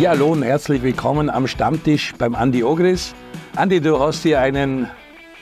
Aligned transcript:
Ja, 0.00 0.12
hallo 0.12 0.32
und 0.32 0.42
herzlich 0.42 0.82
willkommen 0.82 1.28
am 1.28 1.46
Stammtisch 1.46 2.14
beim 2.16 2.34
Andi 2.34 2.64
Ogris. 2.64 3.14
Andi, 3.54 3.82
du 3.82 4.00
hast 4.00 4.22
hier 4.22 4.40
einen 4.40 4.88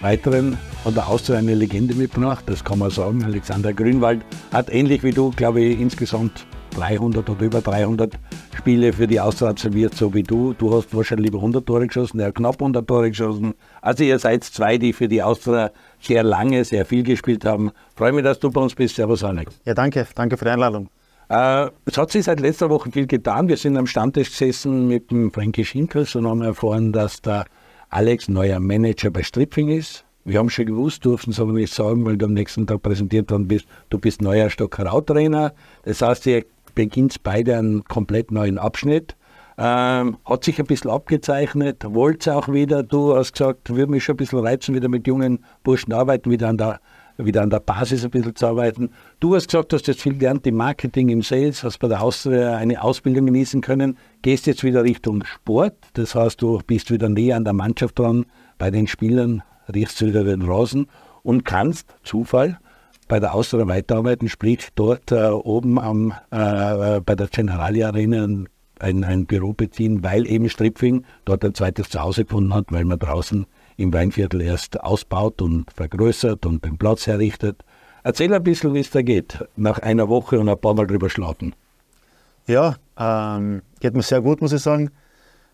weiteren 0.00 0.58
von 0.82 0.94
der 0.94 1.06
Austria 1.06 1.38
eine 1.38 1.54
Legende 1.54 1.94
mitgebracht, 1.94 2.42
das 2.46 2.64
kann 2.64 2.80
man 2.80 2.90
sagen. 2.90 3.22
Alexander 3.22 3.72
Grünwald 3.72 4.20
hat 4.52 4.68
ähnlich 4.68 5.04
wie 5.04 5.12
du, 5.12 5.30
glaube 5.30 5.60
ich, 5.60 5.78
insgesamt 5.78 6.44
300 6.74 7.30
oder 7.30 7.40
über 7.40 7.60
300 7.60 8.18
Spiele 8.56 8.92
für 8.92 9.06
die 9.06 9.20
Austria 9.20 9.50
absolviert, 9.50 9.94
so 9.94 10.12
wie 10.12 10.24
du. 10.24 10.54
Du 10.54 10.74
hast 10.74 10.92
wahrscheinlich 10.92 11.28
über 11.28 11.38
100 11.38 11.64
Tore 11.64 11.86
geschossen, 11.86 12.18
er 12.18 12.32
knapp 12.32 12.56
100 12.56 12.84
Tore 12.84 13.10
geschossen. 13.10 13.54
Also 13.80 14.02
ihr 14.02 14.18
seid 14.18 14.42
zwei, 14.42 14.76
die 14.76 14.92
für 14.92 15.06
die 15.06 15.22
Austria 15.22 15.70
sehr 16.00 16.24
lange, 16.24 16.64
sehr 16.64 16.84
viel 16.84 17.04
gespielt 17.04 17.44
haben. 17.44 17.70
Freue 17.94 18.10
mich, 18.10 18.24
dass 18.24 18.40
du 18.40 18.50
bei 18.50 18.60
uns 18.60 18.74
bist. 18.74 18.96
Servus, 18.96 19.22
Alex. 19.22 19.56
Ja, 19.64 19.74
danke. 19.74 20.04
Danke 20.16 20.36
für 20.36 20.46
die 20.46 20.50
Einladung. 20.50 20.88
Äh, 21.28 21.70
es 21.84 21.98
hat 21.98 22.10
sich 22.10 22.24
seit 22.24 22.40
letzter 22.40 22.70
Woche 22.70 22.90
viel 22.90 23.06
getan. 23.06 23.48
Wir 23.48 23.56
sind 23.56 23.76
am 23.76 23.86
Stammtisch 23.86 24.30
gesessen 24.30 24.88
mit 24.88 25.10
dem 25.10 25.30
Frankie 25.30 25.64
Schinkels 25.64 26.14
und 26.14 26.26
haben 26.26 26.42
erfahren, 26.42 26.92
dass 26.92 27.20
der 27.20 27.44
Alex 27.90 28.28
neuer 28.28 28.60
Manager 28.60 29.10
bei 29.10 29.22
Stripfing 29.22 29.68
ist. 29.68 30.04
Wir 30.24 30.38
haben 30.38 30.50
schon 30.50 30.66
gewusst, 30.66 31.04
durften 31.04 31.30
es 31.30 31.40
aber 31.40 31.52
nicht 31.52 31.72
sagen, 31.72 32.04
weil 32.04 32.16
du 32.16 32.26
am 32.26 32.34
nächsten 32.34 32.66
Tag 32.66 32.82
präsentiert 32.82 33.30
worden 33.30 33.48
bist, 33.48 33.66
du 33.88 33.98
bist 33.98 34.20
neuer 34.20 34.50
Stockerau-Trainer. 34.50 35.54
Das 35.84 36.02
heißt, 36.02 36.26
ihr 36.26 36.44
beginnt 36.74 37.22
beide 37.22 37.56
einen 37.56 37.84
komplett 37.84 38.30
neuen 38.30 38.58
Abschnitt. 38.58 39.16
Ähm, 39.56 40.18
hat 40.24 40.44
sich 40.44 40.58
ein 40.60 40.66
bisschen 40.66 40.90
abgezeichnet, 40.90 41.84
wollt 41.84 42.28
auch 42.28 42.48
wieder. 42.48 42.82
Du 42.82 43.16
hast 43.16 43.32
gesagt, 43.32 43.74
würde 43.74 43.90
mich 43.90 44.04
schon 44.04 44.14
ein 44.14 44.18
bisschen 44.18 44.38
reizen, 44.38 44.74
wieder 44.74 44.88
mit 44.88 45.06
jungen 45.06 45.44
Burschen 45.64 45.92
arbeiten, 45.92 46.30
wieder 46.30 46.48
an 46.48 46.58
der 46.58 46.80
wieder 47.18 47.42
an 47.42 47.50
der 47.50 47.60
Basis 47.60 48.04
ein 48.04 48.10
bisschen 48.10 48.36
zu 48.36 48.46
arbeiten. 48.46 48.90
Du 49.20 49.34
hast 49.34 49.48
gesagt, 49.48 49.72
du 49.72 49.76
hast 49.76 49.86
jetzt 49.88 50.00
viel 50.00 50.16
gelernt 50.16 50.46
im 50.46 50.56
Marketing, 50.56 51.08
im 51.08 51.22
Sales, 51.22 51.64
hast 51.64 51.78
bei 51.78 51.88
der 51.88 52.02
Austria 52.02 52.56
eine 52.56 52.82
Ausbildung 52.82 53.26
genießen 53.26 53.60
können, 53.60 53.98
gehst 54.22 54.46
jetzt 54.46 54.64
wieder 54.64 54.84
Richtung 54.84 55.24
Sport, 55.24 55.74
das 55.94 56.14
heißt, 56.14 56.40
du 56.40 56.60
bist 56.66 56.90
wieder 56.90 57.08
näher 57.08 57.36
an 57.36 57.44
der 57.44 57.52
Mannschaft 57.52 57.98
dran, 57.98 58.26
bei 58.56 58.70
den 58.70 58.86
Spielern 58.86 59.42
riechst 59.72 60.00
du 60.00 60.06
wieder 60.06 60.24
den 60.24 60.42
Rasen 60.42 60.86
und 61.22 61.44
kannst, 61.44 61.92
Zufall, 62.04 62.58
bei 63.08 63.20
der 63.20 63.34
Austria 63.34 63.66
weiterarbeiten, 63.66 64.28
sprich 64.28 64.68
dort 64.74 65.10
äh, 65.12 65.28
oben 65.28 65.78
am, 65.78 66.12
äh, 66.30 67.00
bei 67.00 67.14
der 67.16 67.26
Generali 67.28 67.82
Arena 67.82 68.28
ein, 68.80 69.04
ein 69.04 69.26
Büro 69.26 69.54
beziehen, 69.54 70.04
weil 70.04 70.26
eben 70.26 70.48
Stripfing 70.48 71.04
dort 71.24 71.44
ein 71.44 71.54
zweites 71.54 71.88
Zuhause 71.88 72.24
gefunden 72.24 72.54
hat, 72.54 72.66
weil 72.70 72.84
man 72.84 72.98
draußen 72.98 73.46
im 73.78 73.92
Weinviertel 73.92 74.42
erst 74.42 74.80
ausbaut 74.80 75.40
und 75.40 75.72
vergrößert 75.72 76.44
und 76.44 76.64
den 76.64 76.76
Platz 76.76 77.06
herrichtet. 77.06 77.64
Erzähl 78.02 78.34
ein 78.34 78.42
bisschen, 78.42 78.74
wie 78.74 78.80
es 78.80 78.90
da 78.90 79.02
geht, 79.02 79.44
nach 79.56 79.78
einer 79.78 80.08
Woche 80.08 80.38
und 80.38 80.48
ein 80.48 80.60
paar 80.60 80.74
Mal 80.74 80.86
drüber 80.86 81.08
schlafen. 81.08 81.54
Ja, 82.46 82.76
ähm, 82.98 83.62
geht 83.80 83.94
mir 83.94 84.02
sehr 84.02 84.20
gut, 84.20 84.40
muss 84.40 84.52
ich 84.52 84.62
sagen. 84.62 84.90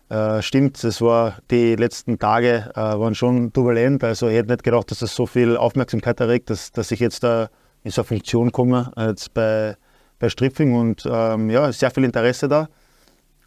Äh, 0.09 0.41
stimmt, 0.41 0.83
es 0.83 1.01
war 1.01 1.37
die 1.51 1.75
letzten 1.75 2.17
Tage 2.17 2.71
äh, 2.75 2.79
waren 2.79 3.15
schon 3.15 3.53
turbulent. 3.53 4.03
Also 4.03 4.27
ich 4.27 4.35
hätte 4.35 4.51
nicht 4.51 4.63
gedacht, 4.63 4.89
dass 4.89 4.99
das 4.99 5.15
so 5.15 5.25
viel 5.27 5.55
Aufmerksamkeit 5.55 6.19
erregt, 6.19 6.49
dass, 6.49 6.71
dass 6.71 6.91
ich 6.91 6.99
jetzt 6.99 7.23
da 7.23 7.49
in 7.83 7.91
so 7.91 8.01
eine 8.01 8.07
Funktion 8.07 8.51
komme, 8.51 8.91
äh, 8.97 9.09
jetzt 9.09 9.33
bei, 9.35 9.77
bei 10.17 10.29
Stripfing 10.29 10.73
und 10.73 11.07
ähm, 11.11 11.49
ja, 11.51 11.71
sehr 11.71 11.91
viel 11.91 12.03
Interesse 12.03 12.47
da. 12.47 12.69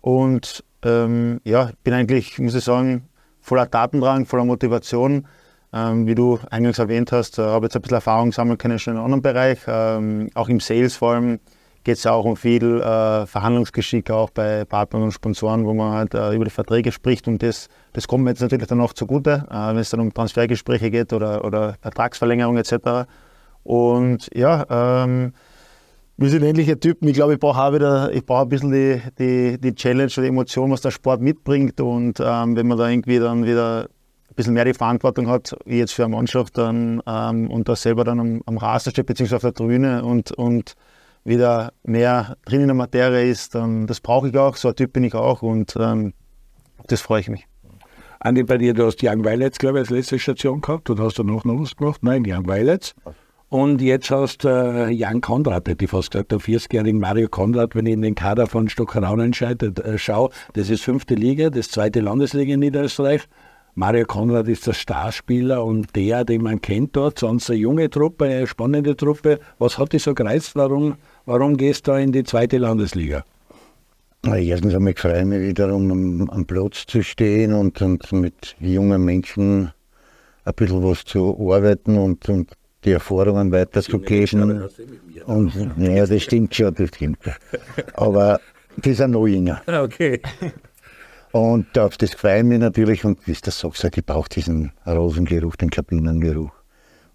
Und 0.03 0.65
ähm, 0.84 1.41
ja, 1.45 1.71
bin 1.83 1.95
eigentlich, 1.95 2.39
muss 2.39 2.55
ich 2.55 2.65
sagen, 2.65 3.08
voller 3.48 3.70
Tatendrang, 3.70 4.27
voller 4.27 4.44
Motivation. 4.44 5.27
Ähm, 5.72 6.06
wie 6.06 6.14
du 6.14 6.38
eingangs 6.50 6.78
erwähnt 6.78 7.12
hast, 7.12 7.38
äh, 7.38 7.42
habe 7.42 7.66
jetzt 7.66 7.77
ein 7.77 7.82
bisschen 7.82 7.96
Erfahrung 7.96 8.32
sammeln 8.32 8.56
können 8.56 8.78
schon 8.78 8.94
in 8.94 8.98
einem 8.98 9.04
anderen 9.04 9.22
Bereich. 9.22 9.58
Ähm, 9.66 10.30
auch 10.34 10.48
im 10.48 10.60
Sales 10.60 10.96
vor 10.96 11.12
allem 11.12 11.41
geht 11.84 11.98
es 11.98 12.06
auch 12.06 12.24
um 12.24 12.36
viel 12.36 12.80
äh, 12.80 13.26
Verhandlungsgeschick 13.26 14.10
auch 14.10 14.30
bei 14.30 14.64
Partnern 14.64 15.02
und 15.02 15.12
Sponsoren, 15.12 15.66
wo 15.66 15.74
man 15.74 15.92
halt 15.92 16.14
äh, 16.14 16.34
über 16.34 16.44
die 16.44 16.50
Verträge 16.50 16.91
spricht 16.91 17.28
und 17.28 17.42
das, 17.42 17.69
das 17.92 18.08
kommt 18.08 18.25
mir 18.25 18.31
jetzt 18.31 18.41
natürlich 18.41 18.66
dann 18.66 18.81
auch 18.81 18.94
zugute, 18.94 19.47
äh, 19.50 19.54
wenn 19.54 19.78
es 19.78 19.91
dann 19.91 20.00
um 20.00 20.12
Transfergespräche 20.12 20.91
geht 20.91 21.12
oder, 21.12 21.44
oder 21.44 21.76
Vertragsverlängerung 21.82 22.56
etc. 22.56 23.08
Und 23.62 24.28
ja, 24.34 24.64
ähm, 24.70 25.32
wir 26.19 26.31
sind 26.31 26.43
ähnliche 26.43 26.79
Typen. 26.79 27.06
Ich 27.06 27.15
glaube, 27.15 27.34
ich 27.34 27.39
brauche 27.39 27.73
wieder, 27.73 28.12
ich 28.12 28.27
brauche 28.27 28.43
ein 28.43 28.49
bisschen 28.49 28.73
die, 28.73 29.01
die, 29.19 29.59
die 29.61 29.75
Challenge 29.75 30.11
oder 30.12 30.23
die 30.23 30.29
Emotion, 30.29 30.73
was 30.73 30.81
der 30.81 30.91
Sport 30.91 31.21
mitbringt. 31.21 31.81
Und 31.81 32.19
ähm, 32.21 32.56
wenn 32.56 32.67
man 32.67 32.77
da 32.77 32.89
irgendwie 32.89 33.21
dann 33.21 33.47
wieder 33.47 33.83
ein 33.83 34.34
bisschen 34.34 34.55
mehr 34.55 34.65
die 34.65 34.75
Verantwortung 34.75 35.29
hat, 35.29 35.56
wie 35.65 35.79
jetzt 35.79 35.95
für 35.95 36.05
eine 36.05 36.17
Mannschaft 36.17 36.59
dann 36.59 37.01
ähm, 37.06 37.49
und 37.49 37.69
da 37.69 37.77
selber 37.77 38.03
dann 38.03 38.19
am, 38.19 38.43
am 38.47 38.59
Rasen 38.59 38.91
steht, 38.91 39.06
beziehungsweise 39.06 39.37
auf 39.37 39.43
der 39.43 39.55
Tribüne 39.55 40.05
und, 40.05 40.33
und 40.33 40.75
wieder 41.23 41.73
mehr 41.84 42.37
drin 42.47 42.62
in 42.62 42.67
der 42.67 42.75
Materie 42.75 43.31
ist, 43.31 43.55
dann 43.55 43.87
das 43.87 44.00
brauche 44.00 44.29
ich 44.29 44.37
auch, 44.37 44.56
so 44.56 44.69
ein 44.69 44.75
Typ 44.75 44.93
bin 44.93 45.05
ich 45.05 45.15
auch 45.15 45.43
und 45.43 45.77
ähm, 45.79 46.15
das 46.89 47.00
freue 47.00 47.21
ich 47.21 47.29
mich. 47.29 47.47
Andi, 48.19 48.43
bei 48.43 48.59
dir, 48.59 48.75
du 48.75 48.87
hast 48.87 49.00
Young 49.05 49.25
Violets, 49.25 49.59
glaube 49.59 49.79
ich, 49.79 49.83
als 49.83 49.91
letzte 49.91 50.19
Station 50.19 50.61
gehabt 50.61 50.91
und 50.91 50.99
hast 50.99 51.19
du 51.19 51.23
noch 51.23 51.45
was 51.45 51.77
gemacht? 51.77 52.03
Nein, 52.03 52.25
Young 52.27 52.49
Violets. 52.49 52.97
Und 53.50 53.81
jetzt 53.81 54.10
hast 54.10 54.44
äh, 54.44 54.91
Jan 54.91 55.22
Konrad, 55.22 55.69
hätte 55.69 55.86
ich 55.86 55.91
fast 55.91 56.10
gesagt, 56.10 56.32
der 56.32 56.38
40-jährigen 56.38 57.00
Mario 57.00 57.28
Konrad, 57.28 57.75
wenn 57.75 57.86
ich 57.86 57.94
in 57.94 58.03
den 58.03 58.14
Kader 58.14 58.47
von 58.47 58.69
Stockerau 58.69 59.16
äh, 59.16 59.98
schaue, 59.98 60.31
das 60.53 60.69
ist 60.69 60.82
fünfte 60.82 61.14
Liga, 61.14 61.48
das 61.48 61.70
zweite 61.70 62.00
Landesliga 62.00 62.53
in 62.53 62.60
Niederösterreich. 62.60 63.22
Mario 63.75 64.04
Konrad 64.04 64.48
ist 64.48 64.66
der 64.66 64.75
Starspieler 64.75 65.64
und 65.64 65.97
der, 65.97 66.25
den 66.25 66.42
man 66.42 66.60
kennt 66.60 66.94
dort, 66.94 67.20
sonst 67.20 67.48
eine 67.48 67.58
junge 67.58 67.88
Truppe, 67.88 68.26
eine 68.26 68.47
spannende 68.47 68.94
Truppe. 68.97 69.38
Was 69.58 69.78
hat 69.78 69.94
dich 69.94 70.03
so 70.03 70.14
gereizt? 70.14 70.54
Warum, 70.54 70.97
warum 71.25 71.56
gehst 71.56 71.87
du 71.87 71.92
da 71.92 71.98
in 71.98 72.12
die 72.12 72.25
zweite 72.25 72.58
Landesliga? 72.58 73.25
Erstens 74.26 74.75
einmal 74.75 74.94
freue 74.94 75.20
ich 75.20 75.25
mich 75.25 75.41
wiederum 75.41 75.91
am, 75.91 76.28
am 76.28 76.44
Platz 76.44 76.84
zu 76.87 77.03
stehen 77.03 77.54
und, 77.54 77.81
und 77.81 78.12
mit 78.12 78.56
jungen 78.60 79.03
Menschen 79.04 79.70
ein 80.44 80.54
bisschen 80.54 80.82
was 80.82 81.04
zu 81.04 81.34
arbeiten 81.50 81.97
und, 81.97 82.28
und 82.28 82.50
die 82.88 82.93
Erfahrungen 82.93 83.53
weiterzugeben. 83.53 84.66
Und 85.26 85.53
ja, 85.76 86.06
das 86.06 86.22
stimmt 86.22 86.54
schon, 86.54 86.75
das 86.75 86.88
stimmt. 86.88 87.19
Aber 87.94 88.41
das 88.76 88.93
ist 88.93 89.00
ein 89.00 89.10
Neuinger. 89.10 89.62
Okay. 89.69 90.21
Und 91.31 91.78
auf 91.78 91.99
das 91.99 92.15
freue 92.15 92.43
mich 92.43 92.59
natürlich. 92.59 93.04
Und 93.04 93.26
wie 93.26 93.37
das 93.41 93.60
sagst, 93.60 93.84
ich 93.84 94.06
brauche 94.06 94.31
diesen 94.31 94.72
Rosengeruch, 94.87 95.56
den 95.56 95.69
Kabinengeruch. 95.69 96.53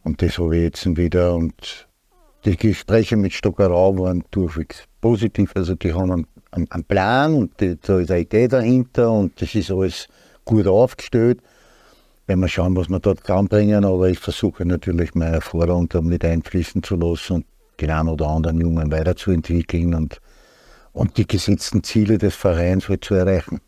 Und 0.03 0.21
das 0.21 0.37
habe 0.37 0.55
ich 0.55 0.63
jetzt 0.63 0.97
wieder. 0.97 1.33
Und 1.33 1.87
die 2.45 2.55
Gespräche 2.55 3.17
mit 3.17 3.33
Stockerau 3.33 3.97
waren 3.97 4.23
durchwegs 4.29 4.83
positiv. 5.01 5.51
Also 5.55 5.73
die 5.73 5.93
haben 5.93 6.11
einen, 6.51 6.67
einen 6.69 6.83
Plan 6.83 7.33
und 7.33 7.59
die, 7.59 7.75
da 7.81 7.99
ist 7.99 8.11
eine 8.11 8.21
Idee 8.21 8.47
dahinter 8.47 9.11
und 9.11 9.41
das 9.41 9.55
ist 9.55 9.71
alles 9.71 10.07
gut 10.45 10.67
aufgestellt 10.67 11.39
wenn 12.27 12.39
wir 12.39 12.47
schauen, 12.47 12.75
was 12.75 12.89
wir 12.89 12.99
dort 12.99 13.29
anbringen. 13.29 13.85
Aber 13.85 14.09
ich 14.09 14.19
versuche 14.19 14.65
natürlich 14.65 15.15
meine 15.15 15.35
Erfahrung 15.35 15.89
da 15.89 16.01
mit 16.01 16.23
einfließen 16.23 16.83
zu 16.83 16.95
lassen 16.95 17.33
und 17.33 17.45
den 17.81 17.91
einen 17.91 18.09
oder 18.09 18.27
anderen 18.27 18.59
Jungen 18.59 18.91
weiterzuentwickeln 18.91 19.93
und, 19.93 20.21
und 20.91 21.17
die 21.17 21.27
gesetzten 21.27 21.83
Ziele 21.83 22.17
des 22.17 22.35
Vereins 22.35 22.87
halt 22.87 23.03
zu 23.03 23.15
erreichen. 23.15 23.59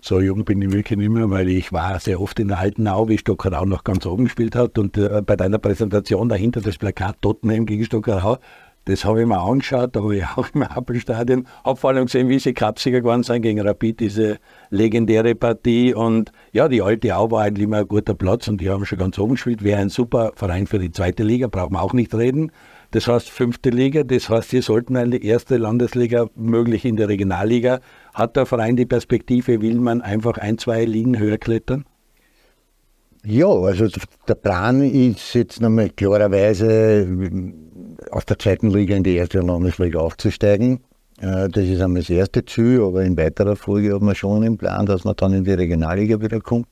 So 0.00 0.20
jung 0.20 0.44
bin 0.44 0.62
ich 0.62 0.70
wirklich 0.70 0.96
nicht 0.96 1.10
mehr, 1.10 1.28
weil 1.28 1.48
ich 1.48 1.72
war 1.72 1.98
sehr 1.98 2.20
oft 2.20 2.38
in 2.38 2.48
der 2.48 2.60
alten 2.60 2.86
Au, 2.86 3.08
wie 3.08 3.18
Stockerau 3.18 3.64
noch 3.64 3.82
ganz 3.82 4.06
oben 4.06 4.24
gespielt 4.24 4.54
hat 4.54 4.78
und 4.78 4.96
äh, 4.96 5.22
bei 5.22 5.34
deiner 5.34 5.58
Präsentation 5.58 6.28
dahinter 6.28 6.60
das 6.60 6.78
Plakat 6.78 7.20
Tottenham 7.20 7.66
gegen 7.66 7.84
Stockerau, 7.84 8.38
das 8.88 9.04
habe 9.04 9.20
ich 9.20 9.26
mir 9.26 9.38
angeschaut, 9.38 9.94
da 9.94 10.02
war 10.02 10.12
ich 10.12 10.24
auch 10.36 10.48
im 10.54 10.62
Appelstadion. 10.62 11.46
Habe 11.62 11.78
vor 11.78 11.90
allem 11.90 12.06
gesehen, 12.06 12.30
wie 12.30 12.38
sie 12.38 12.54
Cupsieger 12.54 13.00
geworden 13.00 13.22
sind 13.22 13.42
gegen 13.42 13.60
Rapid, 13.60 14.00
diese 14.00 14.38
legendäre 14.70 15.34
Partie. 15.34 15.92
Und 15.92 16.32
ja, 16.52 16.68
die 16.68 16.80
alte 16.80 17.14
Au 17.14 17.30
war 17.30 17.42
eigentlich 17.42 17.64
immer 17.64 17.78
ein 17.78 17.88
guter 17.88 18.14
Platz 18.14 18.48
und 18.48 18.62
die 18.62 18.70
haben 18.70 18.86
schon 18.86 18.98
ganz 18.98 19.18
oben 19.18 19.32
gespielt. 19.32 19.62
Wäre 19.62 19.80
ein 19.80 19.90
super 19.90 20.32
Verein 20.36 20.66
für 20.66 20.78
die 20.78 20.90
zweite 20.90 21.22
Liga, 21.22 21.48
braucht 21.48 21.70
man 21.70 21.82
auch 21.82 21.92
nicht 21.92 22.14
reden. 22.14 22.50
Das 22.92 23.06
heißt 23.06 23.28
fünfte 23.28 23.68
Liga, 23.68 24.04
das 24.04 24.30
heißt, 24.30 24.48
sie 24.48 24.62
sollten 24.62 24.96
eine 24.96 25.22
erste 25.22 25.58
Landesliga, 25.58 26.28
möglich 26.34 26.86
in 26.86 26.96
der 26.96 27.08
Regionalliga. 27.08 27.80
Hat 28.14 28.36
der 28.36 28.46
Verein 28.46 28.76
die 28.76 28.86
Perspektive, 28.86 29.60
will 29.60 29.78
man 29.78 30.00
einfach 30.00 30.38
ein, 30.38 30.56
zwei 30.56 30.86
Ligen 30.86 31.18
höher 31.18 31.36
klettern? 31.36 31.84
Ja, 33.22 33.48
also 33.48 33.88
der 34.26 34.34
Plan 34.34 34.80
ist 34.82 35.34
jetzt 35.34 35.60
nochmal 35.60 35.90
klarerweise 35.90 37.06
aus 38.10 38.26
der 38.26 38.38
zweiten 38.38 38.70
Liga 38.70 38.96
in 38.96 39.02
die 39.02 39.16
erste 39.16 39.40
Landesliga 39.40 39.98
aufzusteigen. 39.98 40.80
Äh, 41.20 41.48
das 41.48 41.64
ist 41.64 41.80
einmal 41.80 42.02
das 42.02 42.10
erste 42.10 42.44
Ziel, 42.44 42.82
aber 42.82 43.02
in 43.02 43.16
weiterer 43.16 43.56
Folge 43.56 43.94
hat 43.94 44.02
man 44.02 44.14
schon 44.14 44.42
im 44.42 44.56
Plan, 44.56 44.86
dass 44.86 45.04
man 45.04 45.14
dann 45.16 45.32
in 45.32 45.44
die 45.44 45.52
Regionalliga 45.52 46.20
wieder 46.20 46.40
kommt. 46.40 46.66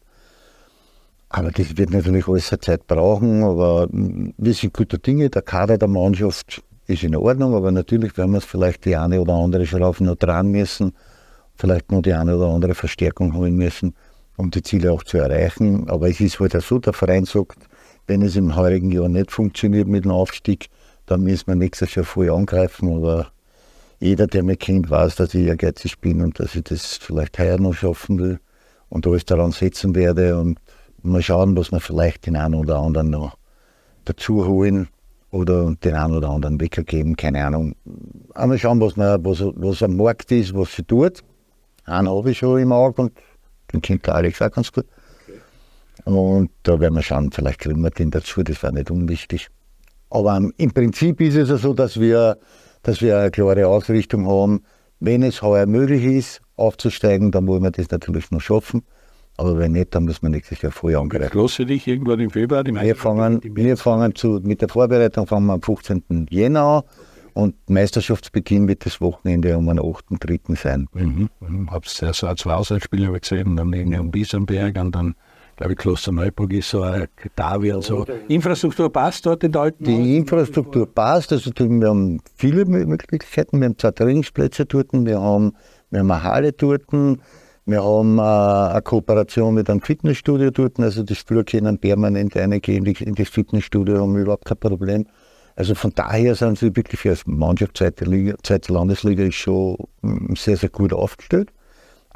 Aber 1.29 1.51
das 1.51 1.77
wird 1.77 1.91
natürlich 1.91 2.29
alles 2.29 2.53
eine 2.53 2.61
Zeit 2.61 2.87
brauchen, 2.87 3.43
aber 3.43 3.89
wir 3.91 4.55
sind 4.55 4.73
gute 4.73 4.99
Dinge. 4.99 5.29
Der 5.29 5.43
Kader 5.43 5.77
der 5.77 5.89
Mannschaft 5.89 6.63
ist 6.87 7.03
in 7.03 7.17
Ordnung, 7.17 7.55
aber 7.55 7.73
natürlich 7.73 8.17
werden 8.17 8.31
wir 8.31 8.39
es 8.39 8.45
vielleicht 8.45 8.85
die 8.85 8.95
eine 8.95 9.21
oder 9.21 9.35
andere 9.35 9.67
Schraufe 9.67 10.05
noch 10.05 10.15
dran 10.15 10.49
müssen, 10.49 10.93
vielleicht 11.57 11.91
noch 11.91 12.03
die 12.03 12.13
eine 12.13 12.37
oder 12.37 12.47
andere 12.47 12.75
Verstärkung 12.75 13.35
holen 13.35 13.57
müssen, 13.57 13.95
um 14.37 14.51
die 14.53 14.63
Ziele 14.63 14.93
auch 14.93 15.03
zu 15.03 15.19
erreichen. 15.19 15.91
Aber 15.91 16.09
es 16.09 16.21
ist 16.21 16.39
halt 16.39 16.53
so, 16.63 16.79
der 16.79 16.93
Verein 16.93 17.25
sagt, 17.25 17.59
wenn 18.07 18.23
es 18.23 18.37
im 18.37 18.55
heurigen 18.55 18.93
Jahr 18.93 19.09
nicht 19.09 19.33
funktioniert 19.33 19.89
mit 19.89 20.05
dem 20.05 20.13
Aufstieg, 20.13 20.69
dann 21.07 21.23
müssen 21.23 21.47
wir 21.47 21.55
nächstes 21.55 21.95
Jahr 21.95 22.05
voll 22.05 22.31
angreifen. 22.31 22.93
Aber 22.93 23.29
jeder, 24.01 24.27
der 24.27 24.43
mich 24.43 24.59
kennt, 24.59 24.91
weiß, 24.91 25.17
dass 25.17 25.35
ich 25.35 25.47
ehrgeizig 25.47 26.01
bin 26.01 26.21
und 26.21 26.39
dass 26.39 26.55
ich 26.55 26.65
das 26.65 26.97
vielleicht 26.97 27.39
heuer 27.39 27.59
noch 27.59 27.75
schaffen 27.75 28.19
will 28.19 28.41
und 28.89 29.07
alles 29.07 29.25
daran 29.25 29.53
setzen 29.53 29.95
werde 29.95 30.39
und 30.39 30.59
mal 31.03 31.23
schauen, 31.23 31.57
was 31.57 31.73
wir 31.73 31.81
vielleicht 31.81 32.27
den 32.27 32.37
einen 32.37 32.55
oder 32.55 32.79
anderen 32.79 33.11
noch 33.11 33.37
dazu 34.05 34.47
holen 34.47 34.89
oder 35.31 35.75
den 35.83 35.95
einen 35.95 36.17
oder 36.17 36.31
anderen 36.31 36.61
Wecker 36.61 36.83
geben, 36.83 37.17
keine 37.17 37.45
Ahnung. 37.45 37.75
Einmal 38.35 38.59
schauen, 38.59 38.81
was, 38.81 38.97
man, 38.97 39.25
was, 39.25 39.41
was 39.41 39.83
am 39.83 39.97
Markt 39.97 40.31
ist, 40.33 40.55
was 40.55 40.75
sie 40.75 40.83
tut. 40.83 41.23
Einen 41.85 42.09
habe 42.09 42.31
ich 42.31 42.39
schon 42.39 42.61
im 42.61 42.73
Auge 42.73 43.03
und 43.03 43.13
den 43.73 43.83
kennt 43.83 44.07
der 44.07 44.17
Alex 44.17 44.43
auch 44.43 44.51
ganz 44.51 44.73
gut. 44.73 44.87
Und 46.05 46.51
da 46.63 46.79
werden 46.79 46.95
wir 46.95 47.03
schauen, 47.03 47.33
vielleicht 47.33 47.61
kriegen 47.61 47.81
wir 47.81 47.91
den 47.91 48.11
dazu, 48.11 48.43
das 48.43 48.63
wäre 48.63 48.73
nicht 48.73 48.91
unwichtig. 48.91 49.49
Aber 50.11 50.41
im 50.57 50.71
Prinzip 50.73 51.21
ist 51.21 51.37
es 51.37 51.49
ja 51.49 51.57
so, 51.57 51.75
dass 51.75 51.99
wir, 52.01 52.39
dass 52.83 53.01
wir 53.01 53.19
eine 53.19 53.31
klare 53.31 53.67
Ausrichtung 53.67 54.27
haben. 54.27 54.63
Wenn 55.01 55.23
es 55.23 55.43
heuer 55.43 55.67
möglich 55.67 56.05
ist, 56.05 56.41
aufzusteigen, 56.57 57.31
dann 57.31 57.47
wollen 57.47 57.63
wir 57.63 57.71
das 57.71 57.91
natürlich 57.91 58.31
noch 58.31 58.41
schaffen. 58.41 58.83
Aber 59.37 59.59
wenn 59.59 59.73
nicht, 59.73 59.95
dann 59.95 60.05
müssen 60.05 60.23
wir 60.23 60.31
nächstes 60.31 60.63
Jahr 60.63 60.73
voll 60.73 60.97
angreifen. 60.97 61.31
Schlosse 61.31 61.67
dich 61.67 61.87
irgendwann 61.87 62.21
im 62.21 62.31
Februar? 62.31 62.65
Wir 62.65 62.97
fangen, 62.97 63.41
wir 63.43 63.77
fangen 63.77 64.15
zu, 64.15 64.41
mit 64.43 64.63
der 64.63 64.69
Vorbereitung 64.71 65.27
fangen 65.27 65.47
wir 65.47 65.55
am 65.55 65.63
15. 65.63 66.29
Jänner 66.31 66.63
an 66.63 66.83
und 67.37 67.55
Meisterschaftsbeginn 67.69 68.67
wird 68.67 68.87
das 68.87 68.99
Wochenende 69.03 69.59
um 69.59 69.67
den 69.67 69.79
8.3. 69.79 70.57
sein. 70.57 70.89
Mhm. 70.95 71.29
Mhm. 71.41 71.71
Hab's 71.71 72.01
ja 72.01 72.15
so 72.15 72.33
zwei 72.35 72.55
Auswärtsspiele 72.55 73.13
gesehen, 73.21 73.57
dann 73.57 73.75
irgendwie 73.75 73.99
um 73.99 74.11
Biesenberg 74.11 74.79
und 74.79 74.95
dann 74.95 75.15
glaube 75.57 75.73
ich, 75.73 75.79
Klosterneuburg 75.79 76.53
ist 76.53 76.71
so 76.71 76.83
ein 76.83 77.09
Davi 77.35 77.73
und 77.73 77.83
so. 77.83 78.05
Infrastruktur 78.29 78.93
passt 78.93 79.25
dort 79.27 79.43
in 79.43 79.57
Alten? 79.57 79.85
Die 79.85 80.17
Infrastruktur 80.17 80.87
passt, 80.87 81.33
also 81.33 81.51
wir 81.57 81.89
haben 81.89 82.21
viele 82.37 82.65
Möglichkeiten. 82.67 83.61
Wir 83.61 83.67
haben 83.67 83.79
zwei 83.79 83.91
Trainingsplätze 83.91 84.67
dort, 84.67 84.89
wir 84.93 85.21
haben, 85.21 85.55
wir 85.91 86.01
haben 86.01 86.11
eine 86.11 86.23
Halle 86.23 86.53
dort, 86.53 86.93
wir 86.93 87.83
haben 87.83 88.19
äh, 88.19 88.23
eine 88.23 88.83
Kooperation 88.83 89.55
mit 89.55 89.69
einem 89.71 89.81
Fitnessstudio 89.81 90.51
dort, 90.51 90.79
also 90.79 91.03
die 91.03 91.15
Spieler 91.15 91.43
können 91.43 91.79
permanent 91.79 92.37
reingehen 92.37 92.87
in 92.87 93.15
das 93.15 93.29
Fitnessstudio, 93.29 93.99
haben 93.99 94.17
überhaupt 94.17 94.45
kein 94.45 94.59
Problem. 94.59 95.07
Also 95.57 95.75
von 95.75 95.91
daher 95.95 96.35
sind 96.35 96.59
sie 96.59 96.77
wirklich 96.77 97.09
als 97.09 97.27
Mannschaft 97.27 97.79
zweite, 97.79 98.05
Liga, 98.05 98.35
zweite 98.43 98.75
Landesliga 98.75 99.25
ist 99.25 99.37
schon 99.37 99.79
mm, 100.03 100.35
sehr, 100.37 100.59
sehr 100.59 100.69
gut 100.69 100.93
aufgestellt. 100.93 101.51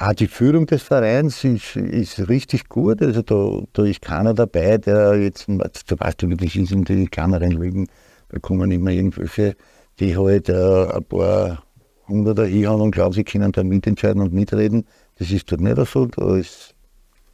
Auch 0.02 0.14
die 0.14 0.28
Führung 0.28 0.64
des 0.64 0.82
Vereins 0.82 1.44
ist, 1.44 1.76
ist 1.76 2.26
richtig 2.30 2.70
gut. 2.70 3.02
Also 3.02 3.20
da, 3.20 3.60
da 3.74 3.84
ist 3.84 4.00
keiner 4.00 4.32
dabei, 4.32 4.78
der 4.78 5.20
jetzt, 5.20 5.46
du 5.46 5.58
weißt 5.58 6.22
du, 6.22 6.28
ist 6.30 6.72
in 6.72 6.84
den 6.84 7.10
kleineren 7.10 7.50
Ligen, 7.50 7.86
da 8.30 8.38
kommen 8.38 8.70
immer 8.70 8.92
irgendwelche, 8.92 9.56
die 9.98 10.16
halt 10.16 10.48
äh, 10.48 10.86
ein 10.86 11.04
paar 11.04 11.62
Hunderter 12.08 12.46
hinhauen 12.46 12.80
und 12.80 12.92
glauben, 12.92 13.12
sie 13.12 13.24
können 13.24 13.52
da 13.52 13.62
mitentscheiden 13.62 14.22
und 14.22 14.32
mitreden. 14.32 14.86
Das 15.18 15.30
ist 15.30 15.52
dort 15.52 15.60
nicht 15.60 15.76
so. 15.86 16.06
Da 16.06 16.34
ist 16.34 16.74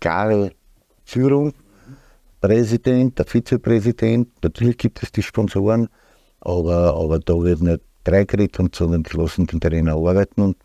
klare 0.00 0.50
Führung. 1.04 1.52
Präsident, 2.40 3.16
der 3.16 3.26
Vizepräsident, 3.26 4.42
natürlich 4.42 4.76
gibt 4.76 5.04
es 5.04 5.12
die 5.12 5.22
Sponsoren, 5.22 5.88
aber, 6.40 6.96
aber 6.96 7.20
da 7.20 7.34
wird 7.34 7.62
nicht 7.62 7.82
drei 8.02 8.24
geredet, 8.24 8.74
sondern 8.74 9.04
die 9.04 9.16
lassen 9.16 9.46
den 9.46 9.60
Trainer 9.60 9.92
arbeiten 9.94 10.40
und 10.40 10.56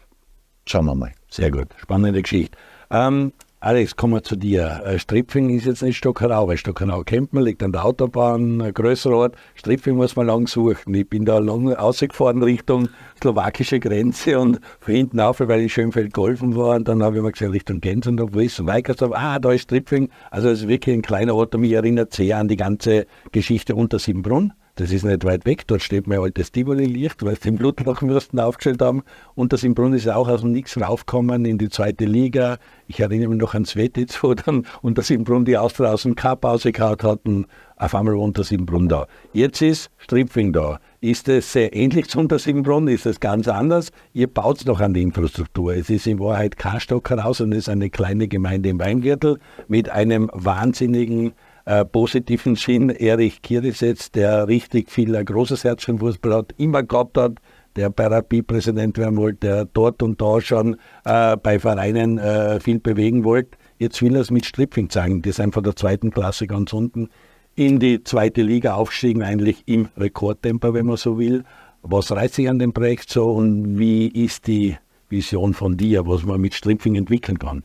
schauen 0.72 0.86
wir 0.86 0.96
mal. 0.96 1.12
Sehr 1.30 1.52
gut, 1.52 1.68
spannende 1.78 2.22
Geschichte. 2.22 2.58
Ähm, 2.90 3.32
Alex, 3.64 3.96
kommen 3.96 4.16
wir 4.16 4.24
zu 4.24 4.36
dir. 4.36 4.82
Äh, 4.86 4.98
Stripfing 4.98 5.52
ist 5.52 5.66
jetzt 5.66 5.84
nicht 5.84 5.96
Stockerau, 5.96 6.48
weil 6.48 6.58
Stockerau 6.58 7.04
kennt 7.04 7.32
man, 7.32 7.44
liegt 7.44 7.62
an 7.62 7.72
der 7.72 7.86
Autobahn, 7.86 8.60
ein 8.60 8.74
größerer 8.74 9.16
Ort. 9.16 9.36
Stripfing 9.54 9.96
muss 9.96 10.16
man 10.16 10.26
lang 10.26 10.48
suchen. 10.48 10.96
Ich 10.96 11.08
bin 11.08 11.26
da 11.26 11.38
lang 11.38 11.72
ausgefahren 11.72 12.42
Richtung 12.42 12.90
slowakische 13.22 13.80
Grenze 13.80 14.40
und 14.40 14.60
von 14.80 14.96
hinten 14.96 15.20
auf, 15.20 15.42
weil 15.42 15.62
ich 15.62 15.74
schön 15.74 15.92
viel 15.92 16.10
golfen 16.10 16.56
war. 16.56 16.76
Und 16.76 16.88
dann 16.88 17.04
habe 17.04 17.18
ich 17.18 17.22
mir 17.22 17.32
gesagt, 17.32 17.52
Richtung 17.52 17.82
Gensendorf, 17.82 18.32
wo 18.34 18.40
ist 18.40 18.66
Weikersdorf? 18.66 19.12
Ah, 19.14 19.38
da 19.38 19.52
ist 19.52 19.64
Stripfing. 19.64 20.10
Also 20.32 20.50
es 20.50 20.62
ist 20.62 20.68
wirklich 20.68 20.96
ein 20.96 21.04
kleiner 21.04 21.36
Ort 21.36 21.54
und 21.54 21.62
mich 21.62 21.74
erinnert 21.74 22.14
sehr 22.14 22.40
an 22.40 22.48
die 22.48 22.58
ganze 22.58 23.06
Geschichte 23.32 23.76
unter 23.76 24.00
Siebenbrunn. 24.00 24.54
Das 24.76 24.92
ist 24.92 25.04
nicht 25.04 25.26
weit 25.26 25.46
weg, 25.46 25.68
dort 25.68 25.82
steht 25.82 26.08
mein 26.08 26.20
altes 26.20 26.52
Tivoli-Licht, 26.52 27.24
weil 27.24 27.36
sie 27.36 27.50
den 27.50 27.58
Blutlochwürsten 27.58 28.40
aufgestellt 28.40 28.82
haben. 28.82 29.04
Und 29.36 29.52
das 29.52 29.64
im 29.64 29.76
Brunnen 29.76 29.96
ist 29.96 30.08
auch 30.08 30.30
aus 30.30 30.42
dem 30.42 30.54
Nix 30.54 30.80
raufgekommen 30.80 31.44
in 31.44 31.58
die 31.58 31.70
zweite 31.70 32.06
Liga. 32.06 32.58
Ich 32.88 33.02
erinnere 33.02 33.30
mich 33.30 33.40
noch 33.40 33.54
an 33.54 33.66
Svetitz, 33.66 34.18
wo 34.24 34.34
dann 34.34 34.66
unter 34.82 35.02
Simbrunn 35.02 35.44
die 35.44 35.58
Austria 35.58 35.92
aus 35.92 36.04
dem 36.04 36.16
Cup 36.16 36.46
ausgehauen 36.46 36.98
hatten. 37.04 37.46
Auf 37.76 37.96
einmal 37.96 38.14
war 38.14 38.22
unter 38.22 38.44
Simbrunn 38.44 38.88
da. 38.88 39.08
Jetzt 39.34 39.62
ist 39.62 39.92
Stripfing 39.98 40.54
da. 40.54 40.80
Ist 41.02 41.28
es 41.28 41.52
sehr 41.52 41.76
ähnlich 41.76 42.08
zu 42.10 42.20
unter 42.20 42.40
Simbrunn? 42.40 42.88
Ist 42.88 43.06
es 43.06 43.20
ganz 43.20 43.48
anders? 43.48 43.92
Ihr 44.14 44.28
baut 44.28 44.66
noch 44.66 44.80
an 44.80 44.94
die 44.94 45.02
Infrastruktur. 45.02 45.74
Es 45.74 45.90
ist 45.90 46.08
in 46.08 46.20
Wahrheit 46.20 46.58
kein 46.58 46.80
Stock 46.80 47.10
heraus 47.10 47.42
und 47.42 47.52
es 47.52 47.60
ist 47.60 47.70
eine 47.70 47.90
kleine 47.90 48.28
Gemeinde 48.28 48.70
im 48.70 48.80
Weingürtel 48.80 49.40
mit 49.68 49.90
einem 49.90 50.30
wahnsinnigen 50.34 51.34
äh, 51.66 51.86
positiven 51.86 52.56
Sinn 52.56 52.90
Erich 52.90 53.42
Kirisetz, 53.42 54.12
der 54.12 54.48
richtig 54.48 54.90
viel 54.90 55.16
ein 55.16 55.26
großes 55.26 55.64
Herz 55.64 55.84
für 55.84 55.98
Fußball 55.98 56.34
hat, 56.34 56.54
immer 56.58 56.84
gehabt 56.84 57.18
hat, 57.18 57.34
der 57.76 57.90
bei 57.90 58.08
Rapid 58.08 58.48
Präsident 58.48 58.98
werden 58.98 59.18
wollte, 59.18 59.40
der 59.40 59.66
dort 59.66 60.04
und 60.04 60.22
da 60.22 60.42
schon 60.42 60.78
äh, 61.06 61.38
bei 61.38 61.60
Vereinen 61.60 62.18
äh, 62.18 62.60
viel 62.60 62.80
bewegen 62.80 63.24
wollte. 63.24 63.58
Jetzt 63.78 64.02
will 64.02 64.16
er 64.16 64.22
es 64.22 64.32
mit 64.32 64.46
Stripfing 64.46 64.90
zeigen. 64.90 65.22
Die 65.22 65.32
sind 65.32 65.54
von 65.54 65.64
der 65.64 65.76
zweiten 65.76 66.12
Klasse 66.12 66.48
ganz 66.48 66.74
unten 66.74 67.10
in 67.56 67.80
die 67.80 68.04
zweite 68.04 68.42
Liga 68.42 68.76
aufgestiegen, 68.76 69.24
eigentlich 69.24 69.64
im 69.66 69.90
Rekordtempo, 69.98 70.74
wenn 70.74 70.86
man 70.86 70.98
so 70.98 71.18
will. 71.18 71.44
Was 71.82 72.12
reizt 72.12 72.36
sich 72.36 72.50
an 72.50 72.60
dem 72.60 72.74
Projekt 72.74 73.10
so 73.10 73.32
und 73.32 73.80
wie 73.80 74.08
ist 74.08 74.48
die 74.48 74.78
Vision 75.10 75.54
von 75.54 75.78
dir, 75.78 76.08
was 76.08 76.24
man 76.24 76.40
mit 76.40 76.54
Stripfing 76.54 76.96
entwickeln 76.96 77.40
kann? 77.40 77.64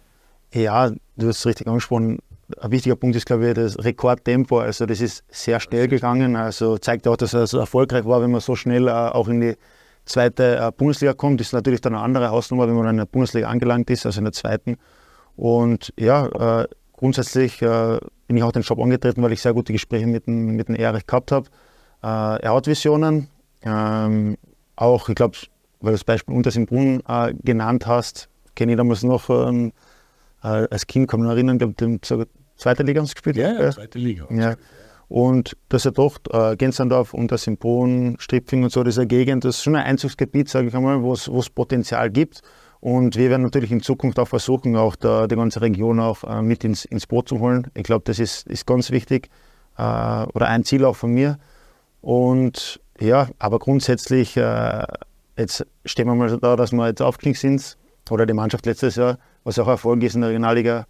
Ja, 0.53 0.91
du 0.91 1.29
hast 1.29 1.41
es 1.41 1.47
richtig 1.47 1.67
angesprochen 1.67 2.19
ein 2.61 2.71
wichtiger 2.71 2.97
Punkt 2.97 3.17
ist, 3.17 3.27
glaube 3.27 3.49
ich, 3.49 3.55
das 3.55 3.79
Rekordtempo. 3.79 4.59
Also 4.59 4.87
das 4.87 5.01
ist 5.01 5.25
sehr 5.29 5.61
schnell 5.61 5.89
gegangen. 5.89 6.37
Also 6.37 6.79
zeigt 6.79 7.09
auch, 7.09 7.17
dass 7.17 7.35
er 7.35 7.47
so 7.47 7.59
erfolgreich 7.59 8.05
war, 8.05 8.23
wenn 8.23 8.31
man 8.31 8.41
so 8.41 8.55
schnell 8.55 8.89
äh, 8.89 8.91
auch 8.91 9.29
in 9.29 9.41
die 9.41 9.55
zweite 10.05 10.57
äh, 10.57 10.73
Bundesliga 10.77 11.13
kommt. 11.13 11.41
Das 11.41 11.49
ist 11.49 11.53
natürlich 11.53 11.81
dann 11.81 11.95
eine 11.95 12.03
andere 12.03 12.31
Hausnummer, 12.31 12.69
wenn 12.69 12.75
man 12.75 12.89
in 12.91 12.97
der 12.99 13.07
Bundesliga 13.07 13.49
angelangt 13.49 13.91
ist, 13.91 14.07
also 14.07 14.19
in 14.19 14.25
der 14.25 14.33
zweiten. 14.33 14.77
Und 15.35 15.93
ja, 15.99 16.63
äh, 16.63 16.69
grundsätzlich 16.93 17.61
äh, 17.63 17.99
bin 18.27 18.37
ich 18.37 18.43
auch 18.43 18.53
den 18.53 18.63
Job 18.63 18.79
angetreten, 18.79 19.23
weil 19.23 19.33
ich 19.33 19.43
sehr 19.43 19.53
gute 19.53 19.73
Gespräche 19.73 20.07
mit 20.07 20.27
dem, 20.27 20.57
mit 20.57 20.69
dem 20.69 20.77
Erich 20.77 21.07
gehabt 21.07 21.33
habe. 21.33 21.49
Äh, 22.03 22.43
er 22.43 22.55
hat 22.55 22.67
Visionen. 22.67 23.29
Ähm, 23.63 24.37
auch, 24.77 25.09
ich 25.09 25.15
glaube, 25.15 25.37
weil 25.81 25.93
du 25.93 25.97
das 25.97 26.05
Beispiel 26.05 26.35
Untersimbrunn 26.35 27.03
äh, 27.09 27.35
genannt 27.43 27.87
hast, 27.87 28.29
kenne 28.55 28.73
ich 28.73 28.79
damals 28.79 29.03
noch 29.03 29.29
ähm, 29.31 29.69
äh, 29.69 29.73
als 30.41 30.87
Kind, 30.87 31.09
kann 31.09 31.21
man 31.21 31.31
erinnern, 31.31 31.59
glaube 31.59 31.75
ich, 31.79 32.01
zweite 32.57 32.83
Liga 32.83 33.01
haben 33.01 33.07
sie 33.07 33.15
gespielt. 33.15 33.37
Ja, 33.37 33.53
ja, 33.53 33.71
zweite 33.71 33.99
Liga. 33.99 34.27
Ja. 34.31 34.57
Und 35.09 35.57
dass 35.69 35.85
er 35.85 35.93
doch 35.93 36.19
äh, 36.33 36.57
Gensandorf 36.57 37.15
und 37.15 37.31
das 37.31 37.45
Sympon, 37.45 38.17
Stripfing 38.19 38.65
und 38.65 38.71
so, 38.73 38.83
diese 38.83 39.07
Gegend, 39.07 39.45
das 39.45 39.57
ist 39.57 39.63
schon 39.63 39.77
ein 39.77 39.85
Einzugsgebiet, 39.85 40.49
sage 40.49 40.69
ich 40.69 40.75
einmal, 40.75 41.03
wo 41.03 41.13
es 41.13 41.51
Potenzial 41.51 42.11
gibt. 42.11 42.43
Und 42.81 43.17
wir 43.17 43.31
werden 43.31 43.43
natürlich 43.43 43.73
in 43.73 43.81
Zukunft 43.81 44.19
auch 44.19 44.29
versuchen, 44.29 44.77
auch 44.77 44.97
da, 44.97 45.27
die 45.27 45.37
ganze 45.37 45.61
Region 45.61 46.01
auch 46.01 46.25
äh, 46.25 46.43
mit 46.43 46.65
ins, 46.65 46.85
ins 46.85 47.07
Boot 47.07 47.29
zu 47.29 47.41
holen. 47.41 47.69
Ich 47.75 47.85
glaube, 47.85 48.05
das 48.05 48.19
ist, 48.19 48.47
ist 48.49 48.67
ganz 48.67 48.91
wichtig 48.91 49.29
äh, 49.77 49.83
oder 49.83 50.49
ein 50.49 50.65
Ziel 50.65 50.85
auch 50.85 50.97
von 50.97 51.13
mir. 51.13 51.39
Und 52.01 52.81
ja, 53.01 53.29
aber 53.39 53.59
grundsätzlich, 53.59 54.37
äh, 54.37 54.85
jetzt 55.37 55.67
stehen 55.85 56.07
wir 56.07 56.15
mal 56.15 56.37
da, 56.39 56.57
dass 56.57 56.73
wir 56.73 56.87
jetzt 56.87 57.03
aufgeklinkt 57.03 57.41
sind, 57.41 57.77
oder 58.11 58.27
die 58.27 58.35
Mannschaft 58.35 58.67
letztes 58.67 58.97
Jahr, 58.97 59.19
was 59.47 59.61
auch 59.61 59.69
Erfolg 59.69 60.03
ist, 60.03 60.17
in 60.17 60.23
der 60.23 60.31
Regionalliga 60.31 60.87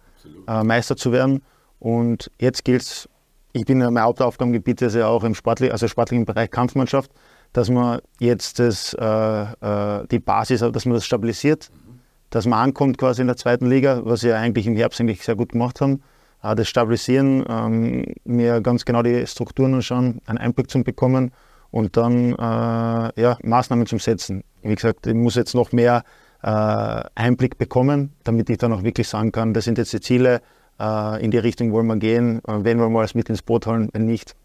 äh, 0.47 0.63
Meister 0.63 0.97
zu 0.97 1.11
werden. 1.11 1.43
Und 1.79 2.31
jetzt 2.39 2.65
gilt 2.65 2.81
es, 2.81 3.07
ich 3.53 3.65
bin 3.65 3.79
ja 3.79 3.91
mein 3.91 4.03
Hauptaufgabengebiet 4.03 4.81
ist 4.81 4.95
ja 4.95 5.07
auch 5.07 5.23
im 5.23 5.35
sportlichen, 5.35 5.71
also 5.71 5.87
sportlichen 5.87 6.25
Bereich 6.25 6.49
Kampfmannschaft, 6.49 7.11
dass 7.53 7.69
man 7.69 7.99
jetzt 8.19 8.57
das, 8.57 8.95
äh, 8.95 9.05
äh, 9.05 10.07
die 10.07 10.19
Basis, 10.19 10.61
dass 10.61 10.85
man 10.85 10.95
das 10.95 11.05
stabilisiert, 11.05 11.69
dass 12.31 12.47
man 12.47 12.59
ankommt 12.59 12.97
quasi 12.97 13.21
in 13.21 13.27
der 13.27 13.37
zweiten 13.37 13.67
Liga, 13.67 14.01
was 14.03 14.23
wir 14.23 14.35
eigentlich 14.37 14.65
im 14.65 14.75
Herbst 14.75 14.99
eigentlich 14.99 15.21
sehr 15.23 15.35
gut 15.35 15.51
gemacht 15.51 15.79
haben. 15.79 16.01
Äh, 16.41 16.55
das 16.55 16.67
Stabilisieren, 16.67 17.45
ähm, 17.47 18.05
mir 18.25 18.59
ganz 18.61 18.85
genau 18.85 19.03
die 19.03 19.27
Strukturen 19.27 19.75
anschauen, 19.75 20.19
einen 20.25 20.39
Einblick 20.39 20.71
zu 20.71 20.83
bekommen 20.83 21.31
und 21.69 21.95
dann 21.95 22.33
äh, 22.33 23.21
ja, 23.21 23.37
Maßnahmen 23.43 23.85
zu 23.85 23.99
setzen. 23.99 24.43
Wie 24.63 24.73
gesagt, 24.73 25.05
ich 25.05 25.13
muss 25.13 25.35
jetzt 25.35 25.53
noch 25.53 25.71
mehr 25.71 26.03
Einblick 26.41 27.57
bekommen, 27.57 28.11
damit 28.23 28.49
ich 28.49 28.57
dann 28.57 28.73
auch 28.73 28.83
wirklich 28.83 29.07
sagen 29.07 29.31
kann, 29.31 29.53
das 29.53 29.65
sind 29.65 29.77
jetzt 29.77 29.93
die 29.93 30.01
Ziele, 30.01 30.41
äh, 30.79 31.23
in 31.23 31.31
die 31.31 31.37
Richtung 31.37 31.71
wollen 31.71 31.87
wir 31.87 31.97
gehen, 31.97 32.41
wenn 32.45 32.79
wir 32.79 32.89
mal 32.89 33.03
was 33.03 33.15
mit 33.15 33.29
ins 33.29 33.41
Boot 33.41 33.65
holen, 33.65 33.89
wenn 33.93 34.05
nicht. 34.05 34.35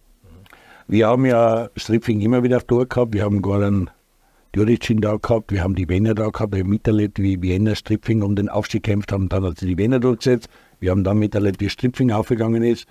Wir 0.89 1.09
haben 1.09 1.27
ja 1.27 1.69
Stripfing 1.77 2.21
immer 2.21 2.43
wieder 2.43 2.61
durch 2.61 2.89
gehabt, 2.89 3.15
wir 3.15 3.25
haben 3.25 3.45
einen 3.45 3.91
Juricin 4.55 5.01
da 5.01 5.17
gehabt, 5.17 5.53
wir 5.53 5.63
haben 5.63 5.75
die 5.75 5.89
Wiener 5.89 6.15
da 6.15 6.29
gehabt, 6.29 6.55
wir 6.55 6.61
haben 6.61 6.71
miterlebt, 6.71 7.19
wie 7.19 7.41
Wiener 7.41 7.75
Stripfing 7.75 8.23
um 8.23 8.37
den 8.37 8.49
Aufstieg 8.49 8.83
gekämpft 8.83 9.13
haben, 9.13 9.29
dann 9.29 9.45
hat 9.45 9.59
sie 9.59 9.67
die 9.67 9.79
Wiener 9.79 10.01
durchgesetzt, 10.01 10.49
wir 10.81 10.91
haben 10.91 11.05
dann 11.05 11.19
miterlebt, 11.19 11.61
wie 11.61 11.69
Stripfing 11.69 12.11
aufgegangen 12.11 12.63
ist. 12.63 12.87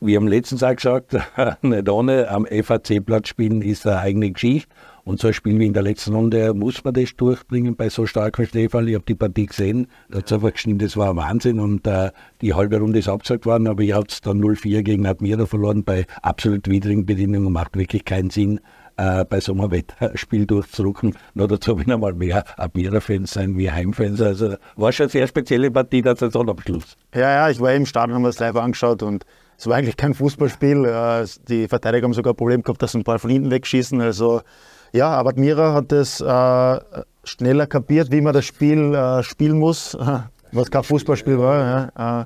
Wir 0.00 0.16
haben 0.16 0.26
letztens 0.26 0.64
auch 0.64 0.74
gesagt, 0.74 1.16
nicht 1.62 1.88
ohne 1.88 2.28
am 2.28 2.44
FAC-Platz 2.44 3.28
spielen 3.28 3.62
ist 3.62 3.86
eine 3.86 4.00
eigene 4.00 4.32
Geschichte. 4.32 4.68
Und 5.10 5.18
so 5.18 5.26
ein 5.26 5.34
Spiel 5.34 5.58
wie 5.58 5.66
in 5.66 5.72
der 5.72 5.82
letzten 5.82 6.14
Runde 6.14 6.54
muss 6.54 6.84
man 6.84 6.94
das 6.94 7.16
durchbringen 7.16 7.74
bei 7.74 7.88
so 7.88 8.06
starkem 8.06 8.46
Stefan. 8.46 8.86
Ich 8.86 8.94
habe 8.94 9.04
die 9.04 9.16
Partie 9.16 9.46
gesehen, 9.46 9.88
da 10.08 10.18
hat 10.18 10.26
es 10.26 10.32
einfach 10.32 10.52
gestimmt, 10.52 10.82
das 10.82 10.96
war 10.96 11.10
ein 11.10 11.16
Wahnsinn 11.16 11.58
und 11.58 11.84
äh, 11.88 12.12
die 12.40 12.54
halbe 12.54 12.78
Runde 12.78 13.00
ist 13.00 13.08
abgesagt 13.08 13.44
worden, 13.44 13.66
aber 13.66 13.82
ich 13.82 13.92
habe 13.92 14.06
es 14.08 14.20
dann 14.20 14.40
0-4 14.40 14.82
gegen 14.82 15.06
Admira 15.06 15.46
verloren 15.46 15.82
bei 15.82 16.06
absolut 16.22 16.70
widrigen 16.70 17.06
Bedingungen. 17.06 17.52
Macht 17.52 17.76
wirklich 17.76 18.04
keinen 18.04 18.30
Sinn, 18.30 18.60
äh, 18.98 19.24
bei 19.24 19.40
so 19.40 19.50
einem 19.50 19.72
Wettspiel 19.72 20.46
durchzudrücken. 20.46 21.16
Nur 21.34 21.48
dazu 21.48 21.76
will 21.76 21.96
mal 21.96 22.14
mehr 22.14 22.44
Admira-Fans 22.56 23.32
sein 23.32 23.58
wie 23.58 23.68
Heimfans. 23.68 24.20
Also 24.20 24.54
war 24.76 24.92
schon 24.92 25.06
eine 25.06 25.10
sehr 25.10 25.26
spezielle 25.26 25.72
Partie 25.72 26.02
der 26.02 26.14
Saisonabschluss. 26.14 26.96
Ja, 27.16 27.22
ja, 27.22 27.50
ich 27.50 27.58
war 27.58 27.74
im 27.74 27.84
Stadion, 27.84 28.14
haben 28.14 28.22
wir 28.22 28.28
es 28.28 28.38
live 28.38 28.54
angeschaut 28.54 29.02
und 29.02 29.26
es 29.58 29.66
war 29.66 29.74
eigentlich 29.74 29.96
kein 29.96 30.14
Fußballspiel. 30.14 30.84
Äh, 30.84 31.26
die 31.48 31.66
Verteidiger 31.66 32.04
haben 32.04 32.14
sogar 32.14 32.32
ein 32.32 32.36
Problem 32.36 32.62
gehabt, 32.62 32.80
dass 32.80 32.92
sie 32.92 32.98
einen 32.98 33.04
Ball 33.04 33.18
von 33.18 33.30
hinten 33.30 33.50
wegschießen. 33.50 34.00
Also 34.00 34.42
ja, 34.92 35.08
aber 35.10 35.30
Admira 35.30 35.72
hat 35.72 35.92
es 35.92 36.20
äh, 36.20 36.80
schneller 37.24 37.66
kapiert, 37.66 38.10
wie 38.10 38.20
man 38.20 38.32
das 38.32 38.44
Spiel 38.44 38.94
äh, 38.94 39.22
spielen 39.22 39.58
muss, 39.58 39.96
was 40.52 40.70
kein 40.70 40.82
Fußballspiel 40.82 41.38
war. 41.38 41.90
Ja. 41.96 42.22
Äh, 42.22 42.24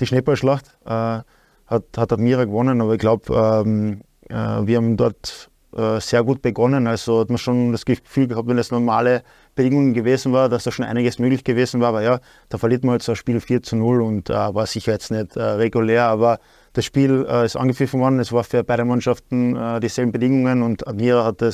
die 0.00 0.06
Schneeballschlacht 0.06 0.66
äh, 0.84 1.20
hat, 1.66 1.84
hat 1.96 2.12
Admira 2.12 2.44
gewonnen, 2.44 2.80
aber 2.80 2.94
ich 2.94 2.98
glaube, 2.98 3.32
ähm, 3.64 4.02
äh, 4.28 4.34
wir 4.34 4.76
haben 4.76 4.96
dort 4.96 5.48
äh, 5.76 6.00
sehr 6.00 6.22
gut 6.22 6.42
begonnen. 6.42 6.86
Also 6.86 7.20
hat 7.20 7.28
man 7.28 7.38
schon 7.38 7.72
das 7.72 7.84
Gefühl 7.84 8.26
gehabt, 8.26 8.48
wenn 8.48 8.58
es 8.58 8.70
normale 8.70 9.22
Bedingungen 9.54 9.94
gewesen 9.94 10.32
war, 10.32 10.48
dass 10.48 10.64
da 10.64 10.70
schon 10.70 10.84
einiges 10.84 11.18
möglich 11.18 11.44
gewesen 11.44 11.80
war. 11.80 11.88
Aber 11.88 12.02
ja, 12.02 12.20
da 12.48 12.58
verliert 12.58 12.84
man 12.84 12.92
halt 12.92 13.02
so 13.02 13.12
ein 13.12 13.16
Spiel 13.16 13.40
4 13.40 13.62
zu 13.62 13.76
0 13.76 14.02
und 14.02 14.28
war 14.28 14.66
sicher 14.66 14.92
jetzt 14.92 15.10
nicht 15.10 15.36
regulär, 15.36 16.06
aber 16.06 16.40
das 16.72 16.86
Spiel 16.86 17.22
ist 17.44 17.56
angepfiffen 17.56 18.00
worden. 18.00 18.18
Es 18.18 18.32
war 18.32 18.44
für 18.44 18.64
beide 18.64 18.86
Mannschaften 18.86 19.80
dieselben 19.82 20.10
Bedingungen 20.10 20.62
und 20.62 20.86
Admira 20.88 21.24
hat 21.24 21.42
äh, 21.42 21.52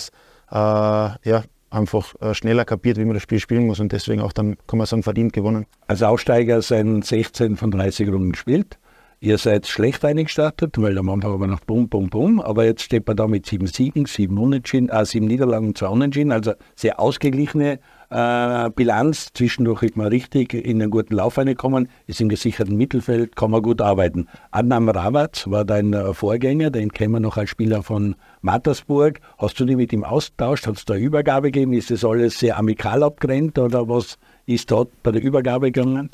ja, 0.55 1.43
einfach 1.71 2.15
äh, 2.21 2.35
schneller 2.35 2.65
kapiert, 2.65 2.97
wie 2.99 3.05
man 3.05 3.15
das 3.15 3.23
Spiel 3.23 3.41
spielen 3.41 3.67
muss 3.67 3.81
und 3.81 3.93
deswegen 3.93 4.23
auch 4.23 4.33
dann, 4.33 4.57
kann 4.67 4.79
man 4.79 4.87
sagen, 4.87 5.03
verdient 5.03 5.33
gewonnen. 5.33 5.67
Als 5.87 6.03
Aussteiger 6.03 6.63
sind 6.63 7.05
16 7.05 7.57
von 7.57 7.71
30 7.71 8.09
Runden 8.09 8.33
gespielt. 8.33 8.79
Ihr 9.21 9.37
seid 9.37 9.67
schlecht 9.67 10.05
eingestartet, 10.05 10.81
weil 10.81 10.97
am 10.97 11.09
Anfang 11.09 11.33
aber 11.33 11.49
noch 11.49 11.59
bum, 11.61 11.89
bum, 11.89 12.09
bum. 12.09 12.41
Aber 12.41 12.65
jetzt 12.65 12.83
steht 12.83 13.05
man 13.05 13.17
da 13.17 13.27
mit 13.27 13.47
sieben 13.47 13.67
Siegen, 13.67 14.07
sieben, 14.07 14.39
Unentschieden, 14.39 14.91
äh, 14.91 15.05
sieben 15.05 15.27
Niederlagen 15.27 15.75
zwei 15.75 15.89
Unentschieden. 15.89 16.31
Also 16.31 16.53
sehr 16.77 17.01
ausgeglichene 17.01 17.81
äh, 18.11 18.71
Bilanz. 18.71 19.31
Zwischendurch 19.35 19.83
ist 19.83 19.97
man 19.97 20.07
richtig 20.07 20.55
in 20.55 20.81
einen 20.81 20.93
guten 20.93 21.17
Lauf 21.17 21.37
reingekommen, 21.37 21.89
ist 22.07 22.21
im 22.21 22.29
gesicherten 22.29 22.77
Mittelfeld, 22.77 23.35
kann 23.35 23.51
man 23.51 23.63
gut 23.63 23.81
arbeiten. 23.81 24.29
Adnam 24.53 24.89
Ravat 24.89 25.51
war 25.51 25.65
dein 25.65 25.93
äh, 25.95 26.15
Vorgänger, 26.15 26.71
den 26.71 26.93
kennen 26.93 27.15
wir 27.15 27.21
noch 27.21 27.37
als 27.37 27.51
Spieler 27.51 27.83
von 27.83 28.15
Mattersburg. 28.41 29.21
Hast 29.39 29.59
du 29.61 29.65
dich 29.65 29.77
mit 29.77 29.93
ihm 29.93 30.05
austauscht? 30.05 30.67
Hat 30.67 30.77
es 30.77 30.85
da 30.85 30.95
Übergabe 30.95 31.51
gegeben? 31.51 31.73
Ist 31.73 31.91
das 31.91 32.05
alles 32.05 32.39
sehr 32.39 32.59
amikal 32.59 33.03
abgerennt 33.03 33.59
oder 33.59 33.89
was 33.89 34.19
ist 34.47 34.71
dort 34.71 34.91
bei 35.03 35.13
der 35.13 35.23
Übergabe 35.23 35.71
gegangen? 35.71 36.11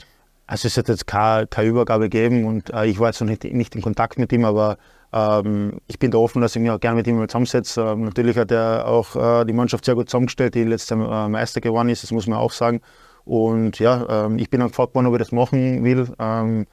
Also 0.46 0.68
es 0.68 0.76
hat 0.76 0.88
jetzt 0.88 1.06
keine, 1.06 1.46
keine 1.46 1.68
Übergabe 1.68 2.04
gegeben 2.04 2.44
und 2.44 2.70
äh, 2.70 2.86
ich 2.86 2.98
war 2.98 3.08
jetzt 3.08 3.20
noch 3.20 3.28
nicht, 3.28 3.44
nicht 3.44 3.74
in 3.74 3.82
Kontakt 3.82 4.18
mit 4.18 4.30
ihm, 4.32 4.44
aber 4.44 4.76
ähm, 5.12 5.80
ich 5.86 5.98
bin 5.98 6.10
da 6.10 6.18
offen, 6.18 6.42
dass 6.42 6.54
ich 6.54 6.60
mich 6.60 6.70
auch 6.70 6.80
gerne 6.80 6.96
mit 6.96 7.06
ihm 7.06 7.26
zusammensetze. 7.28 7.80
Ähm, 7.80 8.04
natürlich 8.04 8.36
hat 8.36 8.50
er 8.50 8.86
auch 8.86 9.16
äh, 9.16 9.44
die 9.46 9.52
Mannschaft 9.52 9.84
sehr 9.84 9.94
gut 9.94 10.10
zusammengestellt, 10.10 10.54
die 10.54 10.64
letztes 10.64 10.90
Jahr 10.90 11.26
äh, 11.26 11.28
Meister 11.28 11.60
geworden 11.60 11.88
ist, 11.88 12.02
das 12.02 12.10
muss 12.10 12.26
man 12.26 12.38
auch 12.38 12.52
sagen. 12.52 12.80
Und 13.24 13.78
ja, 13.78 14.26
ähm, 14.26 14.38
ich 14.38 14.50
bin 14.50 14.60
auch 14.60 14.68
gefragt 14.68 14.94
worden, 14.94 15.06
ob 15.06 15.14
ich 15.14 15.20
das 15.20 15.32
machen 15.32 15.82
will. 15.82 16.08
Ähm, 16.18 16.66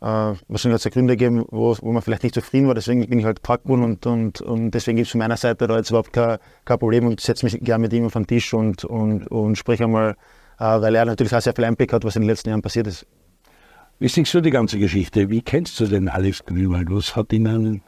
äh, 0.00 0.04
wahrscheinlich 0.04 0.74
hat 0.74 0.80
es 0.80 0.84
ja 0.84 0.90
Gründe 0.90 1.16
gegeben, 1.16 1.44
wo, 1.50 1.74
wo 1.80 1.92
man 1.92 2.02
vielleicht 2.02 2.22
nicht 2.22 2.34
zufrieden 2.34 2.66
war, 2.66 2.74
deswegen 2.74 3.08
bin 3.08 3.18
ich 3.18 3.24
halt 3.24 3.42
gefragt 3.42 3.66
worden 3.66 3.82
und, 3.82 4.06
und, 4.06 4.40
und 4.42 4.70
deswegen 4.72 4.96
gibt 4.96 5.06
es 5.06 5.12
von 5.12 5.20
meiner 5.20 5.38
Seite 5.38 5.66
da 5.66 5.76
jetzt 5.76 5.90
überhaupt 5.90 6.12
kein, 6.12 6.38
kein 6.66 6.78
Problem 6.78 7.06
und 7.06 7.20
setze 7.20 7.46
mich 7.46 7.58
gerne 7.60 7.82
mit 7.82 7.92
ihm 7.94 8.04
auf 8.04 8.12
den 8.12 8.26
Tisch 8.26 8.52
und, 8.52 8.84
und, 8.84 9.26
und 9.28 9.56
spreche 9.56 9.84
einmal, 9.84 10.16
äh, 10.58 10.64
weil 10.64 10.94
er 10.94 11.06
natürlich 11.06 11.34
auch 11.34 11.40
sehr 11.40 11.54
viel 11.54 11.64
Einblick 11.64 11.92
hat, 11.94 12.04
was 12.04 12.14
in 12.14 12.22
den 12.22 12.28
letzten 12.28 12.50
Jahren 12.50 12.62
passiert 12.62 12.86
ist. 12.86 13.06
Wie 13.98 14.08
siehst 14.08 14.34
du 14.34 14.42
die 14.42 14.50
ganze 14.50 14.78
Geschichte? 14.78 15.30
Wie 15.30 15.40
kennst 15.40 15.80
du 15.80 15.86
den 15.86 16.10
Alex 16.10 16.44
Grünwald? 16.44 16.88
Was 16.90 17.16
hat 17.16 17.32
ihn, 17.32 17.80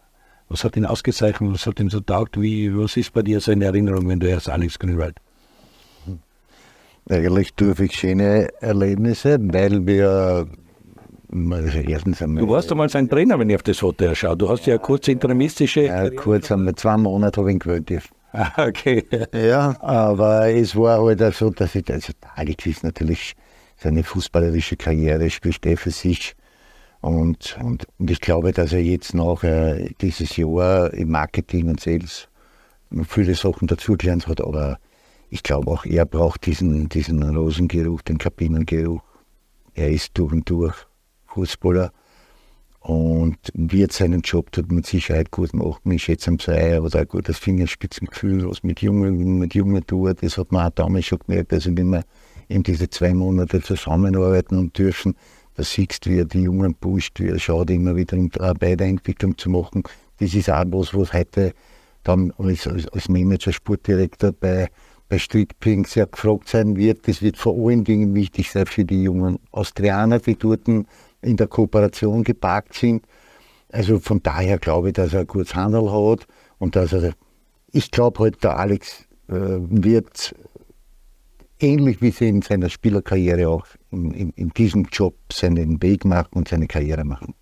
was 0.49 0.65
hat 0.65 0.75
ihn 0.79 0.87
ausgezeichnet? 0.87 1.53
Was 1.53 1.67
hat 1.67 1.79
ihn 1.79 1.91
so 1.91 2.01
taugt? 2.01 2.41
Wie, 2.41 2.75
was 2.75 2.97
ist 2.97 3.13
bei 3.13 3.21
dir 3.21 3.41
so 3.41 3.53
in 3.53 3.61
Erinnerung, 3.61 4.09
wenn 4.09 4.19
du 4.19 4.27
erst 4.27 4.49
Alex 4.49 4.79
Grünwald? 4.79 5.17
Eigentlich 7.11 7.55
durfte 7.55 7.85
ich 7.85 7.93
schöne 7.93 8.49
Erlebnisse, 8.61 9.39
weil 9.41 9.87
wir 9.87 10.47
also 11.31 11.79
erstens 11.79 12.23
einmal, 12.23 12.43
du 12.43 12.51
warst 12.51 12.71
einmal 12.71 12.89
sein 12.89 13.09
Trainer, 13.09 13.39
wenn 13.39 13.51
ich 13.51 13.57
auf 13.57 13.63
das 13.63 13.83
Hotel 13.83 14.15
schaue. 14.15 14.37
Du 14.37 14.49
hast 14.49 14.67
ja 14.67 14.75
eine 14.75 14.83
kurze 14.83 15.13
interimistische. 15.13 15.83
Ja, 15.83 16.09
kurz 16.11 16.51
einmal, 16.51 16.75
zwei 16.75 16.97
Monate 16.97 17.41
habe 17.41 17.51
ich 17.51 17.55
ihn 17.55 17.59
gewöhnt. 17.59 17.91
Ah, 18.33 18.67
okay. 18.67 19.05
Ja, 19.33 19.77
aber 19.81 20.49
es 20.49 20.77
war 20.77 21.03
halt 21.03 21.23
auch 21.23 21.33
so, 21.33 21.51
dass 21.51 21.75
ich, 21.75 21.91
also 21.91 22.13
Alex 22.35 22.67
ist 22.67 22.85
natürlich 22.85 23.35
seine 23.77 24.03
fußballerische 24.05 24.77
Karriere 24.77 25.31
spielt 25.31 25.65
er 25.65 25.77
für 25.77 25.91
sich. 25.91 26.35
Und, 27.01 27.57
und, 27.63 27.87
und 27.99 28.11
ich 28.11 28.21
glaube, 28.21 28.53
dass 28.53 28.73
er 28.73 28.83
jetzt 28.83 29.15
noch 29.15 29.45
äh, 29.45 29.91
dieses 30.01 30.37
Jahr 30.37 30.93
im 30.93 31.11
Marketing 31.11 31.69
und 31.69 31.81
Sales 31.81 32.29
viele 33.07 33.35
Sachen 33.35 33.69
dazugelernt 33.69 34.27
hat, 34.27 34.41
aber 34.41 34.79
ich 35.31 35.43
glaube 35.43 35.71
auch, 35.71 35.85
er 35.85 36.07
braucht 36.07 36.47
diesen, 36.47 36.89
diesen 36.89 37.23
Rosengeruch, 37.23 38.03
den 38.03 38.19
Kabinengeruch. 38.19 39.03
Er 39.75 39.91
ist 39.91 40.17
durch 40.19 40.33
und 40.33 40.51
durch 40.51 40.88
Fußballer 41.39 41.93
und 42.81 43.37
wird 43.55 43.93
seinen 43.93 44.23
Job 44.23 44.51
dort 44.53 44.73
mit 44.73 44.87
Sicherheit 44.87 45.31
gut 45.31 45.55
machen. 45.55 45.93
Ich 45.93 46.05
schätze 46.05 46.31
am 46.31 46.39
Sei, 46.39 46.81
da 46.91 46.99
ein 46.99 47.09
gutes 47.09 47.39
Fingerspitzengefühl, 47.39 48.49
was 48.49 48.63
mit 48.63 48.81
Jungen, 48.81 49.39
mit 49.39 49.55
Jungen 49.55 49.87
tut, 49.87 50.23
das 50.23 50.39
hat 50.39 50.53
man 50.53 50.67
auch 50.67 50.75
damals 50.75 51.07
schon 51.07 51.19
gemerkt. 51.27 51.53
Also 51.53 51.77
wenn 51.77 51.91
man 51.91 52.05
eben 52.49 52.63
diese 52.63 52.89
zwei 52.91 53.15
Monate 53.15 53.61
zusammenarbeiten 53.61 54.59
und 54.59 54.77
dürfen. 54.79 55.15
Da 55.55 55.65
siehst 55.65 56.07
du, 56.07 56.11
wie 56.11 56.21
er 56.21 56.25
die 56.25 56.43
Jungen 56.43 56.75
pusht, 56.75 57.21
wie 57.21 57.29
er 57.29 57.39
schaut, 57.39 57.71
immer 57.71 57.97
wieder 57.97 58.17
um 58.17 58.31
Weiterentwicklung 58.33 59.37
zu 59.37 59.51
machen. 59.51 59.83
Das 60.19 60.35
ist 60.35 60.51
auch 60.51 60.65
was, 60.69 60.95
was 60.95 61.13
heute 61.13 61.53
dann 62.05 62.33
als, 62.39 62.67
als, 62.67 62.89
als 62.89 63.09
Manager, 63.09 63.53
Sportdirektor 63.53 64.33
bei, 64.33 64.69
bei 65.09 65.19
Strickping 65.19 65.85
sehr 65.85 66.07
gefragt 66.07 66.49
sein 66.49 66.77
wird. 66.77 67.07
Das 67.09 67.23
wird 67.23 67.37
vor 67.37 67.55
allen 67.55 67.85
Dingen 67.85 68.15
wichtig 68.15 68.51
sein 68.51 68.67
für 68.67 68.85
die 68.85 69.03
jungen 69.03 69.39
Austrianer, 69.51 70.21
die 70.21 70.37
dort 70.37 70.69
in 71.23 71.37
der 71.37 71.47
Kooperation 71.47 72.25
geparkt 72.25 72.75
sind. 72.75 73.05
Also 73.71 73.99
von 73.99 74.23
daher 74.23 74.59
glaube 74.59 74.89
ich, 74.89 74.95
dass 74.95 75.13
er 75.13 75.21
ein 75.21 75.27
gutes 75.27 75.55
Handel 75.55 75.91
hat 75.91 76.27
und 76.59 76.77
dass 76.77 76.93
er, 76.93 77.13
ich 77.71 77.91
glaube 77.91 78.21
halt, 78.21 78.43
der 78.43 78.59
Alex 78.59 79.05
äh, 79.29 79.35
wird 79.35 80.35
ähnlich 81.61 82.01
wie 82.01 82.11
sie 82.11 82.29
in 82.29 82.43
seiner 82.43 82.69
Spielerkarriere 82.69 83.49
auch 83.49 83.67
in, 83.91 84.13
in, 84.13 84.31
in, 84.31 84.49
diesem 84.51 84.85
Job 84.93 85.15
seinen 85.33 85.83
Weg 85.83 86.05
machen 86.05 86.31
und 86.35 86.49
seine 86.49 86.67
Karriere 86.67 87.05
machen. 87.05 87.35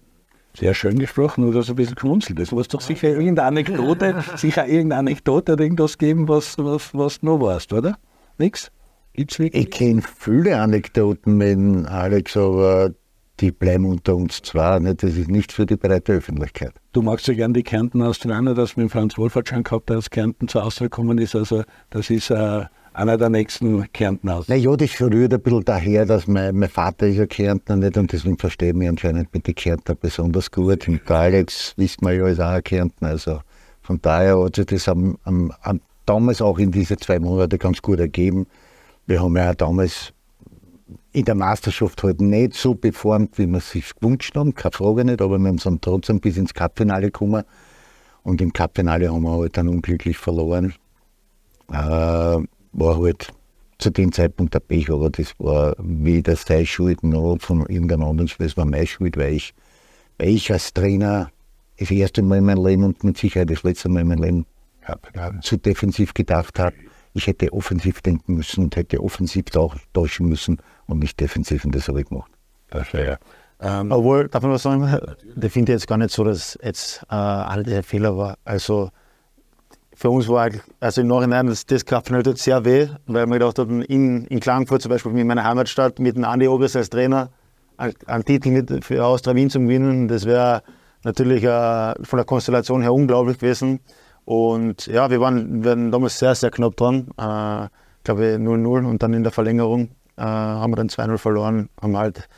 Sehr 0.54 0.72
schön 0.72 0.98
gesprochen, 0.98 1.44
nur 1.44 1.52
dass 1.52 1.68
ein 1.68 1.76
bisschen 1.76 1.96
geschmunzelt. 1.96 2.40
Es 2.40 2.50
muss 2.50 2.68
doch 2.68 2.80
sicher 2.80 3.08
irgendeine 3.08 3.48
Anekdote, 3.48 4.24
sicher 4.36 4.66
irgendeine 4.66 5.00
Anekdote 5.00 5.52
oder 5.52 5.64
irgendwas 5.64 5.98
geben, 5.98 6.28
was, 6.28 6.56
was, 6.56 6.94
was 6.94 7.20
du 7.20 7.26
noch 7.26 7.40
warst, 7.40 7.72
oder? 7.74 7.98
Nix? 8.38 8.70
Gibt's 9.12 9.38
Ich 9.38 9.70
kenne 9.70 10.02
viele 10.02 10.58
Anekdoten 10.58 11.36
mit 11.36 11.86
Alex, 11.88 12.36
aber 12.36 12.92
die 13.40 13.52
bleiben 13.52 13.84
unter 13.84 14.16
uns 14.16 14.42
zwei. 14.42 14.78
Nicht? 14.78 15.02
Das 15.02 15.16
ist 15.16 15.28
nicht 15.28 15.52
für 15.52 15.66
die 15.66 15.76
breite 15.76 16.14
Öffentlichkeit. 16.14 16.72
Du 16.92 17.02
magst 17.02 17.26
ja 17.28 17.34
gerne 17.34 17.54
die 17.54 17.62
Kärnten 17.62 18.02
Australier, 18.02 18.54
das 18.54 18.76
mit 18.76 18.90
Franz 18.90 19.18
Wolfert 19.18 19.48
schon 19.48 19.62
gehabt, 19.62 19.90
der 19.90 19.98
aus 19.98 20.10
Kärnten 20.10 20.48
zur 20.48 20.64
Auswahl 20.64 20.88
gekommen 20.88 21.18
ist. 21.18 21.36
Also 21.36 21.64
das 21.90 22.10
ist 22.10 22.30
äh, 22.30 22.64
einer 22.96 23.18
der 23.18 23.28
nächsten 23.28 23.90
Kärntner 23.92 24.36
aus. 24.36 24.48
Naja, 24.48 24.74
das 24.76 25.00
rührt 25.00 25.34
ein 25.34 25.40
bisschen 25.40 25.64
daher, 25.64 26.06
dass 26.06 26.26
mein, 26.26 26.56
mein 26.56 26.68
Vater 26.68 27.06
ist 27.06 27.16
ja 27.16 27.26
Kärntner 27.26 27.76
nicht 27.76 27.96
und 27.98 28.10
deswegen 28.12 28.38
verstehe 28.38 28.70
ich 28.70 28.74
mich 28.74 28.88
anscheinend 28.88 29.32
mit 29.34 29.46
den 29.46 29.54
Kärntner 29.54 29.94
besonders 29.94 30.50
gut. 30.50 30.88
Und 30.88 31.06
der 31.08 31.16
Alex, 31.16 31.74
wisst 31.76 32.00
man 32.02 32.16
ja, 32.16 32.26
ist 32.26 32.40
auch 32.40 32.50
ein 32.50 32.64
Kärntner. 32.64 33.08
Also 33.08 33.40
von 33.82 34.00
daher 34.00 34.42
hat 34.42 34.56
sich 34.56 34.66
das 34.66 34.88
am, 34.88 35.18
am, 35.24 35.52
am, 35.60 35.80
damals 36.06 36.40
auch 36.40 36.58
in 36.58 36.72
diese 36.72 36.96
zwei 36.96 37.18
Monate 37.18 37.58
ganz 37.58 37.82
gut 37.82 38.00
ergeben. 38.00 38.46
Wir 39.06 39.22
haben 39.22 39.36
ja 39.36 39.50
auch 39.50 39.54
damals 39.54 40.12
in 41.16 41.24
der 41.24 41.34
Meisterschaft 41.34 42.02
halt 42.02 42.20
nicht 42.20 42.52
so 42.52 42.74
performt, 42.74 43.38
wie 43.38 43.46
wir 43.46 43.56
es 43.56 43.70
sich 43.70 43.94
gewünscht 43.94 44.36
haben, 44.36 44.54
keine 44.54 44.72
Frage 44.72 45.02
nicht, 45.02 45.22
aber 45.22 45.38
wir 45.38 45.58
sind 45.58 45.80
trotzdem 45.80 46.20
bis 46.20 46.36
ins 46.36 46.52
Cupfinale 46.52 47.06
gekommen. 47.06 47.42
Und 48.22 48.42
im 48.42 48.52
Cupfinale 48.52 49.10
haben 49.10 49.22
wir 49.22 49.38
halt 49.38 49.56
dann 49.56 49.68
unglücklich 49.68 50.18
verloren. 50.18 50.74
Äh, 51.70 51.74
war 51.74 53.00
halt 53.00 53.32
zu 53.78 53.88
dem 53.88 54.12
Zeitpunkt 54.12 54.52
der 54.52 54.60
Pech, 54.60 54.90
aber 54.90 55.08
das 55.08 55.32
war 55.38 55.74
weder 55.78 56.36
seine 56.36 56.66
Schuld 56.66 57.02
noch 57.02 57.38
von 57.40 57.60
irgendeinem 57.60 58.04
anderen 58.04 58.28
Spiel, 58.28 58.44
es 58.44 58.58
war 58.58 58.66
meine 58.66 58.86
Schuld, 58.86 59.16
weil 59.16 59.32
ich, 59.32 59.54
weil 60.18 60.28
ich 60.28 60.52
als 60.52 60.74
Trainer 60.74 61.30
das 61.78 61.90
erste 61.90 62.20
Mal 62.20 62.38
in 62.38 62.44
meinem 62.44 62.66
Leben 62.66 62.84
und 62.84 63.04
mit 63.04 63.16
Sicherheit 63.16 63.48
das 63.48 63.62
letzte 63.62 63.88
Mal 63.88 64.00
in 64.00 64.08
meinem 64.08 64.22
Leben 64.22 64.46
zu 65.40 65.56
defensiv 65.56 66.12
gedacht 66.12 66.58
habe. 66.58 66.76
Ich 67.14 67.26
hätte 67.26 67.54
offensiv 67.54 68.02
denken 68.02 68.34
müssen 68.34 68.64
und 68.64 68.76
hätte 68.76 69.02
offensiv 69.02 69.46
tauschen 69.46 70.28
müssen 70.28 70.58
und 70.86 70.98
nicht 71.00 71.18
defensiv 71.20 71.64
und 71.64 71.74
das 71.74 71.88
habe 71.88 72.00
ich 72.00 72.08
gemacht. 72.08 72.30
Wäre 72.70 73.18
Ähm, 73.60 73.90
Obwohl, 73.90 74.28
darf 74.28 74.42
man 74.42 74.52
was 74.52 74.62
sagen? 74.62 74.98
Ich 75.40 75.52
finde 75.52 75.72
jetzt 75.72 75.86
gar 75.86 75.96
nicht 75.96 76.10
so, 76.10 76.24
dass 76.24 76.58
jetzt 76.62 77.02
äh, 77.10 77.14
alle 77.14 77.62
diese 77.62 77.82
Fehler 77.82 78.16
war. 78.16 78.36
Also 78.44 78.90
für 79.94 80.10
uns 80.10 80.28
war 80.28 80.50
also 80.78 81.00
im 81.00 81.06
Nachhinein 81.06 81.46
das, 81.46 81.64
das 81.64 81.84
Kraftverhältnis 81.84 82.44
sehr 82.44 82.64
weh, 82.66 82.88
weil 83.06 83.26
wir 83.26 83.38
gedacht 83.38 83.58
haben, 83.58 83.80
in, 83.82 84.26
in 84.26 84.40
Klagenfurt 84.40 84.82
zum 84.82 84.90
Beispiel, 84.90 85.16
in 85.16 85.26
meiner 85.26 85.42
Heimatstadt, 85.42 85.98
mit 85.98 86.16
dem 86.16 86.24
Andi 86.24 86.48
Ogres 86.48 86.76
als 86.76 86.90
Trainer, 86.90 87.30
einen 87.78 88.24
Titel 88.24 88.50
mit, 88.50 88.84
für 88.84 89.04
Austria 89.04 89.34
Wien 89.34 89.48
zu 89.48 89.58
gewinnen, 89.58 90.06
das 90.06 90.26
wäre 90.26 90.62
natürlich 91.02 91.44
äh, 91.44 91.94
von 92.02 92.18
der 92.18 92.24
Konstellation 92.24 92.82
her 92.82 92.92
unglaublich 92.92 93.38
gewesen. 93.38 93.80
Und 94.26 94.86
ja, 94.86 95.08
wir 95.08 95.20
waren, 95.20 95.62
wir 95.64 95.70
waren 95.70 95.90
damals 95.90 96.18
sehr, 96.18 96.34
sehr 96.34 96.50
knapp 96.50 96.76
dran. 96.76 97.08
Äh, 97.18 97.64
ich 97.64 98.04
glaube 98.04 98.36
0-0 98.36 98.86
und 98.86 99.02
dann 99.02 99.14
in 99.14 99.22
der 99.22 99.32
Verlängerung 99.32 99.90
äh, 100.16 100.22
haben 100.22 100.72
wir 100.72 100.76
dann 100.76 100.88
2-0 100.88 101.18
verloren, 101.18 101.68
haben 101.80 101.96
halt 101.96 102.28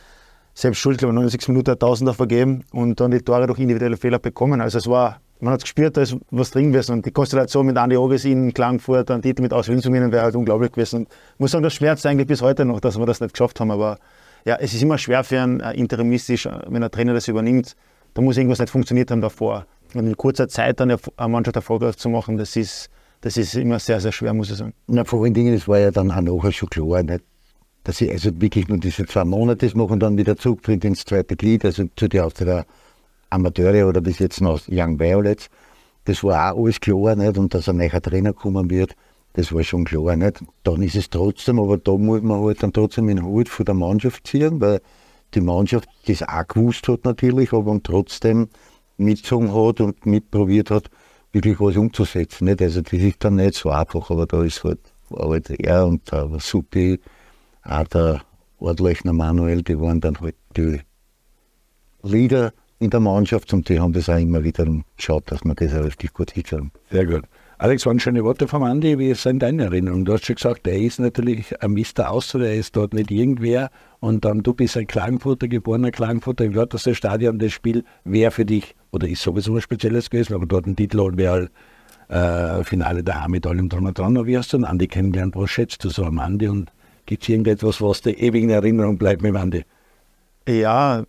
selbst 0.54 0.78
schuld, 0.78 0.98
glaube 0.98 1.12
ich, 1.12 1.16
69 1.16 1.48
Minuten 1.48 1.78
Tausender 1.78 2.14
vergeben 2.14 2.64
und 2.72 2.98
dann 3.00 3.12
die 3.12 3.20
Tore 3.20 3.46
durch 3.46 3.60
individuelle 3.60 3.96
Fehler 3.96 4.18
bekommen. 4.18 4.60
Also 4.60 4.78
es 4.78 4.88
war, 4.88 5.20
man 5.40 5.52
hat 5.52 5.62
gespürt, 5.62 5.96
da 5.96 6.02
ist 6.02 6.16
was 6.30 6.50
drin 6.50 6.72
gewesen 6.72 6.92
und 6.92 7.06
die 7.06 7.12
Konstellation 7.12 7.66
mit 7.66 7.76
Andi 7.76 7.96
Oges 7.96 8.24
in 8.24 8.52
Klagenfurt, 8.52 9.08
dann 9.08 9.22
Titel 9.22 9.42
mit 9.42 9.52
Auswillen 9.52 10.12
wäre 10.12 10.22
halt 10.22 10.34
unglaublich 10.34 10.72
gewesen. 10.72 11.00
Und 11.00 11.08
ich 11.08 11.38
muss 11.38 11.52
sagen, 11.52 11.62
das 11.62 11.74
schmerzt 11.74 12.04
eigentlich 12.06 12.26
bis 12.26 12.42
heute 12.42 12.64
noch, 12.64 12.80
dass 12.80 12.98
wir 12.98 13.06
das 13.06 13.20
nicht 13.20 13.34
geschafft 13.34 13.60
haben, 13.60 13.70
aber 13.70 13.98
ja, 14.44 14.56
es 14.56 14.74
ist 14.74 14.82
immer 14.82 14.98
schwer 14.98 15.22
für 15.24 15.40
einen 15.40 15.60
äh, 15.60 15.74
interimistisch, 15.74 16.46
äh, 16.46 16.58
wenn 16.68 16.82
ein 16.82 16.90
Trainer 16.90 17.14
das 17.14 17.28
übernimmt, 17.28 17.76
da 18.14 18.22
muss 18.22 18.36
irgendwas 18.36 18.58
nicht 18.58 18.70
funktioniert 18.70 19.10
haben 19.10 19.20
davor. 19.20 19.66
Und 19.94 20.06
in 20.06 20.16
kurzer 20.16 20.48
Zeit 20.48 20.80
dann 20.80 20.90
eine 20.90 21.28
Mannschaft 21.28 21.56
erfolgreich 21.56 21.96
zu 21.96 22.08
machen, 22.08 22.36
das 22.36 22.56
ist, 22.56 22.90
das 23.20 23.36
ist 23.36 23.54
immer 23.54 23.78
sehr, 23.78 24.00
sehr 24.00 24.12
schwer, 24.12 24.34
muss 24.34 24.50
ich 24.50 24.56
sagen. 24.56 24.74
Na, 24.86 25.04
vor 25.04 25.22
allen 25.22 25.34
Dingen, 25.34 25.54
das 25.54 25.68
war 25.68 25.78
ja 25.78 25.90
dann 25.90 26.10
auch 26.10 26.20
nachher 26.20 26.52
schon 26.52 26.68
klar, 26.68 27.02
nicht? 27.02 27.24
Dass 27.88 28.02
ich 28.02 28.10
also 28.10 28.38
wirklich 28.38 28.68
nur 28.68 28.76
diese 28.76 29.06
zwei 29.06 29.24
Monate 29.24 29.66
mache 29.74 29.94
und 29.94 30.00
dann 30.00 30.18
wieder 30.18 30.36
zurücktritt 30.36 30.84
ins 30.84 31.06
zweite 31.06 31.36
Glied, 31.36 31.64
also 31.64 31.84
zu 31.96 32.06
der 32.06 32.28
der 32.28 32.66
Amateure 33.30 33.88
oder 33.88 34.02
bis 34.02 34.18
jetzt 34.18 34.42
noch 34.42 34.60
Young 34.68 35.00
Violets. 35.00 35.48
Das 36.04 36.22
war 36.22 36.52
auch 36.52 36.62
alles 36.62 36.80
klar, 36.80 37.16
nicht? 37.16 37.38
Und 37.38 37.54
dass 37.54 37.66
ein 37.66 37.78
neuer 37.78 38.02
Trainer 38.02 38.34
kommen 38.34 38.68
wird, 38.68 38.94
das 39.32 39.54
war 39.54 39.64
schon 39.64 39.86
klar, 39.86 40.16
nicht? 40.16 40.44
Dann 40.64 40.82
ist 40.82 40.96
es 40.96 41.08
trotzdem, 41.08 41.58
aber 41.58 41.78
da 41.78 41.92
muss 41.96 42.20
man 42.20 42.42
halt 42.42 42.62
dann 42.62 42.74
trotzdem 42.74 43.06
den 43.06 43.24
Hut 43.24 43.48
von 43.48 43.64
der 43.64 43.74
Mannschaft 43.74 44.26
ziehen, 44.26 44.60
weil 44.60 44.82
die 45.32 45.40
Mannschaft 45.40 45.88
das 46.06 46.22
auch 46.22 46.46
gewusst 46.46 46.88
hat 46.88 47.06
natürlich, 47.06 47.54
aber 47.54 47.80
trotzdem 47.82 48.48
mitgezogen 48.98 49.54
hat 49.54 49.80
und 49.80 50.04
mitprobiert 50.04 50.70
hat, 50.70 50.90
wirklich 51.32 51.58
was 51.58 51.78
umzusetzen. 51.78 52.44
Nicht? 52.44 52.60
Also 52.60 52.82
das 52.82 52.92
ist 52.92 53.24
dann 53.24 53.36
nicht 53.36 53.54
so 53.54 53.70
einfach, 53.70 54.10
aber 54.10 54.26
da 54.26 54.42
ist 54.42 54.62
halt, 54.62 54.80
halt 55.10 55.48
er 55.48 55.86
und 55.86 56.12
der 56.12 56.28
Supi, 56.38 57.00
auch 57.68 57.86
der 57.88 58.22
Ortlechner 58.58 59.12
Manuel, 59.12 59.62
die 59.62 59.78
waren 59.78 60.00
dann 60.00 60.20
halt 60.20 60.34
die 60.56 60.80
Leader 62.02 62.52
in 62.80 62.90
der 62.90 63.00
Mannschaft 63.00 63.52
und 63.52 63.68
die 63.68 63.80
haben 63.80 63.92
das 63.92 64.08
auch 64.08 64.18
immer 64.18 64.44
wieder 64.44 64.66
geschaut, 64.96 65.30
dass 65.30 65.44
wir 65.44 65.54
das 65.54 65.74
auch 65.74 65.84
richtig 65.84 66.12
gut 66.12 66.30
hinkriegen. 66.30 66.70
Sehr 66.90 67.06
gut. 67.06 67.22
Alex, 67.60 67.84
waren 67.86 67.98
schöne 67.98 68.22
Worte 68.22 68.46
vom 68.46 68.62
Andi. 68.62 69.00
Wie 69.00 69.12
sind 69.14 69.40
deine 69.40 69.64
Erinnerungen? 69.64 70.04
Du 70.04 70.12
hast 70.12 70.24
schon 70.24 70.36
gesagt, 70.36 70.68
er 70.68 70.78
ist 70.78 71.00
natürlich 71.00 71.60
ein 71.60 71.72
Mister 71.72 72.12
Austria, 72.12 72.46
er 72.46 72.54
ist 72.54 72.76
dort 72.76 72.94
nicht 72.94 73.10
irgendwer. 73.10 73.70
Und 73.98 74.24
dann, 74.24 74.44
du 74.44 74.54
bist 74.54 74.76
ein 74.76 74.86
Klagenfurter, 74.86 75.48
geborener 75.48 75.90
Klagenfurter 75.90 76.44
im 76.44 76.54
Wörthersee 76.54 76.94
Stadion. 76.94 77.40
Das 77.40 77.50
Spiel 77.50 77.84
wäre 78.04 78.30
für 78.30 78.44
dich, 78.44 78.76
oder 78.92 79.08
ist 79.08 79.22
sowieso 79.22 79.56
was 79.56 79.64
Spezielles 79.64 80.08
gewesen, 80.08 80.34
aber 80.34 80.46
dort 80.46 80.66
ein 80.66 80.76
Titel 80.76 81.00
und 81.00 81.16
wäre 81.16 81.50
äh, 82.08 82.62
Finale 82.62 83.02
A 83.12 83.26
mit 83.26 83.44
allem 83.44 83.68
drum 83.68 83.86
und 83.86 83.98
dran. 83.98 84.16
Aber 84.16 84.26
wie 84.26 84.38
hast 84.38 84.52
du 84.52 84.58
den 84.58 84.64
Andi 84.64 84.86
kennengelernt? 84.86 85.34
Was 85.34 85.50
schätzt 85.50 85.84
du 85.84 85.88
so 85.88 86.04
am 86.04 86.20
Andi? 86.20 86.46
Und 86.46 86.70
gibt 87.08 87.22
es 87.22 87.28
irgendetwas, 87.30 87.80
was 87.80 88.02
dir 88.02 88.12
ewig 88.12 88.42
in 88.44 88.50
Erinnerung 88.50 88.98
bleibt 88.98 89.22
mit 89.22 89.34
Andi? 89.34 89.64
Ja, 90.46 91.04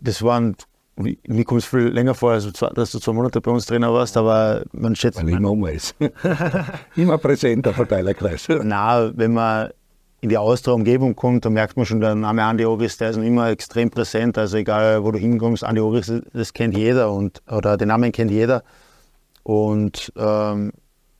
das 0.00 0.22
waren 0.22 0.56
mir 0.96 1.44
kommt 1.44 1.62
es 1.62 1.66
viel 1.66 1.88
länger 1.88 2.14
vor, 2.14 2.32
also 2.32 2.50
dass 2.50 2.92
du 2.92 2.98
zwei 2.98 3.12
Monate 3.12 3.40
bei 3.40 3.50
uns 3.50 3.66
Trainer 3.66 3.92
warst, 3.92 4.16
aber 4.16 4.62
man 4.72 4.94
schätzt. 4.94 5.22
Weil 5.22 5.30
immer 5.30 5.50
um 5.50 5.66
ist. 5.66 5.94
immer 6.96 7.18
präsent 7.18 7.64
der 7.64 7.72
Verteilerkreis. 7.72 8.46
Na, 8.62 9.10
wenn 9.16 9.32
man 9.32 9.70
in 10.20 10.28
die 10.28 10.36
Austria-Umgebung 10.36 11.16
kommt, 11.16 11.44
dann 11.44 11.54
merkt 11.54 11.76
man 11.76 11.86
schon, 11.86 12.00
der 12.00 12.14
Name 12.14 12.44
Andi 12.44 12.66
Ogris, 12.66 12.98
der 12.98 13.10
ist 13.10 13.16
immer 13.16 13.48
extrem 13.48 13.90
präsent. 13.90 14.36
Also 14.36 14.58
egal, 14.58 15.02
wo 15.02 15.10
du 15.10 15.18
hinkommst, 15.18 15.64
Andi 15.64 15.80
Ogris, 15.80 16.12
das 16.32 16.52
kennt 16.52 16.76
jeder 16.76 17.10
und, 17.10 17.42
oder 17.50 17.76
den 17.76 17.88
Namen 17.88 18.12
kennt 18.12 18.30
jeder. 18.30 18.62
Und 19.42 20.12
ähm, 20.16 20.72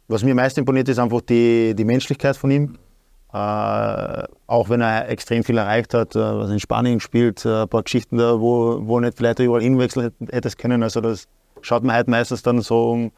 was 0.06 0.22
mir 0.22 0.34
meist 0.34 0.58
imponiert, 0.58 0.88
ist 0.88 0.98
einfach 0.98 1.22
die, 1.22 1.74
die 1.74 1.84
Menschlichkeit 1.84 2.36
von 2.36 2.50
ihm. 2.50 2.78
Äh, 3.32 4.24
auch 4.46 4.68
wenn 4.68 4.82
er 4.82 5.08
extrem 5.08 5.42
viel 5.42 5.56
erreicht 5.56 5.94
hat, 5.94 6.14
äh, 6.14 6.18
was 6.18 6.50
in 6.50 6.60
Spanien 6.60 7.00
spielt, 7.00 7.44
äh, 7.46 7.62
ein 7.62 7.68
paar 7.68 7.82
Geschichten 7.82 8.18
da, 8.18 8.38
wo, 8.38 8.78
wo 8.82 9.00
nicht 9.00 9.16
vielleicht 9.16 9.38
überall 9.38 9.62
hinwechseln 9.62 10.12
hätte 10.30 10.48
es 10.48 10.56
können. 10.58 10.82
Also 10.82 11.00
das 11.00 11.28
schaut 11.62 11.82
man 11.82 11.96
halt 11.96 12.08
meistens 12.08 12.42
dann 12.42 12.60
so 12.60 12.90
um, 12.90 13.12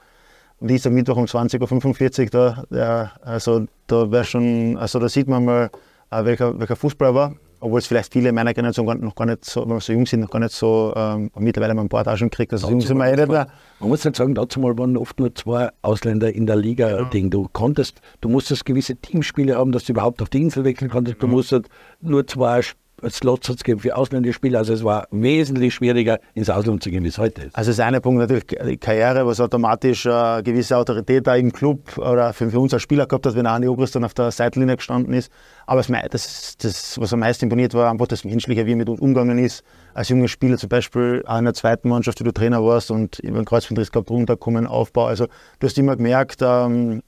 dieser 0.60 0.90
Mittwoch 0.90 1.16
um 1.16 1.24
20.45 1.24 2.22
Uhr 2.22 2.30
da. 2.30 2.64
Ja, 2.70 3.12
also 3.22 3.66
da 3.88 4.10
wäre 4.10 4.24
schon, 4.24 4.76
also 4.78 5.00
da 5.00 5.08
sieht 5.08 5.26
man 5.26 5.44
mal, 5.44 5.70
äh, 6.10 6.24
welcher, 6.24 6.58
welcher 6.60 6.76
Fußballer 6.76 7.14
war 7.14 7.34
obwohl 7.64 7.78
es 7.78 7.86
vielleicht 7.86 8.12
viele 8.12 8.30
meiner 8.30 8.52
Generation 8.52 8.84
noch 9.00 9.14
gar 9.14 9.24
nicht 9.24 9.42
so, 9.46 9.62
wenn 9.62 9.70
wir 9.70 9.80
so 9.80 9.94
jung 9.94 10.04
sind, 10.04 10.20
noch 10.20 10.30
gar 10.30 10.38
nicht 10.38 10.52
so, 10.52 10.92
ähm, 10.94 11.30
mittlerweile 11.38 11.72
wir 11.72 11.80
ein 11.80 11.88
paar 11.88 12.04
Taschen 12.04 12.28
gekriegt, 12.28 12.52
also 12.52 12.68
jung 12.68 12.82
sind 12.82 12.98
wir 12.98 13.06
eh 13.06 13.16
nicht 13.16 13.28
mehr. 13.28 13.46
Man 13.80 13.88
muss 13.88 14.04
halt 14.04 14.16
sagen, 14.16 14.34
dazu 14.34 14.60
mal 14.60 14.76
waren 14.76 14.98
oft 14.98 15.18
nur 15.18 15.34
zwei 15.34 15.70
Ausländer 15.80 16.30
in 16.30 16.44
der 16.44 16.56
Liga-Ding. 16.56 17.30
Du 17.30 17.48
konntest, 17.50 18.02
du 18.20 18.28
musstest 18.28 18.66
gewisse 18.66 18.96
Teamspiele 18.96 19.56
haben, 19.56 19.72
dass 19.72 19.84
du 19.84 19.92
überhaupt 19.92 20.20
auf 20.20 20.28
die 20.28 20.42
Insel 20.42 20.64
wechseln 20.64 20.90
konntest. 20.90 21.22
Du 21.22 21.26
musstest 21.26 21.70
nur 22.02 22.26
zwei 22.26 22.60
Slots 23.08 23.48
hat 23.48 23.56
es 23.56 23.64
gegeben 23.64 23.80
für 23.80 23.96
ausländische 23.96 24.34
Spieler. 24.34 24.60
Also 24.60 24.72
es 24.72 24.84
war 24.84 25.06
wesentlich 25.10 25.74
schwieriger, 25.74 26.18
ins 26.34 26.50
Ausland 26.50 26.82
zu 26.82 26.90
gehen, 26.90 27.04
wie 27.04 27.08
es 27.08 27.18
heute 27.18 27.42
ist. 27.42 27.56
Also 27.56 27.70
das 27.70 27.80
eine 27.80 28.00
Punkt 28.00 28.20
natürlich 28.20 28.46
die 28.46 28.76
Karriere, 28.76 29.26
was 29.26 29.40
automatisch 29.40 30.06
äh, 30.06 30.42
gewisse 30.42 30.76
Autorität 30.76 31.26
da 31.26 31.34
im 31.34 31.52
Club 31.52 31.98
oder 31.98 32.32
für, 32.32 32.50
für 32.50 32.60
uns 32.60 32.72
als 32.72 32.82
Spieler 32.82 33.06
gehabt 33.06 33.26
hat, 33.26 33.34
wenn 33.34 33.46
Arne 33.46 33.70
Ogris 33.70 33.90
dann 33.90 34.04
auf 34.04 34.14
der 34.14 34.30
Seitenlinie 34.30 34.76
gestanden 34.76 35.12
ist. 35.12 35.30
Aber 35.66 35.82
das, 35.82 36.56
das, 36.58 37.00
was 37.00 37.12
am 37.12 37.20
meisten 37.20 37.46
imponiert 37.46 37.74
war, 37.74 37.90
einfach 37.90 38.06
das 38.06 38.24
Menschliche, 38.24 38.66
wie 38.66 38.72
er 38.72 38.76
mit 38.76 38.88
uns 38.88 39.00
umgegangen 39.00 39.38
ist. 39.38 39.64
Als 39.94 40.08
junger 40.08 40.28
Spieler 40.28 40.58
zum 40.58 40.68
Beispiel 40.68 41.22
auch 41.26 41.38
in 41.38 41.44
der 41.44 41.54
zweiten 41.54 41.88
Mannschaft, 41.88 42.20
wie 42.20 42.24
du 42.24 42.32
Trainer 42.32 42.62
warst 42.64 42.90
und 42.90 43.18
über 43.20 43.38
den 43.38 43.44
Kreuzbandriss 43.44 43.90
gehabt, 43.90 44.10
runterkommen, 44.10 44.66
Aufbau. 44.66 45.06
Also 45.06 45.26
du 45.58 45.66
hast 45.66 45.78
immer 45.78 45.96
gemerkt, 45.96 46.40
ähm, 46.42 47.02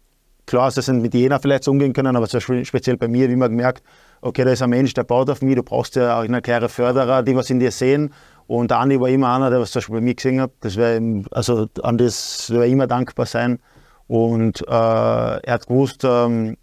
klar, 0.47 0.71
dass 0.71 0.87
sie 0.87 0.93
mit 0.93 1.15
jener 1.15 1.41
vielleicht 1.41 1.65
so 1.65 1.71
umgehen 1.71 1.93
können, 1.93 2.17
aber 2.17 2.27
speziell 2.29 2.97
bei 2.97 3.09
mir 3.09 3.27
ich 3.27 3.33
immer 3.33 3.49
gemerkt, 3.49 3.83
okay, 4.21 4.45
da 4.45 4.53
ist 4.53 4.63
ein 4.63 4.71
Mensch, 4.71 4.95
der 4.95 5.05
baut 5.05 5.31
auf 5.31 5.43
mich, 5.43 5.55
du 5.57 5.63
brauchst 5.63 5.97
ja 5.97 6.19
auch 6.19 6.25
eine 6.25 6.43
klare 6.43 6.69
Förderer, 6.69 7.23
die 7.23 7.37
was 7.37 7.51
in 7.51 7.61
dir 7.61 7.71
sehen. 7.71 8.13
Und 8.47 8.71
der 8.71 8.79
Andi 8.79 9.01
war 9.01 9.09
immer 9.09 9.35
einer, 9.35 9.51
der 9.51 9.61
was 9.61 9.73
zum 9.73 9.81
Beispiel 9.81 9.97
bei 9.97 10.01
mir 10.03 10.15
gesehen 10.15 10.41
hat. 10.41 10.53
Das 10.61 10.77
wäre, 10.77 11.25
also 11.33 11.67
an 11.83 11.99
das 11.99 12.51
wäre 12.51 12.69
immer 12.69 12.87
dankbar 12.87 13.27
sein. 13.27 13.59
Und 14.07 14.63
äh, 14.63 14.71
er 14.71 15.53
hat 15.53 15.67
gewusst, 15.67 16.05
ähm, 16.05 16.57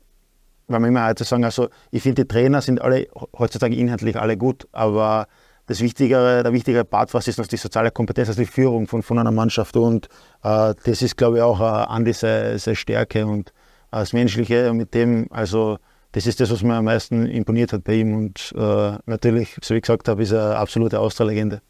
weil 0.68 0.80
wir 0.80 0.88
immer 0.88 1.08
heute 1.08 1.26
sagen, 1.26 1.44
also 1.44 1.68
ich 1.92 2.02
finde, 2.02 2.24
die 2.24 2.28
Trainer 2.28 2.62
sind 2.62 2.82
alle 2.82 3.08
heutzutage 3.38 3.76
inhaltlich 3.76 4.16
alle 4.16 4.38
gut, 4.38 4.68
aber 4.72 5.28
das 5.66 5.82
wichtigere, 5.82 6.44
der 6.44 6.54
wichtigere 6.54 6.84
Part 6.84 7.12
fast 7.12 7.28
ist 7.28 7.38
noch 7.38 7.48
die 7.48 7.58
soziale 7.58 7.92
Kompetenz, 7.92 8.30
also 8.30 8.42
die 8.42 8.48
Führung 8.48 8.88
von, 8.88 9.02
von 9.02 9.18
einer 9.20 9.32
Mannschaft. 9.32 9.78
Und 9.78 10.08
äh, 10.44 10.74
das 10.84 11.02
ist, 11.02 11.18
glaube 11.18 11.38
ich, 11.38 11.44
auch 11.44 11.60
äh, 11.60 11.64
Andi 11.64 12.14
seine, 12.14 12.60
Stärke 12.76 13.26
und 13.26 13.50
äh, 13.50 13.52
das 13.92 14.14
Menschliche. 14.14 14.74
Mit 14.74 14.94
dem, 14.94 15.28
also 15.32 15.78
das 16.14 16.28
ist 16.28 16.40
das, 16.40 16.52
was 16.52 16.64
mir 16.64 16.76
am 16.76 16.86
meisten 16.86 17.26
imponiert 17.26 17.74
hat 17.74 17.84
bei 17.84 17.96
ihm. 17.96 18.16
Und 18.16 18.54
äh, 18.56 18.98
natürlich, 19.06 19.58
so 19.62 19.74
wie 19.74 19.80
ich 19.80 19.84
gesagt 19.84 20.08
habe, 20.08 20.24
ist 20.24 20.32
er 20.32 20.46
eine 20.46 20.56
absolute 20.58 21.00
Austria-Legende. 21.00 21.62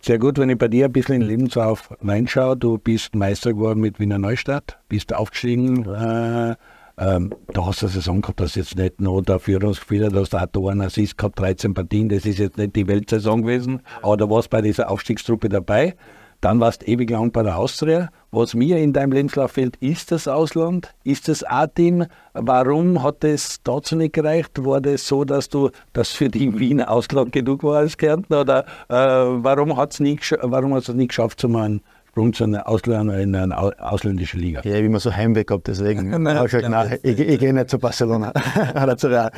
Sehr 0.00 0.18
gut, 0.18 0.38
wenn 0.38 0.50
ich 0.50 0.58
bei 0.58 0.68
dir 0.68 0.86
ein 0.86 0.92
bisschen 0.92 1.16
in 1.16 1.22
Lebenslauf 1.22 1.90
reinschaue. 2.02 2.56
Du 2.56 2.78
bist 2.78 3.14
Meister 3.14 3.52
geworden 3.52 3.80
mit 3.80 3.98
Wiener 3.98 4.18
Neustadt, 4.18 4.78
bist 4.88 5.14
aufgestiegen. 5.14 5.86
Äh, 5.86 6.54
ähm, 6.98 7.34
da 7.52 7.66
hast 7.66 7.82
du 7.82 7.86
eine 7.86 7.92
Saison 7.94 8.20
gehabt, 8.20 8.38
das 8.38 8.54
jetzt 8.54 8.76
nicht 8.76 9.00
nur 9.00 9.22
der 9.22 9.40
Führungsspieler, 9.40 10.10
da 10.10 10.20
hast 10.20 10.32
du 10.32 10.36
auch 10.36 10.46
Toren 10.46 10.80
Assist 10.80 11.18
gehabt, 11.18 11.40
13 11.40 11.74
Partien, 11.74 12.08
das 12.08 12.24
ist 12.24 12.38
jetzt 12.38 12.56
nicht 12.56 12.76
die 12.76 12.86
Weltsaison 12.86 13.42
gewesen, 13.42 13.82
aber 14.02 14.16
da 14.16 14.30
warst 14.30 14.46
du 14.46 14.50
bei 14.50 14.62
dieser 14.62 14.88
Aufstiegstruppe 14.90 15.48
dabei. 15.48 15.96
Dann 16.44 16.60
warst 16.60 16.82
du 16.82 16.88
ewig 16.88 17.08
lang 17.08 17.32
bei 17.32 17.42
der 17.42 17.56
Austria. 17.56 18.10
Was 18.30 18.52
mir 18.52 18.76
in 18.76 18.92
deinem 18.92 19.12
Lebenslauf 19.12 19.52
fehlt, 19.52 19.76
ist 19.76 20.12
das 20.12 20.28
Ausland, 20.28 20.94
ist 21.02 21.26
das 21.26 21.42
A-Team. 21.42 22.04
Warum 22.34 23.02
hat 23.02 23.24
es 23.24 23.62
dazu 23.64 23.96
nicht 23.96 24.12
gereicht? 24.12 24.62
War 24.62 24.82
das 24.82 25.06
so, 25.06 25.24
dass 25.24 25.48
du 25.48 25.70
das 25.94 26.10
für 26.10 26.28
die 26.28 26.52
Wien 26.58 26.82
Ausland 26.82 27.32
genug 27.32 27.62
war 27.64 27.78
als 27.78 27.96
Kärntner? 27.96 28.42
Oder 28.42 28.66
äh, 28.90 28.94
warum 28.94 29.78
hat 29.78 29.94
es 29.94 30.00
nicht, 30.00 30.36
warum 30.42 30.72
nicht 30.72 31.08
geschafft, 31.08 31.40
zum 31.40 31.56
einen 31.56 31.80
Sprung 32.08 32.34
zu 32.34 32.44
einer 32.44 32.68
Ausländer 32.68 33.18
in 33.18 33.34
eine 33.34 33.56
ausländische 33.82 34.36
Liga? 34.36 34.60
Ja, 34.64 34.82
wie 34.82 34.88
man 34.90 35.00
so 35.00 35.16
Heimweg 35.16 35.46
gehabt, 35.46 35.66
deswegen 35.66 36.10
Nein, 36.22 36.36
ich 36.36 36.42
gesagt, 36.42 36.68
nein, 36.68 36.98
ich, 37.02 37.18
ich, 37.20 37.40
gehe 37.40 37.54
nicht 37.54 37.70
zu 37.70 37.78
Barcelona 37.78 38.34
oder 38.82 38.98
zu 38.98 39.08
Real. 39.08 39.30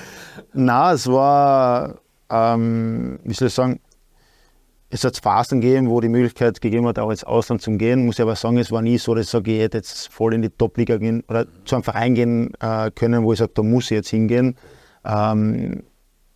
Nein, 0.55 0.95
es 0.97 1.07
war, 1.07 2.01
ähm, 2.33 3.21
wie 3.23 3.33
soll 3.33 3.47
ich 3.47 3.55
sagen, 3.55 3.79
es 4.88 5.05
hat 5.05 5.16
Phasen 5.16 5.61
gegeben, 5.61 5.88
wo 5.88 6.01
die 6.01 6.09
Möglichkeit 6.09 6.61
gegeben 6.61 6.87
hat, 6.87 6.99
auch 6.99 7.11
ins 7.11 7.25
Ausland 7.25 7.61
zu 7.61 7.72
gehen. 7.72 8.07
Muss 8.07 8.16
ich 8.16 8.22
aber 8.22 8.37
sagen, 8.37 8.59
es 8.59 8.70
war 8.70 8.83
nie 8.83 8.99
so, 8.99 9.14
dass 9.14 9.27
ich 9.27 9.31
sage, 9.31 9.53
ich 9.53 9.61
hätte 9.61 9.79
jetzt 9.79 10.12
voll 10.12 10.35
in 10.35 10.42
die 10.42 10.51
Top-Liga 10.51 10.96
gehen 10.99 11.25
oder 11.29 11.46
zu 11.64 11.75
einem 11.75 11.83
Verein 11.83 12.14
gehen 12.14 12.53
äh, 12.61 12.90
können, 12.92 13.25
wo 13.25 13.33
ich 13.33 13.38
sage, 13.40 13.53
da 13.55 13.62
muss 13.62 13.85
ich 13.87 13.90
jetzt 13.90 14.11
hingehen. 14.11 14.57
Ähm, 15.05 15.83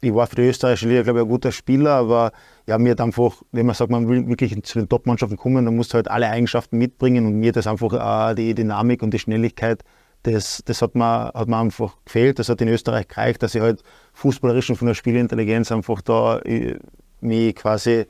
ich 0.00 0.14
war 0.14 0.26
für 0.26 0.36
die 0.36 0.48
österreichische 0.48 0.88
Liga, 0.88 1.02
glaube 1.02 1.20
ich, 1.20 1.24
ein 1.26 1.28
guter 1.28 1.52
Spieler, 1.52 1.90
aber 1.92 2.32
ja, 2.66 2.78
mir 2.78 2.92
hat 2.92 3.00
einfach, 3.00 3.42
wenn 3.52 3.66
man 3.66 3.74
sagt, 3.74 3.90
man 3.90 4.08
will 4.08 4.26
wirklich 4.28 4.60
zu 4.62 4.78
den 4.78 4.88
Top-Mannschaften 4.88 5.36
kommen, 5.36 5.64
dann 5.64 5.76
musst 5.76 5.92
du 5.92 5.96
halt 5.96 6.10
alle 6.10 6.28
Eigenschaften 6.28 6.78
mitbringen 6.78 7.26
und 7.26 7.34
mir 7.34 7.52
das 7.52 7.66
einfach 7.66 8.30
äh, 8.30 8.34
die 8.34 8.54
Dynamik 8.54 9.02
und 9.02 9.12
die 9.12 9.18
Schnelligkeit, 9.18 9.84
das, 10.22 10.62
das 10.64 10.82
hat, 10.82 10.94
mir, 10.94 11.32
hat 11.34 11.48
mir 11.48 11.56
einfach 11.56 11.96
gefehlt. 12.04 12.38
Das 12.38 12.48
hat 12.48 12.60
in 12.60 12.68
Österreich 12.68 13.08
gereicht, 13.08 13.42
dass 13.42 13.54
ich 13.54 13.60
halt 13.60 13.82
fußballerisch 14.12 14.70
und 14.70 14.76
von 14.76 14.88
der 14.88 14.94
Spielintelligenz 14.94 15.72
einfach 15.72 16.02
da 16.02 16.40
äh, 16.40 16.78
mich 17.20 17.54
quasi 17.54 18.06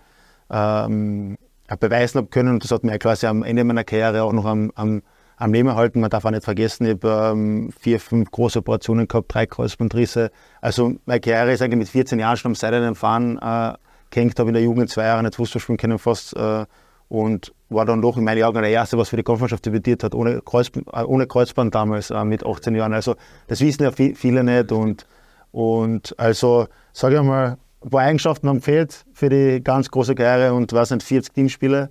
ähm, 0.50 1.36
beweisen 1.78 2.18
habe 2.18 2.28
können 2.28 2.54
und 2.54 2.64
das 2.64 2.70
hat 2.70 2.84
mir 2.84 2.98
quasi 2.98 3.26
am 3.26 3.42
Ende 3.42 3.64
meiner 3.64 3.84
Karriere 3.84 4.22
auch 4.22 4.32
noch 4.32 4.44
am, 4.44 4.72
am 4.74 5.02
am 5.40 5.52
Leben 5.54 5.68
erhalten. 5.68 6.00
Man 6.00 6.10
darf 6.10 6.24
auch 6.24 6.30
nicht 6.30 6.44
vergessen, 6.44 6.84
ich 6.84 6.92
habe 7.02 7.32
ähm, 7.32 7.70
vier, 7.80 7.98
fünf 7.98 8.30
große 8.30 8.58
Operationen 8.58 9.08
gehabt, 9.08 9.34
drei 9.34 9.46
Kreuzbandrisse. 9.46 10.30
Also 10.60 10.92
meine 11.06 11.20
Karriere 11.20 11.52
ist 11.52 11.62
eigentlich 11.62 11.78
mit 11.78 11.88
14 11.88 12.18
Jahren 12.18 12.36
schon 12.36 12.50
am 12.50 12.54
seidenen 12.54 12.94
Fahren 12.94 13.38
äh, 13.38 13.72
gehängt, 14.10 14.38
habe 14.38 14.50
in 14.50 14.54
der 14.54 14.62
Jugend 14.62 14.90
zwei 14.90 15.04
Jahre 15.04 15.22
nicht 15.22 15.36
Fußball 15.36 15.60
spielen 15.60 15.78
können 15.78 15.98
fast 15.98 16.36
äh, 16.36 16.66
und 17.08 17.54
war 17.70 17.86
dann 17.86 18.02
doch 18.02 18.18
in 18.18 18.24
meinen 18.24 18.42
Augen 18.44 18.60
der 18.60 18.70
Erste, 18.70 18.98
was 18.98 19.08
für 19.08 19.16
die 19.16 19.22
Kampfmannschaft 19.22 19.64
debütiert 19.64 20.04
hat, 20.04 20.14
ohne, 20.14 20.42
Kreuz, 20.42 20.70
äh, 20.92 21.02
ohne 21.02 21.26
Kreuzband 21.26 21.74
damals 21.74 22.10
äh, 22.10 22.22
mit 22.24 22.44
18 22.44 22.74
Jahren. 22.74 22.92
Also 22.92 23.16
das 23.46 23.60
wissen 23.62 23.82
ja 23.82 23.92
viele 23.92 24.44
nicht 24.44 24.72
und, 24.72 25.06
und 25.52 26.14
also 26.18 26.66
sage 26.92 27.16
ich 27.16 27.22
mal, 27.22 27.56
ein 27.82 27.90
paar 27.90 28.02
Eigenschaften 28.02 28.48
haben 28.48 28.58
gefehlt 28.58 29.04
für 29.12 29.28
die 29.28 29.62
ganz 29.62 29.90
große 29.90 30.14
Karriere 30.14 30.54
und 30.54 30.72
was 30.72 30.90
sind 30.90 31.02
40 31.02 31.32
Teamspiele. 31.32 31.90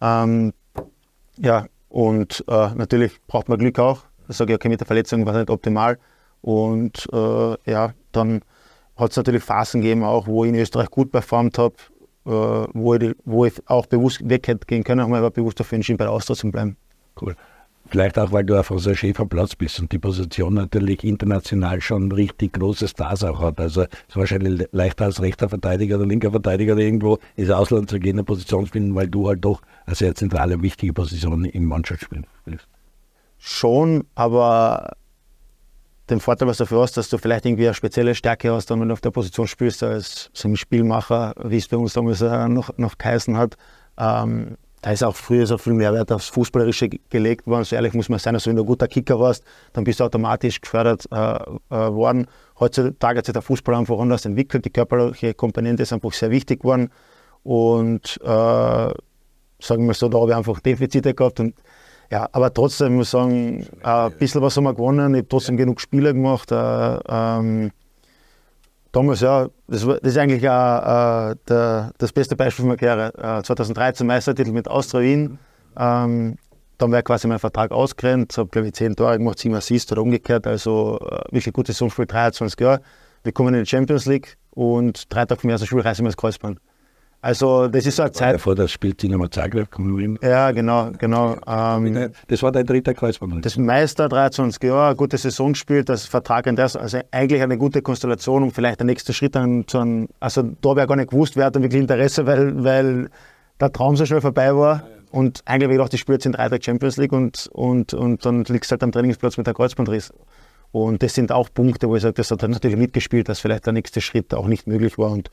Ähm, 0.00 0.52
ja, 1.38 1.66
und 1.88 2.44
äh, 2.46 2.74
natürlich 2.74 3.20
braucht 3.26 3.48
man 3.48 3.58
Glück 3.58 3.78
auch. 3.78 4.02
Das 4.26 4.38
sage 4.38 4.52
ich 4.52 4.56
okay, 4.56 4.68
mit 4.68 4.80
der 4.80 4.86
Verletzung 4.86 5.24
war 5.26 5.34
es 5.34 5.40
nicht 5.40 5.50
optimal. 5.50 5.98
Und 6.42 7.08
äh, 7.12 7.70
ja, 7.70 7.92
dann 8.12 8.42
hat 8.96 9.10
es 9.10 9.16
natürlich 9.16 9.42
Phasen 9.42 9.80
gegeben, 9.80 10.04
auch 10.04 10.26
wo 10.26 10.44
ich 10.44 10.50
in 10.50 10.56
Österreich 10.56 10.90
gut 10.90 11.10
performt 11.10 11.58
habe, 11.58 11.74
äh, 12.26 12.30
wo, 12.30 12.94
ich, 12.94 13.14
wo 13.24 13.44
ich 13.44 13.54
auch 13.66 13.86
bewusst 13.86 14.20
weg 14.28 14.46
hätte 14.46 14.66
gehen 14.66 14.84
können, 14.84 15.00
aber 15.00 15.18
aber 15.18 15.30
bewusst 15.30 15.58
dafür 15.58 15.76
entschieden, 15.76 15.98
bei 15.98 16.04
der 16.04 16.12
Austria 16.12 16.36
zu 16.36 16.50
bleiben. 16.50 16.76
Cool. 17.20 17.34
Vielleicht 17.90 18.18
auch, 18.20 18.30
weil 18.30 18.44
du 18.44 18.62
so 18.62 18.90
ein 18.90 18.96
schäfer 18.96 19.26
Platz 19.26 19.56
bist 19.56 19.80
und 19.80 19.90
die 19.90 19.98
Position 19.98 20.54
natürlich 20.54 21.02
international 21.02 21.80
schon 21.80 22.12
richtig 22.12 22.52
große 22.52 22.86
Stars 22.86 23.24
auch 23.24 23.40
hat. 23.40 23.58
Also 23.58 23.82
es 23.82 23.88
ist 24.08 24.16
wahrscheinlich 24.16 24.68
leichter 24.70 25.06
als 25.06 25.20
rechter 25.20 25.48
Verteidiger 25.48 25.96
oder 25.96 26.06
linker 26.06 26.30
Verteidiger 26.30 26.76
irgendwo 26.76 27.18
ins 27.34 27.50
Ausland 27.50 27.90
zu 27.90 27.98
gehen, 27.98 28.14
eine 28.14 28.22
Position 28.22 28.64
spielen, 28.66 28.94
weil 28.94 29.08
du 29.08 29.26
halt 29.26 29.44
doch 29.44 29.60
eine 29.86 29.96
sehr 29.96 30.14
zentrale 30.14 30.62
wichtige 30.62 30.92
Position 30.92 31.44
im 31.44 31.64
Mannschaftsspiel 31.64 32.22
spielst. 32.42 32.68
Schon, 33.38 34.04
aber 34.14 34.92
den 36.10 36.20
Vorteil, 36.20 36.46
was 36.46 36.58
du 36.58 36.64
dafür 36.64 36.82
hast, 36.82 36.96
dass 36.96 37.08
du 37.08 37.18
vielleicht 37.18 37.44
irgendwie 37.44 37.66
eine 37.66 37.74
spezielle 37.74 38.14
Stärke 38.14 38.52
hast, 38.52 38.70
wenn 38.70 38.86
du 38.86 38.92
auf 38.92 39.00
der 39.00 39.10
Position 39.10 39.48
spielst, 39.48 39.82
als 39.82 40.30
so 40.32 40.46
ein 40.46 40.56
Spielmacher, 40.56 41.34
wie 41.42 41.56
es 41.56 41.66
bei 41.66 41.76
uns 41.76 41.94
damals 41.94 42.20
noch, 42.20 42.76
noch 42.78 42.98
geheißen 42.98 43.36
hat. 43.36 43.56
Ähm, 43.98 44.56
da 44.82 44.92
ist 44.92 45.02
auch 45.02 45.14
früher 45.14 45.46
so 45.46 45.58
viel 45.58 45.74
Mehrwert 45.74 46.10
aufs 46.10 46.28
Fußballerische 46.28 46.88
gelegt 46.88 47.46
worden. 47.46 47.64
So 47.64 47.76
ehrlich 47.76 47.92
muss 47.92 48.08
man 48.08 48.18
sein, 48.18 48.34
also 48.34 48.48
wenn 48.48 48.56
du 48.56 48.62
ein 48.62 48.66
guter 48.66 48.88
Kicker 48.88 49.20
warst, 49.20 49.44
dann 49.72 49.84
bist 49.84 50.00
du 50.00 50.04
automatisch 50.04 50.60
gefördert 50.60 51.06
äh, 51.12 51.16
äh, 51.16 51.92
worden. 51.92 52.26
Heutzutage 52.58 53.18
hat 53.18 53.26
sich 53.26 53.32
der 53.34 53.42
Fußball 53.42 53.74
einfach 53.74 53.98
anders 53.98 54.24
entwickelt. 54.24 54.64
Die 54.64 54.70
körperliche 54.70 55.34
Komponente 55.34 55.82
ist 55.82 55.92
einfach 55.92 56.12
sehr 56.12 56.30
wichtig 56.30 56.60
geworden. 56.60 56.90
Und 57.42 58.18
äh, 58.22 58.26
sagen 58.26 59.86
wir 59.86 59.94
so, 59.94 60.08
da 60.08 60.18
habe 60.18 60.30
ich 60.30 60.36
einfach 60.36 60.60
Defizite 60.60 61.14
gehabt. 61.14 61.40
Und, 61.40 61.54
ja, 62.10 62.28
aber 62.32 62.52
trotzdem 62.52 62.96
muss 62.96 63.08
ich 63.08 63.10
sagen, 63.10 63.66
ein 63.82 64.12
bisschen 64.12 64.40
was 64.40 64.56
haben 64.56 64.64
wir 64.64 64.74
gewonnen. 64.74 65.14
Ich 65.14 65.18
habe 65.20 65.28
trotzdem 65.28 65.58
genug 65.58 65.80
Spiele 65.80 66.14
gemacht. 66.14 66.50
Äh, 66.52 66.98
ähm, 67.06 67.70
Damals, 68.92 69.20
ja, 69.20 69.48
das, 69.68 69.86
war, 69.86 70.00
das 70.00 70.12
ist 70.12 70.18
eigentlich 70.18 70.48
auch, 70.48 71.30
äh, 71.30 71.36
der, 71.48 71.92
das 71.98 72.12
beste 72.12 72.34
Beispiel 72.34 72.64
für 72.64 72.68
meine 72.68 72.78
Karriere. 72.78 73.38
Äh, 73.38 73.42
2013 73.42 74.06
Meistertitel 74.06 74.50
mit 74.50 74.66
Austria 74.68 75.02
Wien. 75.02 75.38
Ähm, 75.76 76.36
dann 76.78 76.92
wäre 76.92 77.02
quasi 77.02 77.28
mein 77.28 77.38
Vertrag 77.38 77.72
ausgerennt, 77.72 78.36
habe 78.38 78.48
glaube 78.48 78.68
ich 78.68 78.74
10 78.74 78.96
Tore 78.96 79.18
gemacht, 79.18 79.38
7 79.38 79.54
Assists 79.54 79.92
oder 79.92 80.02
umgekehrt, 80.02 80.46
also 80.46 80.98
äh, 81.00 81.32
wirklich 81.32 81.52
gutes 81.52 81.76
Saisonspiel, 81.76 82.06
23 82.06 82.58
Jahre. 82.58 82.80
Wir 83.22 83.32
kommen 83.32 83.54
in 83.54 83.64
die 83.64 83.68
Champions 83.68 84.06
League 84.06 84.38
und 84.50 85.12
drei 85.12 85.26
Tage 85.26 85.40
vom 85.40 85.50
ersten 85.50 85.66
Spiel 85.66 85.80
reißen 85.80 86.04
wir 86.04 86.08
das 86.08 86.16
Kreuzband. 86.16 86.58
Also 87.22 87.68
das 87.68 87.84
ist 87.84 87.96
so 87.96 88.02
eine 88.02 88.12
Zeit. 88.12 88.40
Vor 88.40 88.54
das 88.54 88.72
Spiel 88.72 88.94
Dinamo 88.94 89.28
Zagreb 89.28 89.68
Ja, 90.22 90.50
genau, 90.52 90.90
genau. 90.96 91.36
Ähm, 91.46 92.10
das 92.28 92.42
war 92.42 92.50
dein 92.50 92.64
dritter 92.64 92.94
Kreuzband. 92.94 93.44
Das 93.44 93.58
Meister, 93.58 94.08
23 94.08 94.62
Jahre, 94.62 94.96
gute 94.96 95.18
Saison 95.18 95.52
gespielt, 95.52 95.90
das 95.90 96.06
Vertrag 96.06 96.46
in 96.46 96.56
das, 96.56 96.76
also 96.76 96.98
eigentlich 97.10 97.42
eine 97.42 97.58
gute 97.58 97.82
Konstellation, 97.82 98.42
um 98.42 98.50
vielleicht 98.50 98.80
der 98.80 98.86
nächste 98.86 99.12
Schritt 99.12 99.36
an 99.36 99.64
zu 99.66 99.78
einem, 99.78 100.08
also 100.18 100.42
da 100.42 100.70
habe 100.70 100.80
ich 100.80 100.88
gar 100.88 100.96
nicht 100.96 101.10
gewusst, 101.10 101.36
wer 101.36 101.46
hat 101.46 101.56
dann 101.56 101.62
wirklich 101.62 101.82
Interesse, 101.82 102.24
weil, 102.24 102.64
weil 102.64 103.10
der 103.60 103.70
Traum 103.70 103.96
so 103.96 104.06
schnell 104.06 104.22
vorbei 104.22 104.54
war. 104.56 104.84
Und 105.10 105.42
eigentlich 105.44 105.64
habe 105.64 105.74
ich 105.74 105.78
gedacht, 105.78 105.94
ich 105.94 106.00
spiele 106.00 106.16
jetzt 106.16 106.26
in 106.26 106.32
drei 106.32 106.48
Tage 106.48 106.64
Champions 106.64 106.96
League 106.96 107.12
und, 107.12 107.48
und, 107.52 107.92
und 107.92 108.24
dann 108.24 108.44
liegst 108.44 108.70
du 108.70 108.72
halt 108.72 108.82
am 108.82 108.92
Trainingsplatz 108.92 109.36
mit 109.36 109.46
der 109.46 109.54
Kreuzbandriss. 109.54 110.12
Und 110.72 111.02
das 111.02 111.14
sind 111.14 111.32
auch 111.32 111.48
Punkte, 111.52 111.88
wo 111.88 111.96
ich 111.96 112.02
sage, 112.02 112.14
das 112.14 112.30
hat 112.30 112.42
dann 112.42 112.52
natürlich 112.52 112.76
mitgespielt, 112.76 113.28
dass 113.28 113.40
vielleicht 113.40 113.66
der 113.66 113.72
nächste 113.72 114.00
Schritt 114.00 114.32
auch 114.32 114.46
nicht 114.46 114.66
möglich 114.68 114.96
war. 114.98 115.10
Und 115.10 115.30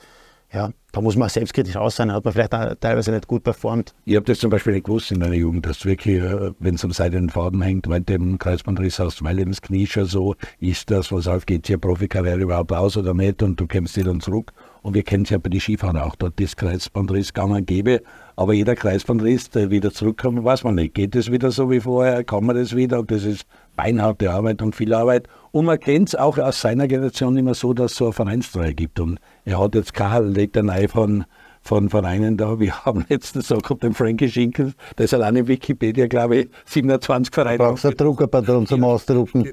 ja, 0.54 0.72
da 0.94 1.02
muss 1.02 1.18
man 1.18 1.30
selbstkritisch 1.30 1.76
aus 1.76 1.98
sein, 1.98 2.12
hat 2.12 2.24
man 2.24 2.34
vielleicht 2.34 2.52
teilweise 2.80 3.12
nicht 3.12 3.28
gut 3.28 3.44
performt. 3.44 3.94
Ich 4.06 4.16
habe 4.16 4.26
das 4.26 4.40
zum 4.40 4.50
Beispiel 4.50 4.74
nicht 4.74 4.86
gewusst 4.86 5.12
in 5.12 5.20
meiner 5.20 5.36
Jugend, 5.36 5.66
dass 5.66 5.86
wirklich, 5.86 6.22
äh, 6.24 6.52
wenn 6.60 6.76
es 6.76 6.86
am 6.86 6.92
seidenen 6.92 7.30
Faden 7.30 7.62
hängt, 7.62 7.88
weil 7.90 8.02
dem 8.02 8.40
weil 8.40 9.40
eben 9.40 9.52
das 9.52 9.62
Knie 9.62 9.86
schon 9.86 10.06
so 10.06 10.36
ist, 10.60 10.90
das, 10.90 11.12
was 11.12 11.28
auf, 11.28 11.46
geht 11.46 11.68
hier 11.68 11.78
Profikarriere 11.78 12.40
überhaupt 12.40 12.72
aus 12.72 12.96
oder 12.96 13.14
nicht 13.14 13.44
und 13.44 13.60
du 13.60 13.68
kämpfst 13.68 13.98
wieder 13.98 14.18
zurück. 14.20 14.54
Und 14.82 14.94
wir 14.94 15.04
kennen 15.04 15.24
es 15.24 15.32
ja 15.32 15.38
bei 15.38 15.50
den 15.50 15.60
Skifahrern 15.60 15.98
auch, 15.98 16.16
dort 16.16 16.40
ist 16.40 16.56
Kreuzbandriss 16.56 17.34
gang 17.34 17.54
und 17.54 17.68
gäbe, 17.68 18.02
aber 18.38 18.54
jeder 18.54 18.76
Kreuzbandriss, 18.76 19.50
der 19.50 19.70
wieder 19.70 19.92
zurückkommt, 19.92 20.44
weiß 20.44 20.64
man 20.64 20.76
nicht. 20.76 20.94
Geht 20.94 21.16
es 21.16 21.30
wieder 21.30 21.52
so 21.52 21.70
wie 21.70 21.82
vorher, 21.82 22.24
kann 22.24 22.46
man 22.46 22.56
das 22.56 22.74
wieder 22.74 23.00
und 23.00 23.12
das 23.12 23.26
ist 23.26 23.46
beinharte 23.76 24.32
Arbeit 24.32 24.62
und 24.62 24.76
viel 24.76 24.94
Arbeit. 24.94 25.28
Und 25.58 25.66
man 25.66 25.80
kennt 25.80 26.10
es 26.10 26.16
auch 26.16 26.38
aus 26.38 26.62
seiner 26.62 26.88
Generation 26.88 27.36
immer 27.36 27.56
so, 27.56 27.74
dass 27.74 27.94
es 27.94 27.98
so 27.98 28.06
eine 28.06 28.14
Vereinstreue 28.14 28.76
gibt. 28.76 29.00
Und 29.00 29.18
er 29.44 29.60
hat 29.60 29.74
jetzt 29.74 29.92
keine 29.92 30.28
Letanei 30.28 30.88
von, 30.88 31.26
von 31.64 31.90
Vereinen 31.90 32.38
da. 32.38 32.60
Wir 32.60 32.78
haben 32.86 33.08
letztens 33.10 33.48
so 33.48 33.58
gehabt 33.58 33.82
den 33.82 33.96
Frankie 33.96 34.30
Schinkel, 34.30 34.76
der 35.00 35.06
ist 35.06 35.16
allein 35.16 35.36
in 35.36 35.48
Wikipedia, 35.48 36.06
glaube 36.06 36.36
ich, 36.36 36.50
27 36.66 37.34
Vereine. 37.34 37.58
Brauchst 37.58 37.86
du 37.86 37.88
ein 37.88 37.98
Druckerpatron 37.98 38.68
zum 38.68 38.84
Ausdrucken? 38.84 39.52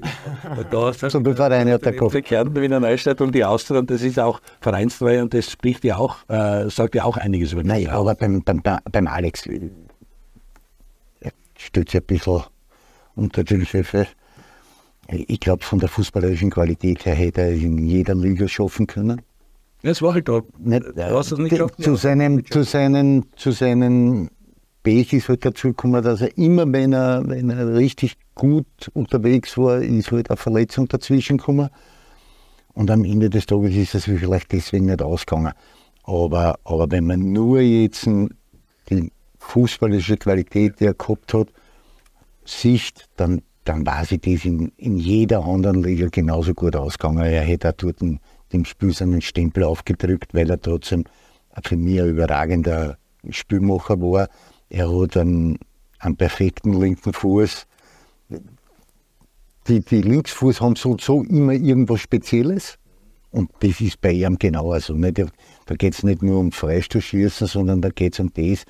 da 0.69 0.89
ist 0.91 0.99
so 0.99 1.19
viele 1.21 1.35
Vereine 1.35 1.73
hat 1.73 1.85
der 1.85 1.95
Kopf. 1.95 2.13
Kärnten, 2.21 2.61
Wiener 2.61 2.79
Neustadt 2.79 3.19
und 3.21 3.33
die 3.33 3.43
Austria 3.43 3.79
und 3.79 3.89
das 3.89 4.03
ist 4.03 4.19
auch 4.19 4.41
Vereinstreue 4.61 5.23
und 5.23 5.33
das 5.33 5.49
spricht 5.49 5.83
ja 5.83 5.97
auch, 5.97 6.17
äh, 6.27 6.69
sagt 6.69 6.93
ja 6.93 7.05
auch 7.05 7.17
einiges 7.17 7.53
über 7.53 7.63
Naja, 7.63 7.93
aber 7.93 8.13
beim, 8.13 8.43
beim, 8.43 8.61
beim 8.61 9.07
Alex 9.07 9.47
äh, 9.47 9.71
stellt 11.57 11.89
sich 11.89 11.99
ein 11.99 12.05
bisschen 12.05 12.43
unter 13.15 13.43
den 13.43 13.65
Schiffe. 13.65 14.05
Ich 15.07 15.39
glaube, 15.39 15.63
von 15.63 15.79
der 15.79 15.89
fußballerischen 15.89 16.49
Qualität 16.49 17.05
her 17.05 17.15
hätte 17.15 17.41
er 17.41 17.51
in 17.51 17.77
jeder 17.77 18.15
Liga 18.15 18.47
schaffen 18.47 18.87
können. 18.87 19.21
Das 19.83 20.01
war 20.01 20.15
halt 20.15 20.27
da. 20.27 20.41
Nicht, 20.57 20.83
du 20.83 21.41
nicht 21.41 21.59
die, 21.59 21.83
zu, 21.83 21.95
seinem, 21.95 22.43
zu, 22.45 22.63
seinen, 22.63 23.25
zu 23.35 23.51
seinen 23.51 24.31
Pech 24.81 25.13
ist 25.13 25.29
halt 25.29 25.45
dazu 25.45 25.69
gekommen, 25.69 26.03
dass 26.03 26.21
er 26.21 26.35
immer, 26.37 26.71
wenn 26.71 26.93
er, 26.93 27.23
wenn 27.27 27.49
er 27.49 27.75
richtig 27.75 28.17
gut 28.33 28.65
unterwegs 28.93 29.57
war, 29.57 29.79
ist 29.79 30.11
halt 30.11 30.29
eine 30.29 30.37
Verletzung 30.37 30.87
dazwischen 30.87 31.37
gekommen. 31.37 31.69
Und 32.73 32.91
am 32.91 33.03
Ende 33.03 33.29
des 33.29 33.45
Tages 33.45 33.75
ist 33.75 33.95
es 33.95 34.03
vielleicht 34.03 34.51
deswegen 34.51 34.85
nicht 34.85 35.01
ausgegangen. 35.01 35.53
Aber, 36.03 36.59
aber 36.63 36.91
wenn 36.91 37.07
man 37.07 37.31
nur 37.31 37.61
jetzt 37.61 38.07
die 38.89 39.11
fußballische 39.39 40.17
Qualität, 40.17 40.79
die 40.79 40.85
er 40.85 40.93
gehabt 40.93 41.33
hat, 41.33 41.47
Sicht, 42.43 43.09
dann, 43.15 43.41
dann 43.65 43.85
war 43.85 44.05
sie 44.05 44.19
das 44.19 44.45
in, 44.45 44.71
in 44.77 44.97
jeder 44.97 45.43
anderen 45.43 45.83
Liga 45.83 46.07
genauso 46.09 46.53
gut 46.53 46.75
ausgegangen. 46.75 47.25
Er 47.25 47.41
hätte 47.41 47.69
auch 47.69 47.73
dort 47.73 47.99
dem 47.99 48.65
Spiel 48.65 48.93
seinen 48.93 49.21
Stempel 49.21 49.63
aufgedrückt, 49.63 50.33
weil 50.33 50.49
er 50.49 50.61
trotzdem 50.61 51.03
für 51.63 51.75
mich 51.75 51.99
ein 51.99 52.09
überragender 52.09 52.97
Spielmacher 53.29 53.99
war. 53.99 54.29
Er 54.69 54.89
hat 54.89 55.17
einen, 55.17 55.57
einen 55.99 56.15
perfekten 56.15 56.79
linken 56.79 57.11
Fuß. 57.11 57.65
Die, 59.67 59.79
die 59.79 60.01
Linksfuß 60.01 60.61
haben 60.61 60.75
so, 60.75 60.95
so 60.99 61.23
immer 61.23 61.53
irgendwas 61.53 62.01
Spezielles. 62.01 62.77
Und 63.31 63.49
das 63.61 63.81
ist 63.81 63.99
bei 63.99 64.11
ihm 64.11 64.37
genau 64.37 64.77
so. 64.79 64.93
Nicht? 64.93 65.21
Da 65.65 65.75
geht 65.75 65.95
es 65.95 66.03
nicht 66.03 66.21
nur 66.21 66.39
um 66.39 66.51
Freistoßschießen, 66.51 67.47
sondern 67.47 67.81
da 67.81 67.89
geht 67.89 68.13
es 68.13 68.19
um 68.19 68.31
das, 68.31 68.63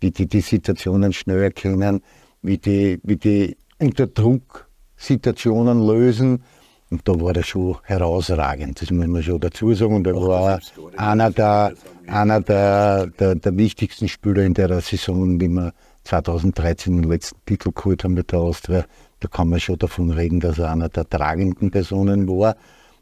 wie 0.00 0.12
die 0.12 0.28
die 0.28 0.40
Situationen 0.40 1.12
schnell 1.12 1.42
erkennen, 1.42 2.00
wie 2.42 2.58
die, 2.58 3.00
wie 3.02 3.16
die 3.16 3.56
unter 3.78 4.06
Druck 4.06 4.68
Situationen 4.96 5.86
lösen. 5.86 6.42
Und 6.88 7.06
da 7.08 7.20
war 7.20 7.34
er 7.34 7.42
schon 7.42 7.76
herausragend, 7.82 8.80
das 8.80 8.90
muss 8.90 9.08
man 9.08 9.22
schon 9.22 9.40
dazu 9.40 9.74
sagen. 9.74 9.96
Und 9.96 10.06
er 10.06 10.14
war 10.14 10.60
einer, 10.96 11.30
der, 11.30 11.74
einer 12.06 12.40
der, 12.40 13.08
der, 13.08 13.34
der, 13.34 13.56
wichtigsten 13.56 14.06
Spieler 14.08 14.44
in 14.44 14.54
der 14.54 14.80
Saison, 14.80 15.40
wie 15.40 15.48
wir 15.48 15.72
2013 16.04 17.02
den 17.02 17.10
letzten 17.10 17.38
Titel 17.44 17.72
geholt 17.72 18.04
haben 18.04 18.14
mit 18.14 18.30
der 18.30 18.38
Austria. 18.38 18.84
Da 19.18 19.28
kann 19.28 19.48
man 19.48 19.58
schon 19.58 19.78
davon 19.78 20.12
reden, 20.12 20.38
dass 20.38 20.58
er 20.58 20.70
einer 20.70 20.88
der 20.88 21.08
tragenden 21.08 21.72
Personen 21.72 22.28
war. 22.28 22.56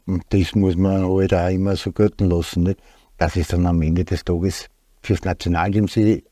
Und 0.07 0.23
das 0.29 0.55
muss 0.55 0.75
man 0.75 1.07
halt 1.07 1.33
auch 1.33 1.49
immer 1.49 1.75
so 1.75 1.91
gelten 1.91 2.29
lassen, 2.29 2.63
nicht? 2.63 2.79
dass 3.17 3.35
es 3.35 3.49
dann 3.49 3.67
am 3.67 3.81
Ende 3.81 4.03
des 4.03 4.25
Tages 4.25 4.67
fürs 5.01 5.23
Nationalteam 5.23 5.85
nicht 5.85 6.23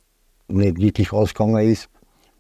wirklich 0.82 1.14
ausgegangen 1.14 1.72
ist 1.72 1.88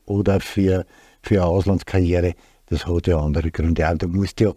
oder 0.06 0.40
für, 0.40 0.86
für 1.24 1.42
eine 1.42 1.46
Auslandskarriere. 1.46 2.36
Das 2.68 2.86
hat 2.86 3.08
ja 3.08 3.20
andere 3.20 3.50
Gründe. 3.50 3.90
Auch 3.90 3.98
du 3.98 4.08
musst 4.08 4.40
ja 4.40 4.54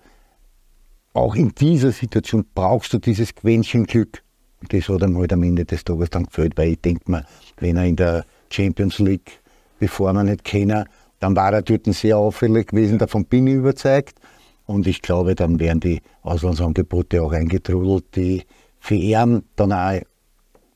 auch 1.14 1.34
in 1.34 1.54
dieser 1.54 1.92
Situation 1.92 2.44
brauchst 2.54 2.92
du 2.92 2.98
dieses 2.98 3.34
Quäntchen 3.34 3.84
Glück. 3.84 4.22
Das 4.68 4.88
hat 4.88 5.02
ihm 5.02 5.16
halt 5.16 5.32
am 5.32 5.42
Ende 5.42 5.64
des 5.64 5.84
Tages 5.84 6.10
dann 6.10 6.24
gefällt, 6.24 6.58
weil 6.58 6.72
ich 6.72 6.80
denke 6.80 7.10
mir, 7.10 7.24
wenn 7.58 7.76
er 7.76 7.86
in 7.86 7.96
der 7.96 8.26
Champions 8.50 8.98
League, 8.98 9.40
bevor 9.78 10.12
man 10.12 10.26
nicht 10.26 10.44
kennen, 10.44 10.84
dann 11.20 11.34
war 11.34 11.52
er 11.52 11.62
dort 11.62 11.86
sehr 11.86 12.18
auffällig 12.18 12.68
gewesen, 12.68 12.98
davon 12.98 13.24
bin 13.24 13.46
ich 13.46 13.54
überzeugt. 13.54 14.18
Und 14.66 14.86
ich 14.86 15.00
glaube, 15.00 15.34
dann 15.34 15.58
wären 15.58 15.80
die 15.80 16.02
Auslandsangebote 16.22 17.22
auch 17.22 17.32
eingetrudelt, 17.32 18.04
die 18.16 18.42
für 18.80 18.96
ihn 18.96 19.42
dann 19.54 19.72
auch 19.72 20.00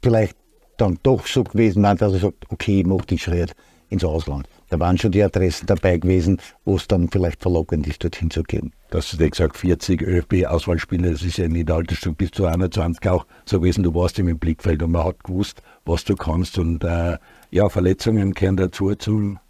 vielleicht 0.03 0.37
dann 0.77 0.99
doch 1.03 1.27
so 1.27 1.45
gewesen 1.45 1.83
waren, 1.83 1.99
dass 1.99 2.15
er 2.15 2.21
sagt, 2.21 2.51
okay, 2.51 2.81
ich 2.81 2.87
mache 2.87 3.07
den 3.07 3.19
Schritt 3.19 3.55
ins 3.91 4.05
Ausland. 4.05 4.49
Da 4.71 4.79
waren 4.79 4.97
schon 4.97 5.11
die 5.11 5.23
Adressen 5.23 5.67
dabei 5.67 5.99
gewesen, 5.99 6.39
wo 6.65 6.77
es 6.77 6.89
dann 6.89 7.09
vielleicht 7.09 7.43
verlockend 7.43 7.87
ist, 7.87 8.03
dorthin 8.03 8.31
zu 8.31 8.43
gehen. 8.43 8.73
Das 8.91 9.11
du 9.11 9.29
gesagt, 9.29 9.57
40 9.57 10.01
ÖFB-Auswahlspiele, 10.03 11.11
das 11.11 11.23
ist 11.23 11.37
ja 11.37 11.49
nicht 11.49 11.71
altes 11.71 11.99
Stück, 11.99 12.17
bis 12.17 12.31
zu 12.31 12.47
21 12.47 13.09
auch 13.11 13.27
so 13.45 13.61
gewesen, 13.61 13.83
du 13.83 13.95
warst 13.95 14.19
im 14.19 14.39
Blickfeld 14.39 14.83
und 14.83 14.93
man 14.93 15.05
hat 15.05 15.25
gewusst, 15.25 15.63
was 15.85 16.05
du 16.05 16.15
kannst 16.15 16.59
und 16.59 16.85
äh, 16.85 17.19
ja, 17.51 17.69
Verletzungen 17.69 18.33
gehören 18.33 18.57
dazu 18.57 18.95
zum, 18.95 19.41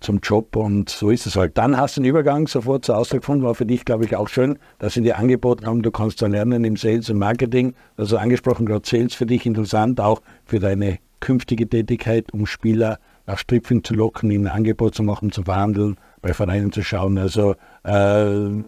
zum 0.00 0.20
Job 0.20 0.56
und 0.56 0.88
so 0.88 1.10
ist 1.10 1.26
es 1.26 1.36
halt. 1.36 1.58
Dann 1.58 1.76
hast 1.76 1.96
du 1.96 2.00
den 2.00 2.08
Übergang 2.08 2.48
sofort 2.48 2.86
zur 2.86 2.96
Austria 2.96 3.20
gefunden, 3.20 3.44
war 3.44 3.54
für 3.54 3.66
dich, 3.66 3.84
glaube 3.84 4.06
ich, 4.06 4.16
auch 4.16 4.28
schön, 4.28 4.58
dass 4.78 4.94
sie 4.94 5.02
dir 5.02 5.18
angeboten 5.18 5.66
haben, 5.66 5.82
du 5.82 5.90
kannst 5.90 6.22
da 6.22 6.26
lernen 6.26 6.64
im 6.64 6.76
Sales 6.76 7.10
und 7.10 7.18
Marketing, 7.18 7.74
also 7.98 8.16
angesprochen, 8.16 8.64
gerade 8.64 8.88
Sales 8.88 9.14
für 9.14 9.26
dich 9.26 9.44
interessant, 9.44 10.00
auch 10.00 10.22
für 10.46 10.58
deine 10.58 10.98
künftige 11.20 11.68
Tätigkeit, 11.68 12.32
um 12.32 12.46
Spieler 12.46 12.98
nach 13.30 13.38
Stripfing 13.38 13.84
zu 13.84 13.94
locken, 13.94 14.30
ihnen 14.30 14.46
ein 14.46 14.56
Angebot 14.56 14.94
zu 14.94 15.02
machen, 15.02 15.30
zu 15.30 15.42
verhandeln, 15.42 15.96
bei 16.20 16.34
Vereinen 16.34 16.72
zu 16.72 16.82
schauen. 16.82 17.16
Also 17.18 17.54
äh, 17.84 18.62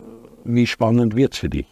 wie 0.44 0.66
spannend 0.66 1.16
wird 1.16 1.34
es 1.34 1.38
für 1.40 1.48
dich? 1.48 1.66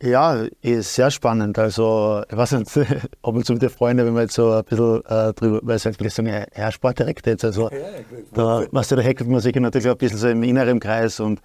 Ja, 0.00 0.44
ist 0.62 0.94
sehr 0.94 1.10
spannend. 1.10 1.58
Also, 1.58 2.22
ich 2.30 2.36
weiß 2.36 2.52
nicht, 2.52 2.70
ob 3.22 3.44
zu 3.44 3.52
mit 3.54 3.62
den 3.62 3.68
Freunden, 3.68 4.06
wenn 4.06 4.12
man 4.12 4.22
jetzt 4.22 4.34
so 4.34 4.52
ein 4.52 4.62
bisschen 4.62 5.04
äh, 5.06 5.32
drüber, 5.32 5.58
weil 5.62 5.74
es 5.74 5.86
eigentlich 5.88 6.14
so 6.14 6.22
eine 6.22 6.46
Herr 6.52 6.70
Sportdirekt 6.70 7.26
jetzt. 7.26 7.44
Also, 7.44 7.68
da, 8.32 8.64
weißt 8.70 8.92
du, 8.92 8.96
da 8.96 9.02
heckelt 9.02 9.28
man 9.28 9.40
sich 9.40 9.56
natürlich 9.56 9.88
ein 9.88 9.96
bisschen 9.96 10.18
so 10.18 10.28
im 10.28 10.44
inneren 10.44 10.78
Kreis 10.78 11.18
und 11.18 11.40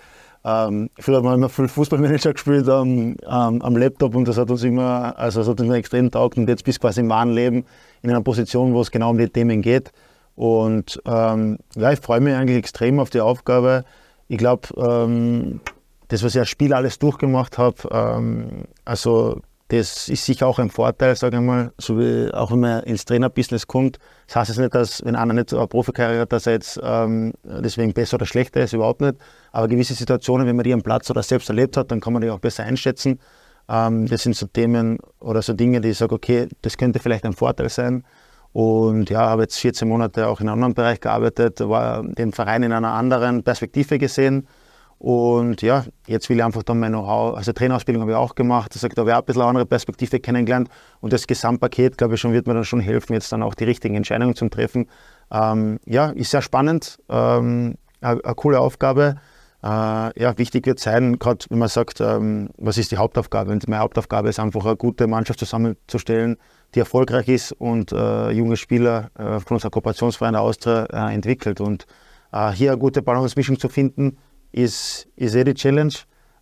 ähm, 0.46 0.90
früher 1.00 1.18
haben 1.18 1.26
wir 1.26 1.34
immer 1.34 1.50
viel 1.50 1.68
Fußballmanager 1.68 2.34
gespielt 2.34 2.68
am, 2.70 2.90
ähm, 2.90 3.16
am 3.62 3.78
Laptop 3.78 4.14
und 4.14 4.28
das 4.28 4.38
hat 4.38 4.52
uns 4.52 4.64
immer, 4.64 5.18
also 5.18 5.40
das 5.40 5.48
hat 5.48 5.60
uns 5.60 5.68
immer 5.68 5.78
extrem 5.78 6.12
taugt 6.12 6.38
und 6.38 6.48
jetzt 6.50 6.64
bist 6.64 6.78
du 6.78 6.82
quasi 6.82 7.00
im 7.00 7.10
wahren 7.10 7.32
Leben 7.32 7.66
in 8.02 8.10
einer 8.10 8.22
Position, 8.22 8.74
wo 8.74 8.82
es 8.82 8.92
genau 8.92 9.12
um 9.12 9.18
die 9.18 9.30
Themen 9.30 9.62
geht. 9.62 9.92
Und 10.36 11.02
ähm, 11.06 11.60
ja, 11.76 11.92
ich 11.92 12.00
freue 12.00 12.20
mich 12.20 12.34
eigentlich 12.34 12.58
extrem 12.58 13.00
auf 13.00 13.10
die 13.10 13.22
Aufgabe. 13.22 13.86
Ich 14.28 14.38
glaube, 14.38 14.70
ähm, 14.78 15.62
das, 16.08 16.24
was 16.24 16.36
ich 16.36 16.40
als 16.40 16.50
Spiel 16.50 16.74
alles 16.74 17.00
durchgemacht 17.00 17.58
habe, 17.58 17.78
ähm, 17.92 18.66
also 18.86 19.42
das 19.70 20.08
ist 20.08 20.26
sicher 20.26 20.46
auch 20.46 20.60
ein 20.60 20.70
Vorteil, 20.70 21.16
sage 21.16 21.38
ich 21.38 21.42
mal, 21.42 21.72
so 21.80 21.98
wie 21.98 22.32
auch 22.32 22.52
wenn 22.52 22.60
man 22.60 22.84
ins 22.84 23.06
Trainerbusiness 23.06 23.66
kommt. 23.66 23.98
Das 24.28 24.36
heißt 24.36 24.50
jetzt 24.50 24.60
nicht, 24.60 24.76
dass 24.76 25.04
wenn 25.04 25.16
einer 25.16 25.34
nicht 25.34 25.54
eine 25.54 25.68
Profikarriere 25.68 26.22
hat, 26.22 26.32
dass 26.32 26.46
er 26.46 26.54
jetzt 26.54 26.80
ähm, 26.84 27.34
deswegen 27.44 27.94
besser 27.94 28.16
oder 28.16 28.26
schlechter 28.26 28.62
ist, 28.62 28.74
überhaupt 28.74 29.02
nicht. 29.02 29.16
Aber 29.52 29.68
gewisse 29.68 29.96
Situationen, 29.96 30.46
wenn 30.46 30.56
man 30.56 30.64
die 30.64 30.74
am 30.74 30.84
Platz 30.84 31.10
oder 31.10 31.24
selbst 31.24 31.50
erlebt 31.50 31.76
hat, 31.78 31.92
dann 31.92 32.02
kann 32.02 32.14
man 32.14 32.22
die 32.22 32.30
auch 32.30 32.40
besser 32.40 32.64
einschätzen. 32.64 33.20
Ähm, 33.68 34.06
das 34.08 34.24
sind 34.24 34.36
so 34.36 34.46
Themen 34.46 35.00
oder 35.20 35.42
so 35.42 35.54
Dinge, 35.54 35.82
die 35.82 35.90
ich 35.90 35.98
sage, 35.98 36.14
okay, 36.14 36.48
das 36.62 36.78
könnte 36.78 37.00
vielleicht 37.00 37.26
ein 37.26 37.34
Vorteil 37.34 37.70
sein. 37.70 38.04
Und 38.54 39.10
ja, 39.10 39.22
habe 39.22 39.44
jetzt 39.44 39.58
14 39.60 39.88
Monate 39.88 40.28
auch 40.28 40.40
in 40.40 40.48
einem 40.48 40.56
anderen 40.56 40.76
Bereich 40.76 41.00
gearbeitet, 41.00 41.60
war 41.60 42.04
den 42.04 42.32
Verein 42.32 42.64
in 42.64 42.72
einer 42.72 42.92
anderen 42.92 43.44
Perspektive 43.44 43.98
gesehen. 43.98 44.48
Und 45.00 45.62
ja, 45.62 45.84
jetzt 46.08 46.30
will 46.30 46.38
ich 46.38 46.44
einfach 46.46 46.64
dann 46.64 46.80
mein 46.80 46.94
Know-how, 46.94 47.36
also 47.36 47.52
Trainerausbildung 47.52 48.04
habe 48.04 48.12
ich 48.12 48.18
auch 48.18 48.36
gemacht, 48.36 48.74
heißt, 48.74 48.84
da 48.96 49.02
habe 49.02 49.10
ich 49.10 49.16
auch 49.16 49.20
ein 49.20 49.26
bisschen 49.26 49.42
eine 49.42 49.50
andere 49.50 49.66
Perspektive 49.66 50.20
kennengelernt. 50.20 50.70
Und 51.02 51.12
das 51.12 51.28
Gesamtpaket, 51.28 51.98
glaube 51.98 52.16
ich, 52.16 52.22
schon, 52.22 52.32
wird 52.32 52.48
mir 52.48 52.54
dann 52.54 52.64
schon 52.64 52.80
helfen, 52.80 53.14
jetzt 53.14 53.32
dann 53.32 53.44
auch 53.44 53.54
die 53.54 53.66
richtigen 53.66 53.96
Entscheidungen 53.96 54.36
zu 54.36 54.48
treffen. 54.48 54.88
Ähm, 55.30 55.80
ja, 55.86 56.12
ist 56.12 56.32
sehr 56.32 56.42
spannend, 56.42 57.00
ähm, 57.10 57.76
eine, 58.00 58.24
eine 58.24 58.36
coole 58.36 58.60
Aufgabe. 58.62 59.18
Äh, 59.64 60.22
ja, 60.22 60.38
wichtig 60.38 60.66
wird 60.66 60.80
sein, 60.80 61.20
gerade 61.20 61.46
wenn 61.50 61.60
man 61.60 61.70
sagt, 61.70 62.02
ähm, 62.02 62.50
was 62.58 62.78
ist 62.78 62.92
die 62.92 62.98
Hauptaufgabe? 62.98 63.50
Und 63.52 63.66
meine 63.70 63.82
Hauptaufgabe 63.82 64.28
ist 64.28 64.40
einfach, 64.40 64.66
eine 64.66 64.76
gute 64.76 65.08
Mannschaft 65.08 65.40
zusammenzustellen, 65.40 66.36
die 66.76 66.80
erfolgreich 66.80 67.30
ist 67.30 67.54
und 67.54 67.94
äh, 67.94 68.32
junge 68.32 68.58
Spieler 68.58 69.10
äh, 69.18 69.40
von 69.40 69.56
unserer 69.56 69.72
Kooperationsverein 69.72 70.34
der 70.34 70.42
Austria 70.42 70.86
äh, 70.92 71.14
entwickelt. 71.14 71.62
Und 71.62 71.86
äh, 72.34 72.52
hier 72.52 72.72
eine 72.72 72.80
gute 72.80 73.02
Balance-Mischung 73.02 73.58
zu 73.58 73.70
finden, 73.70 74.18
ist, 74.52 75.08
ist 75.16 75.34
eh 75.34 75.46
die 75.46 75.54
Challenge. 75.54 75.94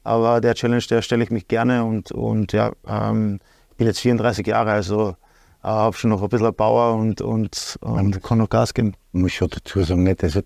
Aber 0.03 0.41
der 0.41 0.55
Challenge, 0.55 0.83
der 0.89 1.03
stelle 1.03 1.23
ich 1.23 1.29
mich 1.29 1.47
gerne 1.47 1.83
und, 1.83 2.11
und 2.11 2.53
ja, 2.53 2.71
ähm, 2.87 3.39
ich 3.69 3.77
bin 3.77 3.85
jetzt 3.85 3.99
34 3.99 4.47
Jahre, 4.47 4.71
also 4.71 5.09
äh, 5.63 5.67
habe 5.67 5.95
schon 5.95 6.09
noch 6.09 6.23
ein 6.23 6.29
bisschen 6.29 6.55
Power 6.55 6.95
und, 6.95 7.21
und, 7.21 7.77
und 7.81 8.23
kann 8.23 8.39
noch 8.39 8.49
Gas 8.49 8.73
geben. 8.73 8.95
Ich 9.13 9.21
muss 9.21 9.31
schon 9.33 9.49
dazu 9.51 9.83
sagen, 9.83 10.01
nicht, 10.01 10.23
also 10.23 10.41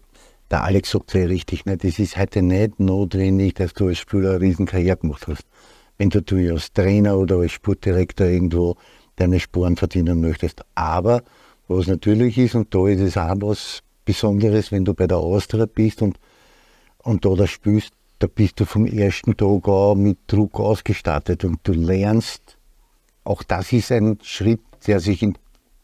der 0.51 0.63
Alex 0.63 0.91
sagt 0.91 1.12
sehr 1.12 1.29
richtig, 1.29 1.65
nicht, 1.65 1.84
es 1.84 1.99
ist 1.99 2.17
heute 2.17 2.41
nicht 2.41 2.79
notwendig, 2.79 3.55
dass 3.55 3.73
du 3.73 3.88
als 3.88 3.99
Spieler 3.99 4.31
eine 4.31 4.41
Riesenkarriere 4.41 4.97
gemacht 4.97 5.27
hast. 5.27 5.43
Wenn 5.97 6.10
du, 6.10 6.21
du 6.21 6.36
als 6.53 6.73
Trainer 6.73 7.17
oder 7.17 7.38
als 7.38 7.53
Sportdirektor 7.53 8.27
irgendwo 8.27 8.75
deine 9.15 9.39
Spuren 9.39 9.77
verdienen 9.77 10.21
möchtest. 10.21 10.62
Aber 10.75 11.23
was 11.67 11.88
natürlich 11.88 12.38
ist, 12.38 12.55
und 12.55 12.73
da 12.73 12.88
ist 12.88 13.01
es 13.01 13.17
auch 13.17 13.36
was 13.39 13.81
Besonderes, 14.03 14.71
wenn 14.71 14.86
du 14.86 14.93
bei 14.93 15.08
der 15.08 15.17
Austria 15.17 15.65
bist 15.65 16.01
und, 16.01 16.19
und 16.99 17.25
da 17.25 17.34
das 17.34 17.49
spielst, 17.49 17.91
da 18.19 18.27
bist 18.27 18.60
du 18.60 18.65
vom 18.65 18.86
ersten 18.86 19.36
Tag 19.36 19.67
an 19.67 19.99
mit 19.99 20.19
Druck 20.27 20.60
ausgestattet 20.60 21.43
und 21.43 21.60
du 21.63 21.73
lernst, 21.73 22.58
auch 23.23 23.41
das 23.43 23.73
ist 23.73 23.91
ein 23.91 24.19
Schritt, 24.21 24.62
der 24.86 24.99
sich 24.99 25.23
in, 25.23 25.38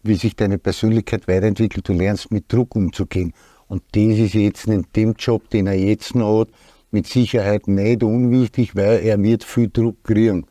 wie 0.04 0.16
sich 0.16 0.36
deine 0.36 0.58
Persönlichkeit 0.58 1.28
weiterentwickelt, 1.28 1.88
du 1.88 1.94
lernst 1.94 2.32
mit 2.32 2.52
Druck 2.52 2.76
umzugehen. 2.76 3.34
Und 3.72 3.84
das 3.94 4.20
ist 4.20 4.34
jetzt 4.34 4.68
in 4.68 4.86
dem 4.98 5.14
Job, 5.14 5.50
den 5.50 5.66
er 5.66 5.76
jetzt 5.76 6.14
noch 6.14 6.42
hat, 6.42 6.50
mit 6.92 7.08
Sicherheit 7.08 7.70
nicht 7.70 8.04
unwichtig, 8.04 8.76
weil 8.76 9.00
er 9.00 9.24
wird 9.24 9.46
viel 9.46 9.70
Druck 9.70 10.04
kriegen. 10.04 10.46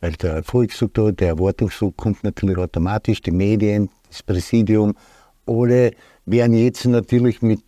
Weil 0.00 0.12
der 0.12 0.36
Erfolgsdruck, 0.36 0.94
der 1.18 1.28
Erwartungsdruck 1.28 1.98
kommt 1.98 2.24
natürlich 2.24 2.56
automatisch, 2.56 3.20
die 3.20 3.30
Medien, 3.30 3.90
das 4.08 4.22
Präsidium, 4.22 4.94
alle 5.46 5.90
werden 6.24 6.54
jetzt 6.54 6.86
natürlich 6.86 7.42
mit 7.42 7.60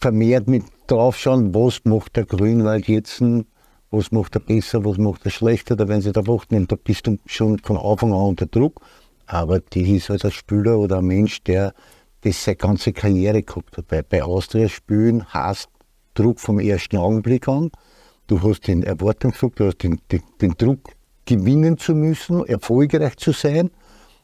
vermehrt 0.00 0.48
mit 0.48 0.62
draufschauen, 0.86 1.54
was 1.54 1.84
macht 1.84 2.16
der 2.16 2.24
Grünwald 2.24 2.88
jetzt, 2.88 3.22
was 3.90 4.10
macht 4.10 4.36
er 4.36 4.40
besser, 4.40 4.86
was 4.86 4.96
macht 4.96 5.26
er 5.26 5.32
schlechter, 5.32 5.76
da 5.76 5.86
werden 5.86 6.00
sie 6.00 6.12
da 6.12 6.22
nehmen. 6.48 6.66
Da 6.66 6.76
bist 6.82 7.06
du 7.06 7.18
schon 7.26 7.58
von 7.58 7.76
Anfang 7.76 8.10
an 8.14 8.28
unter 8.30 8.46
Druck. 8.46 8.80
Aber 9.26 9.60
das 9.60 9.82
ist 9.82 10.08
halt 10.08 10.24
ein 10.24 10.30
Spieler 10.30 10.78
oder 10.78 11.00
ein 11.00 11.04
Mensch, 11.04 11.42
der 11.42 11.74
das 12.22 12.44
seine 12.44 12.56
ganze 12.56 12.92
Karriere 12.92 13.42
gehabt 13.42 13.76
hat. 13.76 13.88
Bei, 13.88 14.02
bei 14.02 14.22
Austria 14.22 14.68
spielen 14.68 15.32
heißt 15.32 15.68
Druck 16.14 16.40
vom 16.40 16.58
ersten 16.58 16.96
Augenblick 16.96 17.48
an. 17.48 17.70
Du 18.26 18.42
hast 18.42 18.66
den 18.66 18.82
Erwartungsdruck, 18.82 19.56
du 19.56 19.66
hast 19.66 19.82
den, 19.82 20.00
den, 20.10 20.22
den 20.40 20.52
Druck, 20.52 20.80
gewinnen 21.24 21.78
zu 21.78 21.94
müssen, 21.94 22.44
erfolgreich 22.46 23.16
zu 23.16 23.32
sein. 23.32 23.70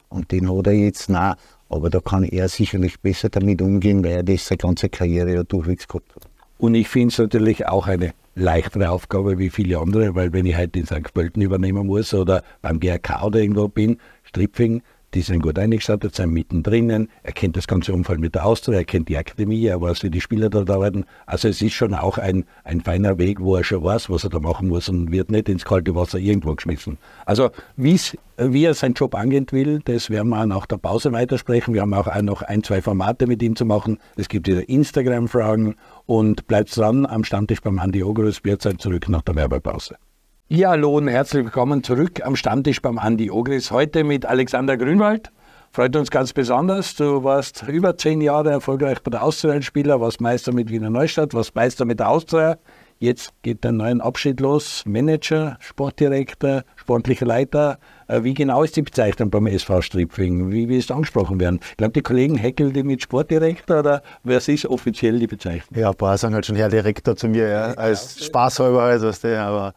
Und 0.09 0.31
den 0.31 0.49
hat 0.49 0.67
er 0.67 0.73
jetzt 0.73 1.09
nah. 1.09 1.37
Aber 1.69 1.89
da 1.89 1.99
kann 1.99 2.23
er 2.23 2.47
sicherlich 2.49 2.99
besser 2.99 3.29
damit 3.29 3.61
umgehen, 3.61 4.03
weil 4.03 4.11
er 4.11 4.23
das 4.23 4.47
seine 4.47 4.57
ganze 4.57 4.89
Karriere 4.89 5.33
ja 5.33 5.43
durchwegs 5.43 5.87
gehabt 5.87 6.15
hat. 6.15 6.23
Und 6.57 6.75
ich 6.75 6.87
finde 6.87 7.11
es 7.11 7.17
natürlich 7.17 7.67
auch 7.67 7.87
eine 7.87 8.13
leichtere 8.35 8.89
Aufgabe 8.89 9.37
wie 9.37 9.49
viele 9.49 9.79
andere, 9.79 10.15
weil 10.15 10.33
wenn 10.33 10.45
ich 10.45 10.57
heute 10.57 10.79
in 10.79 10.85
St. 10.85 11.13
Pölten 11.13 11.41
übernehmen 11.41 11.87
muss 11.87 12.13
oder 12.13 12.43
beim 12.61 12.79
GRK 12.79 13.23
oder 13.23 13.39
irgendwo 13.39 13.67
bin, 13.67 13.97
Stripfing, 14.23 14.81
die 15.15 15.21
sind 15.21 15.41
gut 15.41 15.57
eingestattet, 15.57 16.13
sind 16.13 16.31
mittendrin. 16.31 17.09
Er 17.23 17.31
kennt 17.31 17.55
das 17.55 17.67
ganze 17.67 17.93
Umfeld 17.93 18.19
mit 18.19 18.35
der 18.35 18.45
Austria, 18.45 18.79
er 18.79 18.85
kennt 18.85 19.09
die 19.09 19.17
Akademie, 19.17 19.65
er 19.65 19.81
weiß, 19.81 20.03
wie 20.03 20.09
die 20.09 20.21
Spieler 20.21 20.49
dort 20.49 20.69
arbeiten. 20.69 21.05
Also 21.25 21.47
es 21.47 21.61
ist 21.61 21.73
schon 21.73 21.93
auch 21.93 22.17
ein, 22.17 22.43
ein 22.65 22.81
feiner 22.81 23.17
Weg, 23.17 23.39
wo 23.39 23.55
er 23.55 23.63
schon 23.63 23.83
weiß, 23.83 24.09
was 24.09 24.25
er 24.25 24.29
da 24.29 24.39
machen 24.39 24.67
muss 24.67 24.89
und 24.89 25.11
wird 25.11 25.31
nicht 25.31 25.47
ins 25.49 25.63
kalte 25.65 25.95
Wasser 25.95 26.19
irgendwo 26.19 26.53
geschmissen. 26.53 26.97
Also 27.25 27.49
wie 27.77 28.63
er 28.65 28.73
seinen 28.73 28.93
Job 28.93 29.15
angehen 29.15 29.47
will, 29.51 29.79
das 29.85 30.09
werden 30.09 30.29
wir 30.29 30.45
nach 30.45 30.65
der 30.65 30.77
Pause 30.77 31.13
weitersprechen. 31.13 31.73
Wir 31.73 31.81
haben 31.81 31.93
auch 31.93 32.13
noch 32.21 32.41
ein, 32.41 32.63
zwei 32.63 32.81
Formate 32.81 33.25
mit 33.25 33.41
ihm 33.41 33.55
zu 33.55 33.65
machen. 33.65 33.97
Es 34.17 34.27
gibt 34.27 34.47
wieder 34.47 34.67
Instagram-Fragen 34.67 35.75
und 36.05 36.45
bleibt 36.47 36.75
dran 36.75 37.05
am 37.05 37.23
Stammtisch 37.23 37.61
beim 37.61 37.79
Andi 37.79 38.03
Ogrus. 38.03 38.43
Wir 38.43 38.57
sind 38.59 38.81
zurück 38.81 39.07
nach 39.07 39.21
der 39.21 39.35
Werbepause. 39.35 39.95
Ja, 40.47 40.69
hallo 40.69 40.95
und 40.95 41.07
herzlich 41.07 41.43
willkommen 41.43 41.81
zurück 41.81 42.23
am 42.23 42.35
Stammtisch 42.35 42.79
beim 42.79 42.99
Andi 42.99 43.31
Ogris. 43.31 43.71
Heute 43.71 44.03
mit 44.03 44.27
Alexander 44.27 44.77
Grünwald. 44.77 45.31
Freut 45.71 45.95
uns 45.95 46.11
ganz 46.11 46.33
besonders. 46.33 46.93
Du 46.93 47.23
warst 47.23 47.63
über 47.67 47.97
zehn 47.97 48.21
Jahre 48.21 48.51
erfolgreich 48.51 49.01
bei 49.01 49.09
der 49.09 49.23
Austria-Spieler, 49.23 49.99
warst 49.99 50.21
Meister 50.21 50.53
mit 50.53 50.69
Wiener 50.69 50.91
Neustadt, 50.91 51.33
warst 51.33 51.55
Meister 51.55 51.85
mit 51.85 51.99
der 51.99 52.09
Austria. 52.09 52.59
Jetzt 52.99 53.31
geht 53.41 53.63
der 53.63 53.71
neue 53.71 53.99
Abschied 54.03 54.39
los. 54.39 54.83
Manager, 54.85 55.57
Sportdirektor, 55.61 56.61
sportlicher 56.75 57.25
Leiter. 57.25 57.79
Äh, 58.07 58.21
wie 58.21 58.35
genau 58.35 58.61
ist 58.61 58.75
die 58.75 58.83
Bezeichnung 58.83 59.31
beim 59.31 59.47
SV 59.47 59.81
Stripfing? 59.81 60.51
Wie, 60.51 60.69
wie 60.69 60.77
ist 60.77 60.91
angesprochen 60.91 61.39
werden? 61.39 61.59
Ich 61.71 61.77
glaube, 61.77 61.93
die 61.93 62.03
Kollegen 62.03 62.35
heckeln 62.35 62.71
die 62.71 62.83
mit 62.83 63.01
Sportdirektor 63.01 63.79
oder 63.79 64.03
was 64.23 64.47
ist 64.47 64.67
offiziell 64.67 65.17
die 65.17 65.25
Bezeichnung? 65.25 65.75
Ja, 65.75 65.89
ein 65.89 65.95
paar 65.95 66.19
sagen 66.19 66.35
halt 66.35 66.45
schon 66.45 66.55
Herr 66.55 66.69
Direktor 66.69 67.15
zu 67.15 67.29
mir, 67.29 67.47
ja, 67.47 67.63
als 67.73 68.23
Spaßhalber, 68.23 68.83
also, 68.83 69.07
aber 69.07 69.73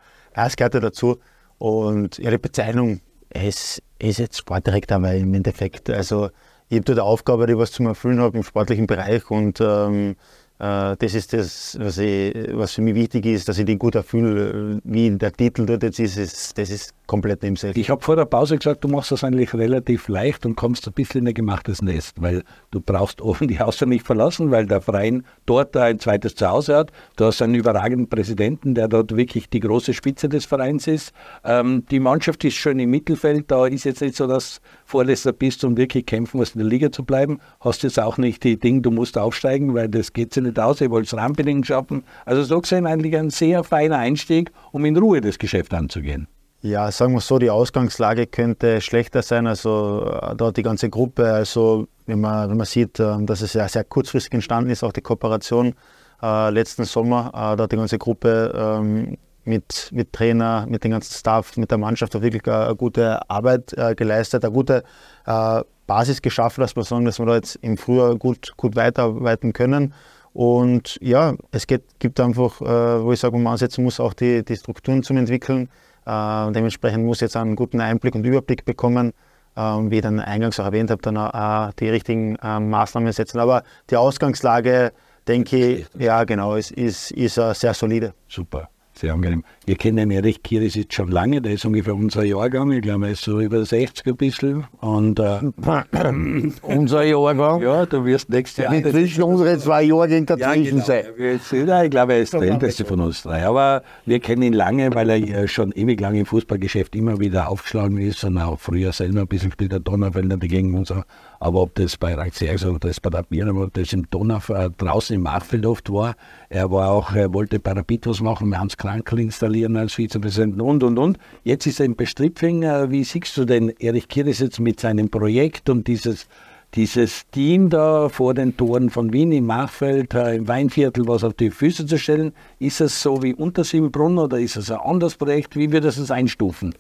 es 0.46 0.56
gehört 0.56 0.74
ja 0.74 0.80
dazu. 0.80 1.18
Und 1.58 2.18
die 2.18 2.38
Bezeichnung 2.38 3.00
ist, 3.32 3.82
ist 3.98 4.18
jetzt 4.18 4.38
Sportdirektor, 4.38 5.02
weil 5.02 5.20
im 5.20 5.34
Endeffekt, 5.34 5.90
also 5.90 6.30
ich 6.68 6.76
habe 6.76 6.84
da 6.84 6.94
die 6.94 7.00
Aufgabe, 7.00 7.46
die 7.46 7.56
was 7.56 7.72
zu 7.72 7.82
erfüllen 7.84 8.20
habe 8.20 8.36
im 8.36 8.44
sportlichen 8.44 8.86
Bereich 8.86 9.30
und 9.30 9.60
ähm, 9.60 10.16
äh, 10.58 10.96
das 10.96 11.14
ist 11.14 11.32
das, 11.32 11.76
was, 11.80 11.98
ich, 11.98 12.34
was, 12.52 12.72
für 12.72 12.82
mich 12.82 12.94
wichtig 12.94 13.26
ist, 13.26 13.48
dass 13.48 13.58
ich 13.58 13.64
die 13.64 13.78
gut 13.78 13.94
erfülle. 13.94 14.80
Wie 14.84 15.10
der 15.10 15.32
Titel 15.32 15.66
dort 15.66 15.82
jetzt 15.82 15.98
ist, 15.98 16.16
ist 16.16 16.58
das 16.58 16.70
ist 16.70 16.94
komplett 17.08 17.42
nebensächlich. 17.42 17.84
Ich 17.84 17.90
habe 17.90 18.02
vor 18.02 18.14
der 18.14 18.26
Pause 18.26 18.56
gesagt, 18.56 18.84
du 18.84 18.88
machst 18.88 19.10
das 19.10 19.24
eigentlich 19.24 19.52
relativ 19.54 20.06
leicht 20.06 20.46
und 20.46 20.54
kommst 20.54 20.86
ein 20.86 20.92
bisschen 20.92 21.22
in 21.22 21.28
ein 21.28 21.34
gemachtes 21.34 21.82
Nest, 21.82 22.22
weil 22.22 22.44
du 22.70 22.80
brauchst 22.80 23.20
oben 23.20 23.48
die 23.48 23.58
Haustür 23.58 23.88
nicht 23.88 24.06
verlassen, 24.06 24.52
weil 24.52 24.66
der 24.66 24.80
Verein 24.80 25.24
dort 25.46 25.76
ein 25.76 25.98
zweites 25.98 26.36
Zuhause 26.36 26.76
hat. 26.76 26.92
Du 27.16 27.24
hast 27.24 27.42
einen 27.42 27.56
überragenden 27.56 28.08
Präsidenten, 28.08 28.74
der 28.74 28.86
dort 28.86 29.16
wirklich 29.16 29.48
die 29.48 29.58
große 29.58 29.94
Spitze 29.94 30.28
des 30.28 30.44
Vereins 30.44 30.86
ist. 30.86 31.12
Ähm, 31.44 31.84
die 31.90 31.98
Mannschaft 31.98 32.44
ist 32.44 32.54
schön 32.54 32.78
im 32.78 32.90
Mittelfeld, 32.90 33.50
da 33.50 33.66
ist 33.66 33.84
jetzt 33.84 34.02
nicht 34.02 34.14
so, 34.14 34.26
dass 34.26 34.60
Vorletzter 34.84 35.32
bist 35.32 35.64
und 35.64 35.78
wirklich 35.78 36.04
kämpfen 36.06 36.36
musst, 36.36 36.54
in 36.54 36.60
der 36.60 36.68
Liga 36.68 36.92
zu 36.92 37.04
bleiben. 37.04 37.40
Hast 37.60 37.82
jetzt 37.82 37.98
auch 37.98 38.18
nicht 38.18 38.44
die 38.44 38.58
Ding, 38.58 38.82
du 38.82 38.90
musst 38.90 39.16
aufsteigen, 39.16 39.74
weil 39.74 39.88
das 39.88 40.12
geht 40.12 40.34
sich 40.34 40.42
nicht 40.42 40.60
aus. 40.60 40.82
Ihr 40.82 40.90
wollt 40.90 41.12
Rahmenbedingungen 41.12 41.64
schaffen. 41.64 42.04
Also 42.26 42.42
so 42.42 42.60
gesehen 42.60 42.86
eigentlich 42.86 43.16
ein 43.16 43.30
sehr 43.30 43.64
feiner 43.64 43.96
Einstieg, 43.96 44.52
um 44.72 44.84
in 44.84 44.96
Ruhe 44.96 45.22
das 45.22 45.38
Geschäft 45.38 45.72
anzugehen. 45.72 46.28
Ja, 46.60 46.90
sagen 46.90 47.12
wir 47.12 47.20
so, 47.20 47.38
die 47.38 47.50
Ausgangslage 47.50 48.26
könnte 48.26 48.80
schlechter 48.80 49.22
sein. 49.22 49.46
Also 49.46 50.04
äh, 50.10 50.34
dort 50.34 50.56
die 50.56 50.64
ganze 50.64 50.90
Gruppe, 50.90 51.32
also 51.32 51.86
wenn 52.06 52.20
man, 52.20 52.50
wenn 52.50 52.56
man 52.56 52.66
sieht, 52.66 52.98
äh, 52.98 53.16
dass 53.20 53.42
es 53.42 53.52
ja 53.52 53.68
sehr 53.68 53.84
kurzfristig 53.84 54.32
entstanden 54.34 54.70
ist, 54.70 54.82
auch 54.82 54.92
die 54.92 55.00
Kooperation 55.00 55.74
äh, 56.20 56.50
letzten 56.50 56.84
Sommer, 56.84 57.30
äh, 57.32 57.56
dort 57.56 57.70
die 57.70 57.76
ganze 57.76 57.98
Gruppe 57.98 58.52
ähm, 58.56 59.18
mit, 59.44 59.90
mit 59.92 60.12
Trainer, 60.12 60.66
mit 60.68 60.82
dem 60.82 60.90
ganzen 60.90 61.14
Staff, 61.14 61.56
mit 61.56 61.70
der 61.70 61.78
Mannschaft 61.78 62.14
hat 62.16 62.22
wirklich 62.22 62.46
eine, 62.48 62.74
gute 62.74 63.30
Arbeit 63.30 63.72
äh, 63.74 63.94
geleistet, 63.94 64.44
eine 64.44 64.52
gute 64.52 64.82
äh, 65.26 65.62
Basis 65.86 66.20
geschaffen, 66.20 66.60
dass 66.60 66.74
wir 66.74 66.82
sagen, 66.82 67.04
dass 67.04 67.20
wir 67.20 67.26
da 67.26 67.36
jetzt 67.36 67.54
im 67.62 67.76
Frühjahr 67.76 68.16
gut, 68.16 68.54
gut 68.56 68.74
weiterarbeiten 68.74 69.52
können. 69.52 69.94
Und 70.32 70.98
ja, 71.00 71.34
es 71.52 71.68
geht, 71.68 71.84
gibt 72.00 72.18
einfach, 72.18 72.60
äh, 72.60 73.02
wo 73.02 73.12
ich 73.12 73.20
sage, 73.20 73.34
wo 73.34 73.38
man 73.38 73.52
ansetzen 73.52 73.84
muss, 73.84 74.00
auch 74.00 74.12
die, 74.12 74.44
die 74.44 74.56
Strukturen 74.56 75.04
zum 75.04 75.16
Entwickeln. 75.16 75.68
Äh, 76.08 76.52
dementsprechend 76.52 77.04
muss 77.04 77.20
jetzt 77.20 77.36
einen 77.36 77.54
guten 77.54 77.80
Einblick 77.80 78.14
und 78.14 78.24
Überblick 78.24 78.64
bekommen, 78.64 79.12
äh, 79.56 79.60
wie 79.60 79.96
ich 79.96 80.02
dann 80.02 80.20
eingangs 80.20 80.58
auch 80.58 80.64
erwähnt 80.64 80.90
habe, 80.90 81.02
dann 81.02 81.18
auch 81.18 81.72
die 81.74 81.90
richtigen 81.90 82.36
äh, 82.36 82.58
Maßnahmen 82.58 83.12
setzen. 83.12 83.38
Aber 83.38 83.62
die 83.90 83.96
Ausgangslage, 83.96 84.92
denke 85.26 85.56
ich, 85.56 85.86
ja 85.98 86.24
genau, 86.24 86.54
ist, 86.54 86.70
ist, 86.70 87.10
ist 87.10 87.34
sehr 87.34 87.74
solide. 87.74 88.14
Super 88.26 88.70
sehr 88.98 89.14
angenehm. 89.14 89.44
Wir 89.66 89.76
kennen 89.76 90.10
Erich 90.10 90.42
Kiris 90.42 90.74
jetzt 90.74 90.94
schon 90.94 91.10
lange, 91.10 91.40
der 91.40 91.52
ist 91.52 91.64
ungefähr 91.64 91.94
unser 91.94 92.24
Jahrgang, 92.24 92.72
ich 92.72 92.82
glaube, 92.82 93.06
er 93.06 93.12
ist 93.12 93.22
so 93.22 93.40
über 93.40 93.64
60 93.64 94.06
ein 94.06 94.16
bisschen. 94.16 94.66
Und, 94.80 95.18
äh, 95.20 95.40
unser 96.62 97.04
Jahrgang? 97.04 97.62
Ja, 97.62 97.86
du 97.86 98.04
wirst 98.04 98.30
nächstes 98.30 98.64
Jahr... 98.64 98.74
Ja, 98.74 98.90
zwischen 98.90 99.22
unsere 99.22 99.58
zwei 99.58 99.84
Jahrgänge 99.84 100.26
dazwischen 100.26 100.78
ja, 100.78 101.00
genau. 101.00 101.38
sein. 101.38 101.84
Ich 101.84 101.90
glaube, 101.90 102.14
er 102.14 102.20
ist 102.20 102.32
der 102.32 102.42
älteste 102.42 102.84
von 102.84 103.00
uns 103.00 103.22
drei. 103.22 103.46
Aber 103.46 103.82
wir 104.06 104.20
kennen 104.20 104.42
ihn 104.42 104.52
lange, 104.52 104.94
weil 104.94 105.10
er 105.10 105.48
schon 105.48 105.72
ewig 105.72 106.00
lang 106.00 106.14
im 106.14 106.26
Fußballgeschäft 106.26 106.96
immer 106.96 107.18
wieder 107.18 107.48
aufgeschlagen 107.48 107.98
ist 107.98 108.24
und 108.24 108.38
auch 108.38 108.58
früher 108.58 108.92
selber 108.92 109.20
ein 109.20 109.28
bisschen 109.28 109.52
spielt, 109.52 109.72
der 109.72 109.80
Donnerfelder 109.80 110.36
dagegen 110.36 110.74
und 110.74 110.86
so. 110.86 111.02
Aber 111.40 111.62
ob 111.62 111.74
das 111.74 111.96
bei 111.96 112.14
Raxerx 112.14 112.64
oder 112.64 112.78
das 112.80 113.00
bei 113.00 113.10
der 113.10 113.22
Birnam 113.22 113.58
oder 113.58 113.70
das 113.72 113.92
im 113.92 114.10
Donau 114.10 114.40
äh, 114.48 114.70
draußen 114.76 115.14
im 115.14 115.22
Marfeld 115.22 115.66
oft 115.66 115.92
war, 115.92 116.16
er 116.48 116.70
war 116.70 116.90
auch, 116.90 117.12
er 117.12 117.32
wollte 117.32 117.60
bei 117.60 117.72
Rapid 117.72 118.06
was 118.08 118.20
machen, 118.20 118.58
Hans 118.58 118.76
Krankel 118.76 119.20
installieren 119.20 119.76
als 119.76 119.94
Vizepräsidenten 119.94 120.60
und 120.60 120.82
und 120.82 120.98
und. 120.98 121.18
Jetzt 121.44 121.66
ist 121.66 121.80
er 121.80 121.86
im 121.86 121.96
Bestripfing. 121.96 122.62
Äh, 122.62 122.90
wie 122.90 123.04
siehst 123.04 123.36
du 123.36 123.44
denn 123.44 123.70
Erich 123.78 124.08
Kiris 124.08 124.40
jetzt 124.40 124.58
mit 124.58 124.80
seinem 124.80 125.10
Projekt 125.10 125.70
und 125.70 125.86
dieses 125.86 126.26
dieses 126.74 127.28
Team 127.30 127.70
da 127.70 128.08
vor 128.08 128.34
den 128.34 128.56
Toren 128.56 128.90
von 128.90 129.12
Wien 129.12 129.32
im 129.32 129.46
Machfeld, 129.46 130.14
äh, 130.14 130.36
im 130.36 130.48
Weinviertel 130.48 131.06
was 131.08 131.24
auf 131.24 131.34
die 131.34 131.50
Füße 131.50 131.86
zu 131.86 131.98
stellen. 131.98 132.32
Ist 132.58 132.80
es 132.80 133.00
so 133.00 133.22
wie 133.22 133.34
Untersiebenbrunn 133.34 134.18
oder 134.18 134.38
ist 134.38 134.56
es 134.56 134.70
ein 134.70 134.78
anderes 134.78 135.14
Projekt? 135.14 135.56
Wie 135.56 135.72
würdest 135.72 135.98
du 135.98 136.02
es 136.02 136.10
einstufen? 136.10 136.74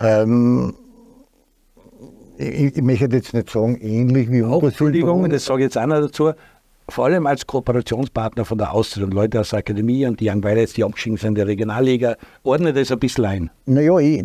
Ähm, 0.00 0.74
ich, 2.38 2.76
ich, 2.76 2.82
möchte 2.82 3.06
jetzt 3.06 3.34
nicht 3.34 3.50
sagen, 3.50 3.76
ähnlich 3.80 4.30
wie 4.30 4.42
Auch, 4.42 4.62
Entschuldigung, 4.62 5.28
das 5.30 5.44
sage 5.44 5.62
ich 5.62 5.66
jetzt 5.66 5.76
einer 5.76 6.00
dazu. 6.00 6.32
Vor 6.88 7.06
allem 7.06 7.26
als 7.26 7.46
Kooperationspartner 7.46 8.44
von 8.44 8.58
der 8.58 8.74
Austria 8.74 9.04
und 9.04 9.14
Leute 9.14 9.40
aus 9.40 9.50
der 9.50 9.60
Akademie 9.60 10.04
und 10.06 10.20
die 10.20 10.28
Young 10.28 10.42
jetzt 10.42 10.76
die 10.76 10.84
abgeschieden 10.84 11.16
sind 11.16 11.28
in 11.30 11.34
der 11.36 11.46
Regionalliga, 11.46 12.16
ordne 12.42 12.74
das 12.74 12.92
ein 12.92 12.98
bisschen 12.98 13.24
ein. 13.24 13.50
Naja, 13.64 13.98
ich, 13.98 14.22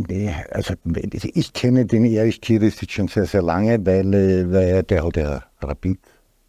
also 0.51 0.73
ich 0.83 1.53
kenne 1.53 1.85
den 1.85 2.03
Erich 2.03 2.41
Kirisic 2.41 2.91
schon 2.91 3.07
sehr, 3.07 3.25
sehr 3.25 3.41
lange, 3.41 3.79
weil, 3.85 4.51
weil 4.51 4.83
der 4.83 5.05
hat 5.05 5.15
ja 5.15 5.43
Rapid 5.61 5.99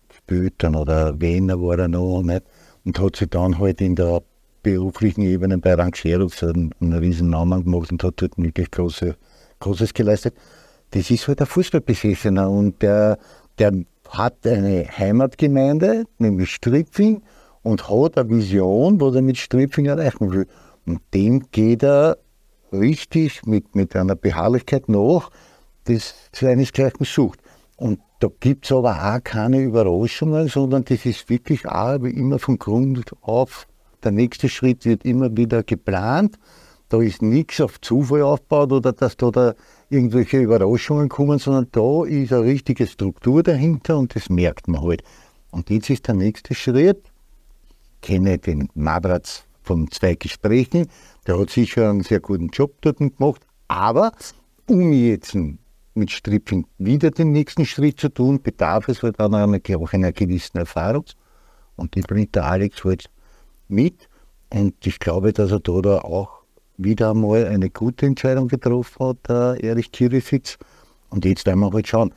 gespielt 0.09 0.55
dann 0.59 0.75
oder 0.75 1.21
Wiener 1.21 1.61
war 1.61 1.79
er 1.79 1.89
noch 1.89 2.23
nicht 2.23 2.43
und 2.85 2.99
hat 2.99 3.15
sich 3.15 3.31
dann 3.31 3.59
halt 3.61 3.81
in 3.81 3.95
der 3.95 4.21
beruflichen 4.65 5.23
Ebene 5.23 5.59
bei 5.59 5.75
Rangeros 5.75 6.43
einen, 6.43 6.75
einen 6.81 6.95
riesen 6.95 7.31
Namen 7.31 7.65
gemacht 7.65 7.93
und 7.93 8.03
hat 8.03 8.15
dort 8.17 8.37
wirklich 8.37 8.71
große, 8.71 9.15
Großes 9.61 9.95
geleistet 9.95 10.35
das 10.91 11.11
ist 11.11 11.29
halt 11.29 11.41
ein 11.41 11.47
Fußballbesessener 11.47 12.51
und 12.51 12.83
der, 12.83 13.19
der 13.59 13.73
hat 14.09 14.47
eine 14.47 14.87
Heimatgemeinde, 14.97 16.05
nämlich 16.19 16.51
Stripfing, 16.51 17.23
und 17.63 17.89
hat 17.89 18.19
eine 18.19 18.31
Vision, 18.31 19.01
was 19.01 19.15
er 19.15 19.23
mit 19.23 19.37
Stripfing 19.37 19.87
erreichen 19.87 20.33
will. 20.33 20.47
Und 20.87 21.01
dem 21.13 21.51
geht 21.51 21.83
er 21.83 22.17
richtig 22.73 23.45
mit, 23.47 23.75
mit 23.75 23.95
einer 23.95 24.17
Beharrlichkeit 24.17 24.89
nach, 24.89 25.31
das 25.85 26.15
seinesgleichen 26.33 27.05
sucht. 27.05 27.41
Und 27.77 28.01
da 28.21 28.29
gibt 28.41 28.67
es 28.67 28.73
aber 28.73 29.15
auch 29.15 29.25
keine 29.25 29.61
Überraschungen, 29.61 30.49
sondern 30.49 30.85
das 30.85 31.07
ist 31.07 31.29
wirklich 31.29 31.67
auch 31.67 32.03
wie 32.03 32.11
immer 32.11 32.39
von 32.39 32.59
Grund 32.59 33.13
auf. 33.23 33.67
Der 34.05 34.13
nächste 34.13 34.49
Schritt 34.49 34.85
wird 34.85 35.05
immer 35.05 35.37
wieder 35.37 35.63
geplant. 35.63 36.39
Da 36.89 37.01
ist 37.01 37.23
nichts 37.23 37.61
auf 37.61 37.81
Zufall 37.81 38.23
aufgebaut 38.23 38.73
oder 38.73 38.93
dass 38.93 39.17
da 39.17 39.31
der 39.31 39.55
irgendwelche 39.91 40.39
Überraschungen 40.39 41.09
kommen, 41.09 41.39
sondern 41.39 41.69
da 41.73 42.05
ist 42.05 42.33
eine 42.33 42.45
richtige 42.45 42.87
Struktur 42.87 43.43
dahinter 43.43 43.99
und 43.99 44.15
das 44.15 44.31
merkt 44.31 44.69
man 44.69 44.83
halt. 44.83 45.03
Und 45.51 45.69
jetzt 45.69 45.91
ist 45.91 46.07
der 46.07 46.15
nächste 46.15 46.55
Schritt. 46.55 47.03
Ich 48.01 48.09
kenne 48.09 48.39
den 48.39 48.69
Mabratz 48.75 49.45
von 49.63 49.91
zwei 49.91 50.15
Gesprächen, 50.15 50.87
der 51.27 51.39
hat 51.39 51.51
sicher 51.51 51.91
einen 51.91 52.03
sehr 52.03 52.21
guten 52.21 52.49
Job 52.49 52.75
dort 52.81 52.99
gemacht, 52.99 53.47
aber 53.69 54.13
um 54.67 54.93
jetzt 54.93 55.37
mit 55.95 56.11
Stripping 56.11 56.67
wieder 56.79 57.11
den 57.11 57.33
nächsten 57.33 57.67
Schritt 57.67 58.01
zu 58.01 58.09
tun, 58.09 58.41
bedarf 58.41 58.89
es 58.89 59.03
halt 59.03 59.19
auch 59.19 59.33
einer, 59.33 59.61
auch 59.77 59.93
einer 59.93 60.13
gewissen 60.13 60.59
Erfahrung. 60.59 61.05
Und 61.77 61.95
die 61.95 62.03
bringt 62.03 62.35
der 62.35 62.47
Alex 62.47 62.85
halt 62.85 63.11
mit. 63.69 64.09
Und 64.53 64.75
ich 64.87 64.99
glaube, 64.99 65.33
dass 65.33 65.51
er 65.51 65.61
da 65.61 65.99
auch 65.99 66.40
wieder 66.83 67.11
einmal 67.11 67.47
eine 67.47 67.71
gute 67.71 68.07
Entscheidung 68.07 68.49
getroffen 68.49 69.07
hat, 69.07 69.17
der 69.29 69.63
Erich 69.63 69.93
Kirisitz. 69.93 70.59
Und 71.11 71.25
jetzt 71.25 71.47
werden 71.47 71.61
wir 71.61 71.73
halt 71.73 71.89
schauen. 71.89 72.13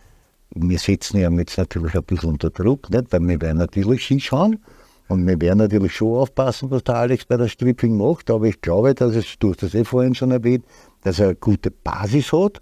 Wir 0.56 0.78
setzen 0.78 1.18
ihn 1.18 1.38
jetzt 1.40 1.58
natürlich 1.58 1.96
ein 1.96 2.04
bisschen 2.04 2.30
unter 2.30 2.50
Druck, 2.50 2.90
nicht? 2.90 3.12
weil 3.12 3.22
wir 3.22 3.42
werden 3.42 3.58
natürlich 3.58 4.06
hinschauen 4.06 4.60
und 5.08 5.28
wir 5.28 5.40
werden 5.42 5.60
natürlich 5.60 5.94
schon 5.96 6.18
aufpassen, 6.18 6.72
was 6.72 6.84
der 6.84 6.96
Alex 6.96 7.26
bei 7.26 7.38
der 7.38 7.48
Stripping 7.48 7.98
macht. 7.98 8.30
Aber 8.30 8.46
ich 8.46 8.62
glaube, 8.62 8.94
dass 8.94 9.16
es, 9.16 9.38
du 9.40 9.50
hast 9.50 9.64
das 9.64 9.74
eh 9.74 9.84
vorhin 9.84 10.16
schon 10.16 10.32
erwähnt, 10.32 10.66
dass 11.02 11.20
er 11.20 11.28
eine 11.28 11.36
gute 11.36 11.72
Basis 11.72 12.32
hat. 12.32 12.62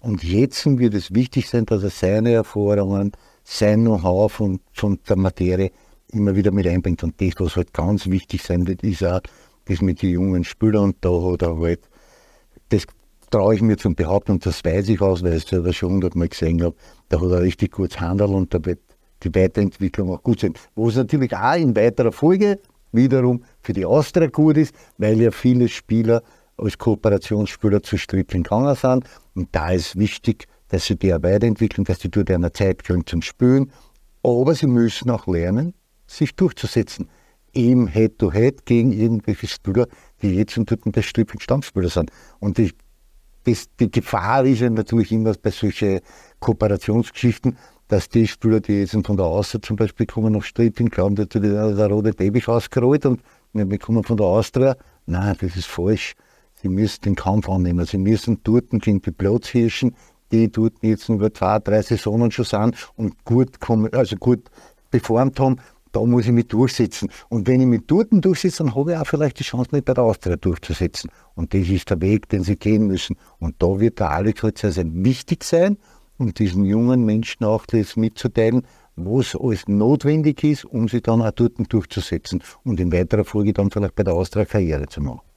Und 0.00 0.22
jetzt 0.22 0.64
wird 0.78 0.94
es 0.94 1.14
wichtig 1.14 1.48
sein, 1.48 1.66
dass 1.66 1.82
er 1.82 1.90
seine 1.90 2.32
Erfahrungen, 2.32 3.12
sein 3.44 3.80
Know-how 3.80 4.30
von, 4.30 4.60
von 4.72 4.98
der 5.08 5.16
Materie 5.16 5.70
immer 6.12 6.36
wieder 6.36 6.50
mit 6.50 6.66
einbringt. 6.66 7.02
Und 7.02 7.20
das, 7.20 7.34
was 7.38 7.56
halt 7.56 7.72
ganz 7.72 8.06
wichtig 8.06 8.42
sein 8.42 8.66
wird, 8.66 8.82
ist 8.82 9.04
auch, 9.04 9.20
das 9.68 9.82
mit 9.82 10.02
den 10.02 10.10
jungen 10.10 10.44
Spielern 10.44 10.94
da 11.00 11.10
hat 11.10 11.42
er 11.42 11.58
halt, 11.58 11.80
das 12.70 12.84
traue 13.30 13.54
ich 13.54 13.62
mir 13.62 13.76
zum 13.76 13.94
Behaupten 13.94 14.32
und 14.32 14.46
das 14.46 14.64
weiß 14.64 14.88
ich 14.88 15.00
aus, 15.00 15.22
weil 15.22 15.34
ich 15.34 15.44
es 15.44 15.50
selber 15.50 15.72
schon 15.72 15.92
hundertmal 15.92 16.28
gesehen 16.28 16.62
habe, 16.62 16.74
da 17.08 17.20
hat 17.20 17.30
er 17.30 17.42
richtig 17.42 17.72
gutes 17.72 18.00
Handel 18.00 18.28
und 18.28 18.52
da 18.54 18.64
wird 18.64 18.80
die 19.22 19.34
Weiterentwicklung 19.34 20.10
auch 20.10 20.22
gut 20.22 20.40
sein. 20.40 20.54
Wo 20.74 20.88
es 20.88 20.96
natürlich 20.96 21.36
auch 21.36 21.56
in 21.56 21.76
weiterer 21.76 22.12
Folge 22.12 22.58
wiederum 22.92 23.44
für 23.60 23.72
die 23.72 23.84
Austria 23.84 24.28
gut 24.28 24.56
ist, 24.56 24.74
weil 24.96 25.20
ja 25.20 25.30
viele 25.30 25.68
Spieler 25.68 26.22
als 26.56 26.78
Kooperationsspieler 26.78 27.82
zu 27.82 27.98
Strippling 27.98 28.44
gegangen 28.44 28.74
sind. 28.74 29.04
Und 29.34 29.48
da 29.52 29.70
ist 29.70 29.98
wichtig, 29.98 30.46
dass 30.68 30.86
sie 30.86 30.96
die 30.96 31.12
auch 31.12 31.22
weiterentwickeln, 31.22 31.84
dass 31.84 32.00
sie 32.00 32.10
dort 32.10 32.30
einer 32.30 32.52
Zeit 32.52 32.84
kriegen 32.84 33.06
zum 33.06 33.22
Spielen. 33.22 33.70
Aber 34.22 34.54
sie 34.54 34.66
müssen 34.66 35.10
auch 35.10 35.26
lernen, 35.26 35.74
sich 36.06 36.34
durchzusetzen 36.34 37.08
im 37.52 37.86
Head-to-Head 37.86 38.66
gegen 38.66 38.92
irgendwelche 38.92 39.46
Spieler, 39.46 39.86
die 40.22 40.34
jetzt 40.34 40.58
und 40.58 40.70
dort 40.70 40.80
das 40.84 41.04
Stripping 41.04 41.40
Stammspieler 41.40 41.88
sind. 41.88 42.10
Und 42.40 42.58
die, 42.58 42.72
das, 43.44 43.66
die 43.78 43.90
Gefahr 43.90 44.44
ist 44.44 44.60
ja 44.60 44.70
natürlich 44.70 45.12
immer 45.12 45.34
bei 45.34 45.50
solchen 45.50 46.00
Kooperationsgeschichten, 46.40 47.56
dass 47.88 48.08
die 48.08 48.26
Spieler, 48.26 48.60
die 48.60 48.80
jetzt 48.80 48.92
von 48.92 49.16
der 49.16 49.26
Austria 49.26 49.62
zum 49.62 49.76
Beispiel 49.76 50.06
kommen 50.06 50.32
nach 50.32 50.42
Stripping, 50.42 50.90
glauben, 50.90 51.16
dass 51.16 51.28
der, 51.28 51.72
der 51.72 51.86
rote 51.86 52.14
Teppich 52.14 52.46
ausgerollt 52.48 53.06
und 53.06 53.20
wir 53.52 53.78
kommen 53.78 54.04
von 54.04 54.16
der 54.16 54.26
Austria. 54.26 54.76
Nein, 55.06 55.34
das 55.40 55.56
ist 55.56 55.66
falsch. 55.66 56.14
Sie 56.60 56.68
müssen 56.68 57.00
den 57.02 57.14
Kampf 57.14 57.48
annehmen. 57.48 57.86
Sie 57.86 57.98
müssen 57.98 58.40
dort 58.44 58.70
gegen 58.70 59.00
die 59.00 59.10
Platzhirschen, 59.10 59.94
die 60.30 60.50
dort 60.50 60.74
jetzt 60.82 61.08
über 61.08 61.32
zwei, 61.32 61.58
drei 61.60 61.82
Saisonen 61.82 62.30
schon 62.30 62.44
sind 62.44 62.90
und 62.96 63.24
gut, 63.24 63.60
kommen, 63.60 63.92
also 63.94 64.16
gut 64.16 64.50
performt 64.90 65.38
haben, 65.40 65.56
da 65.98 66.04
muss 66.04 66.26
ich 66.26 66.32
mich 66.32 66.46
durchsetzen. 66.46 67.10
Und 67.28 67.48
wenn 67.48 67.60
ich 67.60 67.66
mich 67.66 67.82
dort 67.86 68.08
durchsetze, 68.12 68.62
dann 68.62 68.74
habe 68.74 68.92
ich 68.92 68.98
auch 68.98 69.06
vielleicht 69.06 69.40
die 69.40 69.44
Chance, 69.44 69.70
mich 69.72 69.84
bei 69.84 69.94
der 69.94 70.04
Austria 70.04 70.36
durchzusetzen. 70.36 71.10
Und 71.34 71.54
das 71.54 71.68
ist 71.68 71.90
der 71.90 72.00
Weg, 72.00 72.28
den 72.28 72.44
sie 72.44 72.56
gehen 72.56 72.86
müssen. 72.86 73.16
Und 73.38 73.56
da 73.58 73.80
wird 73.80 73.98
der 73.98 74.10
Alex 74.10 74.42
sehr, 74.54 74.84
wichtig 74.86 75.42
sein, 75.42 75.76
um 76.16 76.32
diesen 76.32 76.64
jungen 76.64 77.04
Menschen 77.04 77.44
auch 77.44 77.66
das 77.66 77.96
mitzuteilen, 77.96 78.62
was 78.94 79.34
alles 79.34 79.66
notwendig 79.66 80.42
ist, 80.44 80.64
um 80.64 80.88
sich 80.88 81.02
dann 81.02 81.22
auch 81.22 81.30
dort 81.32 81.54
durchzusetzen 81.72 82.42
und 82.64 82.80
in 82.80 82.92
weiterer 82.92 83.24
Folge 83.24 83.52
dann 83.52 83.70
vielleicht 83.70 83.94
bei 83.94 84.02
der 84.02 84.14
Austria 84.14 84.44
Karriere 84.44 84.86
zu 84.86 85.00
machen. 85.00 85.27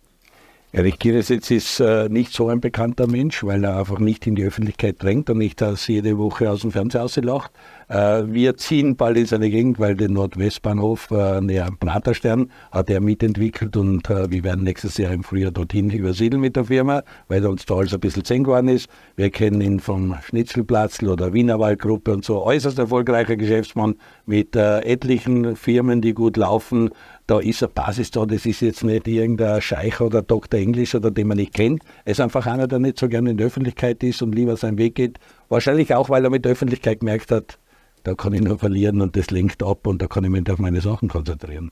Erich 0.74 1.00
Gieresitz 1.00 1.52
ist 1.52 1.82
äh, 1.82 2.08
nicht 2.08 2.32
so 2.32 2.48
ein 2.48 2.62
bekannter 2.62 3.06
Mensch, 3.06 3.44
weil 3.44 3.66
er 3.66 3.78
einfach 3.78 4.00
nicht 4.00 4.26
in 4.26 4.36
die 4.36 4.46
Öffentlichkeit 4.46 5.04
drängt 5.04 5.30
und 5.30 5.38
nicht 5.38 5.60
das 5.60 5.86
jede 5.86 6.18
Woche 6.18 6.50
aus 6.50 6.62
dem 6.62 6.72
Fernseher 6.72 7.04
auslacht. 7.04 7.52
Äh, 7.90 8.24
wir 8.28 8.56
ziehen 8.56 8.96
bald 8.96 9.18
in 9.18 9.26
seine 9.26 9.50
Gegend, 9.50 9.80
weil 9.80 9.96
den 9.96 10.14
Nordwestbahnhof 10.14 11.12
äh, 11.12 11.42
näher 11.42 11.66
am 11.66 11.78
Praterstern 11.78 12.52
hat 12.72 12.90
er 12.90 13.02
mitentwickelt 13.02 13.76
und 13.76 14.10
äh, 14.10 14.32
wir 14.32 14.46
werden 14.46 14.64
nächstes 14.64 14.96
Jahr 14.96 15.12
im 15.12 15.26
Frühjahr 15.26 15.52
dorthin 15.52 15.90
übersiedeln 15.90 16.42
mit 16.42 16.56
der 16.56 16.64
Firma, 16.64 17.04
weil 17.28 17.44
er 17.44 17.50
uns 17.50 17.66
da 17.66 17.76
alles 17.76 17.94
ein 17.94 18.00
bisschen 18.00 18.24
zehn 18.24 18.46
geworden 18.46 18.70
ist. 18.70 18.90
Wir 19.18 19.30
kennen 19.30 19.60
ihn 19.60 19.82
vom 19.82 20.16
Schnitzelplatz 20.24 21.04
oder 21.04 21.34
Wienerwaldgruppe 21.34 22.14
und 22.14 22.24
so. 22.24 22.46
Äußerst 22.46 22.80
erfolgreicher 22.80 23.36
Geschäftsmann 23.36 23.96
mit 24.26 24.56
äh, 24.56 24.80
etlichen 24.86 25.58
Firmen, 25.58 26.00
die 26.00 26.14
gut 26.14 26.38
laufen 26.38 26.92
da 27.28 27.40
ist 27.40 27.64
eine 27.64 27.72
Basis 27.72 28.12
da, 28.12 28.26
das 28.26 28.46
ist 28.46 28.62
jetzt 28.62 28.84
nicht 28.84 29.08
irgendein 29.08 29.62
Scheich 29.62 30.02
oder 30.02 30.22
Doktor 30.22 30.58
Englisch 30.58 30.96
oder 30.96 31.12
den 31.12 31.28
man 31.28 31.38
nicht 31.38 31.54
kennt. 31.54 31.84
Er 32.06 32.12
ist 32.12 32.20
einfach 32.20 32.46
einer, 32.46 32.68
der 32.68 32.80
nicht 32.80 33.00
so 33.00 33.08
gerne 33.08 33.32
in 33.32 33.38
der 33.38 33.48
Öffentlichkeit 33.48 34.04
ist 34.04 34.22
und 34.22 34.34
lieber 34.34 34.58
seinen 34.58 34.78
Weg 34.78 34.96
geht. 34.96 35.20
Wahrscheinlich 35.50 35.94
auch, 35.94 36.10
weil 36.10 36.24
er 36.24 36.30
mit 36.30 36.46
der 36.46 36.52
Öffentlichkeit 36.54 37.00
gemerkt 37.00 37.32
hat, 37.32 37.58
da 38.04 38.16
kann 38.16 38.34
ich 38.34 38.42
nur 38.42 38.58
verlieren 38.58 39.02
und 39.02 39.16
das 39.16 39.32
lenkt 39.32 39.64
ab 39.64 39.86
und 39.88 40.02
da 40.02 40.08
kann 40.08 40.24
ich 40.24 40.30
mich 40.30 40.50
auf 40.50 40.60
meine 40.60 40.82
Sachen 40.82 41.08
konzentrieren. 41.08 41.72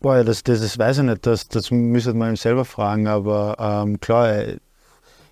Boah, 0.00 0.24
das, 0.24 0.42
das, 0.42 0.60
das 0.60 0.78
weiß 0.78 0.98
ich 0.98 1.04
nicht, 1.04 1.26
das, 1.26 1.48
das 1.48 1.70
müsste 1.70 2.14
man 2.14 2.30
ihm 2.30 2.36
selber 2.36 2.64
fragen, 2.64 3.06
aber 3.06 3.56
ähm, 3.58 4.00
klar, 4.00 4.30
er 4.30 4.46
ist 4.54 4.60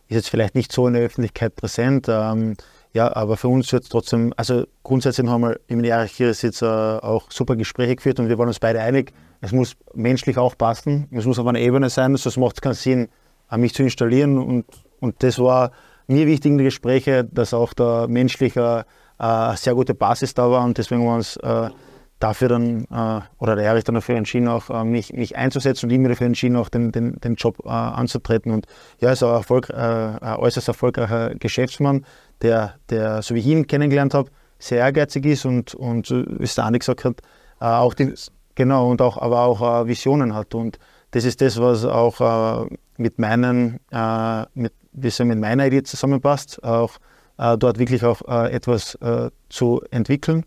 jetzt 0.09 0.28
vielleicht 0.28 0.55
nicht 0.55 0.72
so 0.72 0.86
in 0.86 0.95
der 0.95 1.03
Öffentlichkeit 1.03 1.57
präsent. 1.57 2.07
Ähm, 2.09 2.57
ja, 2.93 3.14
aber 3.16 3.36
für 3.36 3.49
uns 3.49 3.72
wird 3.72 3.84
es 3.84 3.88
trotzdem, 3.88 4.32
also 4.36 4.64
grundsätzlich 4.82 5.26
haben 5.28 5.43
wir 5.43 5.61
im 5.68 5.82
Erich 5.84 6.18
jetzt 6.18 6.62
äh, 6.62 6.66
auch 6.66 7.30
super 7.30 7.57
Gespräche 7.57 7.97
geführt 7.97 8.18
und 8.18 8.28
wir 8.28 8.36
waren 8.38 8.49
uns 8.49 8.59
beide 8.59 8.80
einig, 8.80 9.12
es 9.41 9.53
muss 9.53 9.76
menschlich 9.95 10.36
auch 10.38 10.57
passen, 10.57 11.09
es 11.11 11.24
muss 11.24 11.38
auf 11.38 11.47
einer 11.47 11.61
Ebene 11.61 11.88
sein, 11.88 12.14
sonst 12.16 12.36
macht 12.36 12.57
es 12.57 12.61
keinen 12.61 12.74
Sinn, 12.74 13.09
mich 13.57 13.74
zu 13.74 13.82
installieren. 13.82 14.38
Und, 14.38 14.66
und 15.01 15.22
das 15.22 15.38
war 15.38 15.72
mir 16.07 16.26
wichtig 16.26 16.51
in 16.53 16.59
den 16.59 16.64
Gesprächen, 16.64 17.28
dass 17.32 17.55
auch 17.55 17.72
da 17.72 18.07
menschliche 18.07 18.84
äh, 19.18 19.57
sehr 19.57 19.74
gute 19.74 19.95
Basis 19.95 20.34
da 20.34 20.51
war 20.51 20.64
und 20.64 20.78
deswegen 20.78 21.03
wir 21.03 21.14
uns 21.14 21.36
äh, 21.36 21.70
dafür 22.18 22.49
dann, 22.49 22.84
äh, 22.84 23.20
oder 23.38 23.57
der 23.57 23.64
Erich 23.64 23.84
dann 23.84 23.95
dafür 23.95 24.16
entschieden, 24.16 24.49
auch 24.49 24.70
äh, 24.70 24.84
mich, 24.84 25.12
mich 25.12 25.36
einzusetzen 25.36 25.86
und 25.86 25.91
ich 25.93 25.99
mir 25.99 26.11
dafür 26.11 26.26
entschieden, 26.26 26.57
auch 26.57 26.68
den, 26.68 26.93
den, 26.93 27.18
den 27.20 27.34
Job 27.34 27.59
äh, 27.64 27.68
anzutreten. 27.68 28.53
Und 28.53 28.66
ja, 29.01 29.09
er 29.09 29.12
ist 29.14 29.22
ein, 29.22 29.30
Erfolg, 29.30 29.70
äh, 29.70 29.74
ein 29.74 30.36
äußerst 30.36 30.68
erfolgreicher 30.68 31.34
Geschäftsmann, 31.34 32.05
der, 32.43 32.74
der, 32.91 33.22
so 33.22 33.34
wie 33.34 33.41
ich 33.41 33.47
ihn 33.47 33.66
kennengelernt 33.66 34.14
habe, 34.14 34.30
sehr 34.59 34.78
ehrgeizig 34.78 35.24
ist 35.24 35.47
und, 35.47 35.74
und 35.74 36.11
wie 36.11 36.45
es 36.45 36.55
der 36.55 36.64
Andi 36.64 36.78
gesagt 36.78 37.05
hat, 37.05 37.22
auch 37.61 37.95
die, 37.95 38.14
Genau, 38.61 38.90
und 38.90 39.00
auch, 39.00 39.16
aber 39.16 39.40
auch 39.40 39.62
äh, 39.62 39.86
Visionen 39.86 40.34
hat. 40.34 40.54
Und 40.54 40.78
das 41.12 41.24
ist 41.24 41.40
das, 41.40 41.58
was 41.58 41.86
auch 41.86 42.20
äh, 42.20 42.76
mit 42.98 43.18
meinen, 43.18 43.80
äh, 43.90 44.44
mit, 44.52 44.74
mit 44.92 45.38
meiner 45.38 45.66
Idee 45.66 45.82
zusammenpasst, 45.82 46.62
auch 46.62 46.98
äh, 47.38 47.56
dort 47.56 47.78
wirklich 47.78 48.04
auch 48.04 48.20
äh, 48.28 48.52
etwas 48.52 48.96
äh, 48.96 49.30
zu 49.48 49.80
entwickeln. 49.90 50.44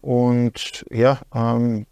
Und 0.00 0.84
ja, 0.92 1.18
ähm, 1.34 1.86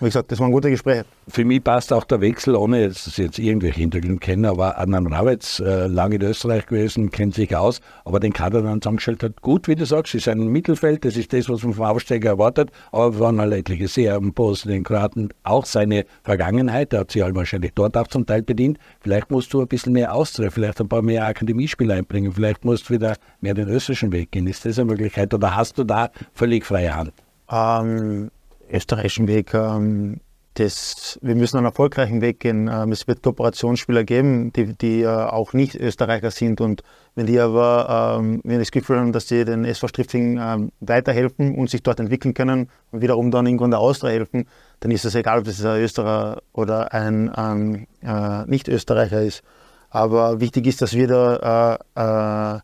wie 0.00 0.04
gesagt, 0.04 0.30
das 0.30 0.38
waren 0.38 0.52
gute 0.52 0.70
Gespräche. 0.70 1.04
Für 1.26 1.44
mich 1.44 1.62
passt 1.62 1.92
auch 1.92 2.04
der 2.04 2.20
Wechsel, 2.20 2.54
ohne 2.54 2.86
dass 2.86 3.08
ich 3.08 3.16
jetzt 3.16 3.38
irgendwelche 3.38 3.80
Hintergründe 3.80 4.20
kenne, 4.20 4.48
aber 4.48 4.78
Adnan 4.78 5.08
Rawitz, 5.08 5.58
äh, 5.58 5.88
lange 5.88 6.16
in 6.16 6.22
Österreich 6.22 6.66
gewesen, 6.66 7.10
kennt 7.10 7.34
sich 7.34 7.56
aus, 7.56 7.80
aber 8.04 8.20
den 8.20 8.32
Kader 8.32 8.62
dann 8.62 8.80
zusammengestellt 8.80 9.24
hat, 9.24 9.42
gut, 9.42 9.66
wie 9.66 9.74
du 9.74 9.84
sagst, 9.84 10.14
ist 10.14 10.28
ein 10.28 10.46
Mittelfeld, 10.46 11.04
das 11.04 11.16
ist 11.16 11.32
das, 11.32 11.48
was 11.48 11.64
man 11.64 11.74
vom 11.74 11.84
Aufsteiger 11.84 12.30
erwartet, 12.30 12.70
aber 12.92 13.14
wir 13.14 13.20
waren 13.20 13.40
halt 13.40 13.52
etliche 13.52 13.88
sehr 13.88 14.14
am 14.14 14.32
Posten, 14.32 14.68
den 14.68 14.84
Kroaten, 14.84 15.30
auch 15.42 15.64
seine 15.64 16.04
Vergangenheit, 16.22 16.92
der 16.92 17.00
hat 17.00 17.10
sich 17.10 17.22
halt 17.22 17.34
wahrscheinlich 17.34 17.72
dort 17.74 17.96
auch 17.96 18.06
zum 18.06 18.24
Teil 18.24 18.42
bedient, 18.42 18.78
vielleicht 19.00 19.32
musst 19.32 19.52
du 19.52 19.60
ein 19.60 19.66
bisschen 19.66 19.94
mehr 19.94 20.14
Austria, 20.14 20.50
vielleicht 20.50 20.80
ein 20.80 20.88
paar 20.88 21.02
mehr 21.02 21.26
Akademiespieler 21.26 21.96
einbringen, 21.96 22.32
vielleicht 22.32 22.64
musst 22.64 22.88
du 22.88 22.94
wieder 22.94 23.16
mehr 23.40 23.54
den 23.54 23.68
österreichischen 23.68 24.12
Weg 24.12 24.30
gehen, 24.30 24.46
ist 24.46 24.64
das 24.64 24.78
eine 24.78 24.92
Möglichkeit 24.92 25.34
oder 25.34 25.56
hast 25.56 25.76
du 25.76 25.82
da 25.82 26.10
völlig 26.34 26.64
freie 26.64 26.94
Hand? 26.94 27.12
Ähm, 27.50 28.30
österreichischen 28.70 29.28
Weg. 29.28 29.54
Ähm, 29.54 30.20
das, 30.58 31.18
wir 31.22 31.34
müssen 31.34 31.56
einen 31.56 31.66
erfolgreichen 31.66 32.20
Weg 32.20 32.40
gehen. 32.40 32.68
Ähm, 32.72 32.92
es 32.92 33.06
wird 33.06 33.22
Kooperationsspieler 33.22 34.04
geben, 34.04 34.52
die, 34.52 34.74
die 34.74 35.02
äh, 35.02 35.06
auch 35.06 35.52
nicht 35.52 35.74
Österreicher 35.76 36.30
sind. 36.30 36.60
Und 36.60 36.82
wenn 37.14 37.26
die 37.26 37.38
aber 37.38 38.18
ähm, 38.18 38.40
wenn 38.44 38.58
das 38.58 38.70
Gefühl 38.70 38.98
haben, 38.98 39.12
dass 39.12 39.28
sie 39.28 39.44
den 39.44 39.64
SV 39.64 39.88
Strifting 39.88 40.38
ähm, 40.40 40.72
weiterhelfen 40.80 41.54
und 41.54 41.70
sich 41.70 41.82
dort 41.82 42.00
entwickeln 42.00 42.34
können 42.34 42.70
und 42.90 43.02
wiederum 43.02 43.30
dann 43.30 43.46
irgendwann 43.46 43.70
der 43.70 43.80
Austria 43.80 44.10
helfen, 44.10 44.46
dann 44.80 44.90
ist 44.90 45.04
es 45.04 45.14
egal, 45.14 45.38
ob 45.38 45.44
das 45.44 45.64
ein 45.64 45.80
Österreicher 45.80 46.42
oder 46.52 46.92
ein 46.92 47.86
äh, 48.02 48.44
Nicht-Österreicher 48.46 49.22
ist. 49.22 49.42
Aber 49.90 50.40
wichtig 50.40 50.66
ist, 50.66 50.82
dass 50.82 50.94
wir 50.94 51.06
da 51.06 51.78
äh, 51.96 52.56
äh, 52.56 52.60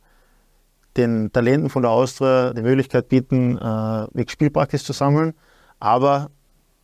den 0.96 1.32
Talenten 1.32 1.70
von 1.70 1.82
der 1.82 1.90
Austria 1.90 2.52
die 2.52 2.62
Möglichkeit 2.62 3.08
bieten, 3.08 3.56
äh, 3.58 4.24
Spielpraxis 4.28 4.84
zu 4.84 4.92
sammeln 4.92 5.34
aber 5.84 6.30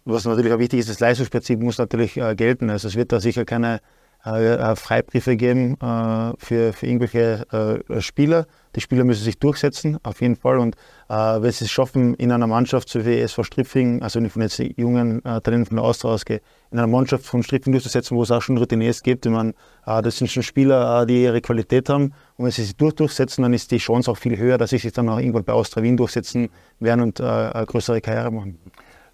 was 0.05 0.26
natürlich 0.26 0.53
auch 0.53 0.59
wichtig 0.59 0.80
ist, 0.80 0.90
das 0.90 1.01
Leistungsprinzip 1.01 1.59
muss 1.59 1.78
natürlich 1.78 2.18
äh, 2.18 2.34
gelten. 2.34 2.68
Also 2.68 2.86
es 2.88 2.96
wird 2.96 3.12
da 3.12 3.18
sicher 3.18 3.46
keine 3.46 3.80
äh, 4.26 4.55
äh 4.55 4.76
Freibriefe 4.76 5.36
geben 5.36 5.76
äh, 5.80 6.32
für, 6.38 6.74
für 6.74 6.86
irgendwelche 6.86 7.82
äh, 7.88 8.01
Spieler. 8.03 8.46
Die 8.76 8.80
Spieler 8.80 9.05
müssen 9.05 9.24
sich 9.24 9.38
durchsetzen, 9.38 9.98
auf 10.03 10.20
jeden 10.20 10.36
Fall. 10.36 10.59
Und 10.59 10.76
äh, 11.09 11.14
wenn 11.14 11.51
sie 11.51 11.64
es 11.64 11.70
schaffen, 11.70 12.14
in 12.14 12.30
einer 12.30 12.46
Mannschaft 12.46 12.88
so 12.88 13.05
wie 13.05 13.18
SV 13.20 13.42
Striffing, 13.42 14.03
also 14.03 14.20
von 14.28 14.42
jetzt 14.42 14.59
jungen 14.59 15.22
Talenten 15.22 15.66
von 15.66 15.76
der 15.78 15.84
Austria 15.84 16.12
ausgehe, 16.12 16.40
in 16.70 16.78
einer 16.78 16.86
Mannschaft 16.86 17.24
von 17.24 17.42
Striffing 17.42 17.72
durchzusetzen, 17.72 18.16
wo 18.16 18.22
es 18.22 18.30
auch 18.30 18.42
schon 18.42 18.59
Routiniers 18.59 19.03
gibt. 19.03 19.26
Ich 19.26 19.32
meine, 19.32 19.55
das 19.84 20.18
sind 20.18 20.30
schon 20.30 20.44
Spieler, 20.44 21.05
die 21.05 21.24
ihre 21.24 21.40
Qualität 21.40 21.88
haben. 21.88 22.12
Und 22.36 22.44
wenn 22.44 22.53
sie 22.53 22.62
sich 22.62 22.76
durch 22.76 22.94
durchsetzen, 22.94 23.42
dann 23.42 23.53
ist 23.53 23.72
die 23.72 23.78
Chance 23.78 24.09
auch 24.09 24.16
viel 24.16 24.38
höher, 24.38 24.57
dass 24.57 24.70
sie 24.70 24.78
sich 24.78 24.92
dann 24.92 25.09
auch 25.09 25.18
irgendwann 25.18 25.42
bei 25.42 25.53
Austria 25.53 25.82
Wien 25.82 25.96
durchsetzen 25.96 26.48
werden 26.78 27.01
und 27.01 27.20
eine 27.20 27.66
größere 27.66 28.01
Karriere 28.01 28.30
machen. 28.30 28.61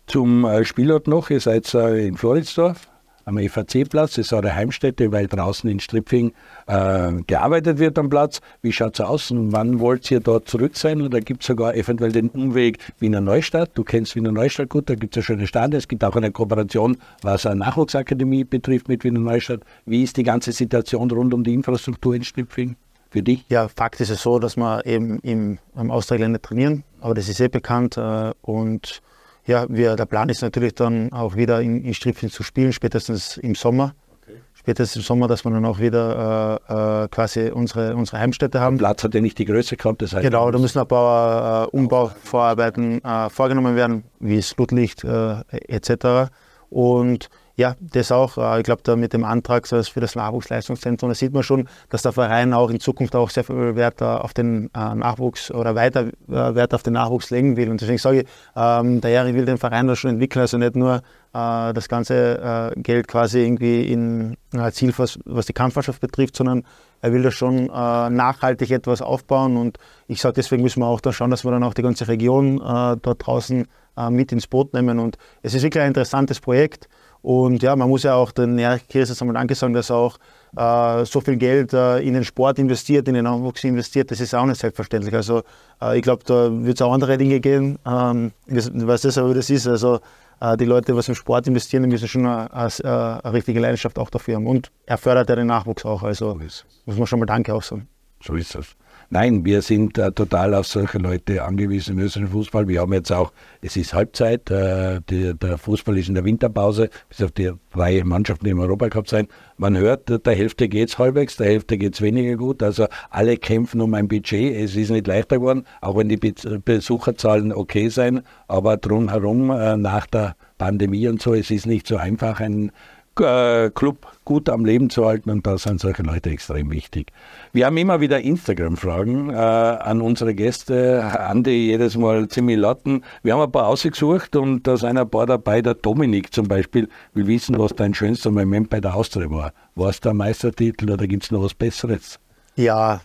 Zum 0.06 0.44
äh, 0.44 0.64
Spielort 0.64 1.08
noch, 1.08 1.30
ihr 1.30 1.40
seid 1.40 1.72
äh, 1.74 2.06
in 2.06 2.16
Floridsdorf 2.16 2.88
am 3.24 3.38
FAC-Platz, 3.38 4.14
das 4.14 4.18
ist 4.18 4.32
eure 4.32 4.54
Heimstätte, 4.54 5.10
weil 5.10 5.26
draußen 5.26 5.68
in 5.68 5.80
Stripfing 5.80 6.32
äh, 6.68 7.12
gearbeitet 7.26 7.80
wird 7.80 7.98
am 7.98 8.08
Platz. 8.08 8.40
Wie 8.62 8.72
schaut 8.72 8.94
es 8.94 9.04
aus 9.04 9.32
und 9.32 9.50
wann 9.50 9.80
wollt 9.80 10.08
ihr 10.12 10.20
dort 10.20 10.48
zurück 10.48 10.76
sein? 10.76 11.02
Oder 11.02 11.20
gibt 11.20 11.42
es 11.42 11.48
sogar 11.48 11.74
eventuell 11.74 12.12
den 12.12 12.28
Umweg 12.28 12.78
Wiener 13.00 13.20
Neustadt? 13.20 13.72
Du 13.74 13.82
kennst 13.82 14.14
Wiener 14.14 14.30
Neustadt 14.30 14.68
gut, 14.68 14.88
da 14.88 14.94
gibt 14.94 15.16
es 15.16 15.22
ja 15.22 15.26
schöne 15.26 15.48
Stadien. 15.48 15.76
Es 15.76 15.88
gibt 15.88 16.04
auch 16.04 16.14
eine 16.14 16.30
Kooperation, 16.30 16.98
was 17.22 17.46
eine 17.46 17.56
Nachwuchsakademie 17.56 18.44
betrifft 18.44 18.86
mit 18.86 19.02
Wiener 19.02 19.18
Neustadt. 19.18 19.62
Wie 19.86 20.04
ist 20.04 20.16
die 20.16 20.22
ganze 20.22 20.52
Situation 20.52 21.10
rund 21.10 21.34
um 21.34 21.42
die 21.42 21.52
Infrastruktur 21.52 22.14
in 22.14 22.22
Stripfing? 22.22 22.76
Für 23.10 23.22
dich? 23.22 23.44
Ja, 23.48 23.66
Fakt 23.66 24.00
ist 24.00 24.10
es 24.10 24.22
so, 24.22 24.38
dass 24.38 24.56
wir 24.56 24.86
eben 24.86 25.18
im, 25.20 25.58
im 25.76 25.90
Australien 25.90 26.36
trainieren, 26.40 26.84
aber 27.00 27.14
das 27.14 27.28
ist 27.28 27.40
eh 27.40 27.48
bekannt 27.48 27.96
äh, 27.96 28.32
und 28.42 29.00
ja, 29.46 29.66
wir, 29.68 29.96
der 29.96 30.06
Plan 30.06 30.28
ist 30.28 30.42
natürlich 30.42 30.74
dann 30.74 31.12
auch 31.12 31.36
wieder 31.36 31.60
in, 31.60 31.84
in 31.84 31.94
Stripfing 31.94 32.30
zu 32.30 32.42
spielen, 32.42 32.72
spätestens 32.72 33.36
im 33.36 33.54
Sommer. 33.54 33.94
Okay. 34.22 34.40
Spätestens 34.54 34.96
im 34.96 35.02
Sommer, 35.02 35.28
dass 35.28 35.44
wir 35.44 35.52
dann 35.52 35.64
auch 35.64 35.78
wieder 35.78 36.60
äh, 36.68 37.04
äh, 37.04 37.08
quasi 37.08 37.50
unsere, 37.50 37.94
unsere 37.94 38.18
Heimstätte 38.18 38.60
haben. 38.60 38.78
Der 38.78 38.86
Platz 38.86 39.04
hat 39.04 39.14
ja 39.14 39.20
nicht 39.20 39.38
die 39.38 39.44
Größe 39.44 39.76
gehabt, 39.76 40.02
das 40.02 40.14
heißt. 40.14 40.22
Genau, 40.22 40.50
da 40.50 40.58
müssen 40.58 40.80
ein 40.80 40.88
paar 40.88 41.64
äh, 41.64 41.68
Umbauvorarbeiten 41.68 43.04
äh, 43.04 43.30
vorgenommen 43.30 43.76
werden, 43.76 44.04
wie 44.18 44.36
es 44.36 44.52
Flutlicht 44.52 45.04
äh, 45.04 45.42
etc. 45.68 46.30
Und 46.68 47.28
ja, 47.58 47.74
das 47.80 48.12
auch. 48.12 48.36
Äh, 48.36 48.58
ich 48.58 48.64
glaube, 48.64 48.82
da 48.84 48.96
mit 48.96 49.14
dem 49.14 49.24
Antrag 49.24 49.66
für 49.66 50.00
das 50.00 50.14
Nachwuchsleistungszentrum, 50.14 51.08
da 51.08 51.14
sieht 51.14 51.32
man 51.32 51.42
schon, 51.42 51.68
dass 51.88 52.02
der 52.02 52.12
Verein 52.12 52.52
auch 52.52 52.68
in 52.68 52.80
Zukunft 52.80 53.16
auch 53.16 53.30
sehr 53.30 53.44
viel 53.44 53.76
Wert 53.76 54.02
auf 54.02 54.34
den 54.34 54.68
äh, 54.74 54.94
Nachwuchs 54.94 55.50
oder 55.50 55.74
weiter 55.74 56.10
Wert 56.26 56.74
auf 56.74 56.82
den 56.82 56.92
Nachwuchs 56.92 57.30
legen 57.30 57.56
will. 57.56 57.70
Und 57.70 57.80
deswegen 57.80 57.98
sage 57.98 58.20
ich, 58.20 58.26
ähm, 58.54 59.00
der 59.00 59.10
Jahre 59.10 59.32
will 59.34 59.46
den 59.46 59.56
Verein 59.56 59.86
da 59.86 59.96
schon 59.96 60.10
entwickeln, 60.10 60.42
also 60.42 60.58
nicht 60.58 60.76
nur 60.76 61.02
das 61.32 61.88
ganze 61.90 62.72
Geld 62.76 63.08
quasi 63.08 63.40
irgendwie 63.40 63.92
in 63.92 64.38
Ziel, 64.70 64.94
was, 64.96 65.18
was 65.26 65.44
die 65.44 65.52
Kampfmannschaft 65.52 66.00
betrifft, 66.00 66.34
sondern 66.34 66.64
er 67.02 67.12
will 67.12 67.22
da 67.22 67.30
schon 67.30 67.66
nachhaltig 67.66 68.70
etwas 68.70 69.02
aufbauen. 69.02 69.58
Und 69.58 69.76
ich 70.06 70.22
sage, 70.22 70.32
deswegen 70.32 70.62
müssen 70.62 70.80
wir 70.80 70.86
auch 70.86 71.02
da 71.02 71.12
schauen, 71.12 71.30
dass 71.30 71.44
wir 71.44 71.50
dann 71.50 71.62
auch 71.62 71.74
die 71.74 71.82
ganze 71.82 72.08
Region 72.08 72.56
dort 72.56 73.26
draußen 73.26 73.66
mit 74.08 74.32
ins 74.32 74.46
Boot 74.46 74.72
nehmen. 74.72 74.98
Und 74.98 75.18
es 75.42 75.52
ist 75.52 75.62
wirklich 75.62 75.82
ein 75.82 75.88
interessantes 75.88 76.40
Projekt. 76.40 76.88
Und 77.26 77.60
ja, 77.60 77.74
man 77.74 77.88
muss 77.88 78.04
ja 78.04 78.14
auch 78.14 78.30
den 78.30 78.56
Erich 78.56 78.86
Kirses 78.86 79.20
einmal 79.20 79.34
Danke 79.34 79.56
sagen, 79.56 79.74
dass 79.74 79.90
er 79.90 79.96
auch 79.96 80.16
äh, 80.56 81.04
so 81.04 81.20
viel 81.20 81.34
Geld 81.34 81.72
äh, 81.72 81.98
in 81.98 82.14
den 82.14 82.22
Sport 82.22 82.60
investiert, 82.60 83.08
in 83.08 83.14
den 83.14 83.24
Nachwuchs 83.24 83.64
investiert. 83.64 84.12
Das 84.12 84.20
ist 84.20 84.32
auch 84.32 84.46
nicht 84.46 84.60
selbstverständlich. 84.60 85.12
Also 85.12 85.42
äh, 85.82 85.96
ich 85.96 86.02
glaube, 86.02 86.22
da 86.24 86.52
wird 86.52 86.76
es 86.76 86.82
auch 86.82 86.92
andere 86.92 87.18
Dinge 87.18 87.40
gehen. 87.40 87.80
Ähm, 87.84 88.30
ich 88.46 88.70
weiß 88.72 89.00
das 89.00 89.18
aber, 89.18 89.34
das 89.34 89.50
ist. 89.50 89.66
Also 89.66 89.98
äh, 90.40 90.56
die 90.56 90.66
Leute, 90.66 90.94
was 90.94 91.08
im 91.08 91.16
Sport 91.16 91.48
investieren, 91.48 91.82
die 91.82 91.88
müssen 91.88 92.06
schon 92.06 92.26
eine, 92.26 92.48
eine, 92.52 93.20
eine, 93.24 93.32
richtige 93.32 93.58
Leidenschaft 93.58 93.98
auch 93.98 94.10
dafür 94.10 94.36
haben. 94.36 94.46
Und 94.46 94.70
er 94.86 94.96
fördert 94.96 95.28
ja 95.28 95.34
den 95.34 95.48
Nachwuchs 95.48 95.84
auch. 95.84 96.04
Also 96.04 96.38
muss 96.84 96.96
man 96.96 97.08
schon 97.08 97.18
mal 97.18 97.26
Danke 97.26 97.52
auch 97.52 97.62
sagen. 97.64 97.88
So 98.22 98.36
ist 98.36 98.54
das. 98.54 98.76
Nein, 99.08 99.44
wir 99.44 99.62
sind 99.62 99.98
äh, 99.98 100.10
total 100.10 100.54
auf 100.54 100.66
solche 100.66 100.98
Leute 100.98 101.44
angewiesen 101.44 101.96
im 101.96 102.04
österreichischen 102.04 102.32
Fußball. 102.32 102.66
Wir 102.66 102.80
haben 102.80 102.92
jetzt 102.92 103.12
auch, 103.12 103.32
es 103.60 103.76
ist 103.76 103.94
Halbzeit, 103.94 104.50
äh, 104.50 105.00
die, 105.08 105.32
der 105.34 105.58
Fußball 105.58 105.96
ist 105.96 106.08
in 106.08 106.14
der 106.14 106.24
Winterpause, 106.24 106.90
bis 107.08 107.22
auf 107.22 107.30
die 107.30 107.52
drei 107.72 108.02
Mannschaften, 108.04 108.46
im 108.46 108.58
Europacup 108.58 109.08
sein. 109.08 109.28
Man 109.58 109.76
hört, 109.76 110.08
der 110.26 110.34
Hälfte 110.34 110.68
geht 110.68 110.88
es 110.88 110.98
halbwegs, 110.98 111.36
der 111.36 111.46
Hälfte 111.46 111.78
geht 111.78 111.94
es 111.94 112.02
weniger 112.02 112.36
gut. 112.36 112.62
Also 112.64 112.86
alle 113.10 113.36
kämpfen 113.36 113.80
um 113.80 113.94
ein 113.94 114.08
Budget. 114.08 114.56
Es 114.56 114.74
ist 114.74 114.90
nicht 114.90 115.06
leichter 115.06 115.36
geworden, 115.36 115.64
auch 115.80 115.96
wenn 115.96 116.08
die 116.08 116.16
Besucherzahlen 116.16 117.52
okay 117.52 117.88
sein, 117.88 118.22
aber 118.48 118.76
drumherum 118.76 119.50
äh, 119.50 119.76
nach 119.76 120.06
der 120.06 120.34
Pandemie 120.58 121.06
und 121.06 121.22
so, 121.22 121.34
es 121.34 121.50
ist 121.50 121.66
nicht 121.66 121.86
so 121.86 121.96
einfach, 121.96 122.40
ein 122.40 122.72
Club 123.16 124.06
gut 124.24 124.48
am 124.48 124.64
Leben 124.64 124.90
zu 124.90 125.06
halten 125.06 125.30
und 125.30 125.46
da 125.46 125.56
sind 125.56 125.80
solche 125.80 126.02
Leute 126.02 126.30
extrem 126.30 126.70
wichtig. 126.70 127.12
Wir 127.52 127.66
haben 127.66 127.76
immer 127.78 128.00
wieder 128.00 128.20
Instagram-Fragen 128.20 129.30
äh, 129.30 129.34
an 129.34 130.02
unsere 130.02 130.34
Gäste. 130.34 131.02
Andi 131.02 131.68
jedes 131.68 131.96
Mal 131.96 132.28
ziemlich 132.28 132.58
latten. 132.58 133.04
Wir 133.22 133.32
haben 133.32 133.40
ein 133.40 133.50
paar 133.50 133.68
ausgesucht 133.68 134.36
und 134.36 134.66
da 134.66 134.76
sind 134.76 134.98
ein 134.98 135.08
paar 135.08 135.26
dabei. 135.26 135.62
Der 135.62 135.74
Dominik 135.74 136.34
zum 136.34 136.46
Beispiel 136.46 136.88
will 137.14 137.26
wissen, 137.26 137.58
was 137.58 137.74
dein 137.74 137.94
schönster 137.94 138.30
Moment 138.30 138.68
bei 138.68 138.80
der 138.80 138.94
Austria 138.94 139.30
war. 139.30 139.52
War 139.74 139.90
es 139.90 140.00
der 140.00 140.12
Meistertitel 140.12 140.90
oder 140.90 141.06
gibt 141.06 141.24
es 141.24 141.30
noch 141.30 141.42
was 141.42 141.54
Besseres? 141.54 142.20
Ja, 142.56 143.00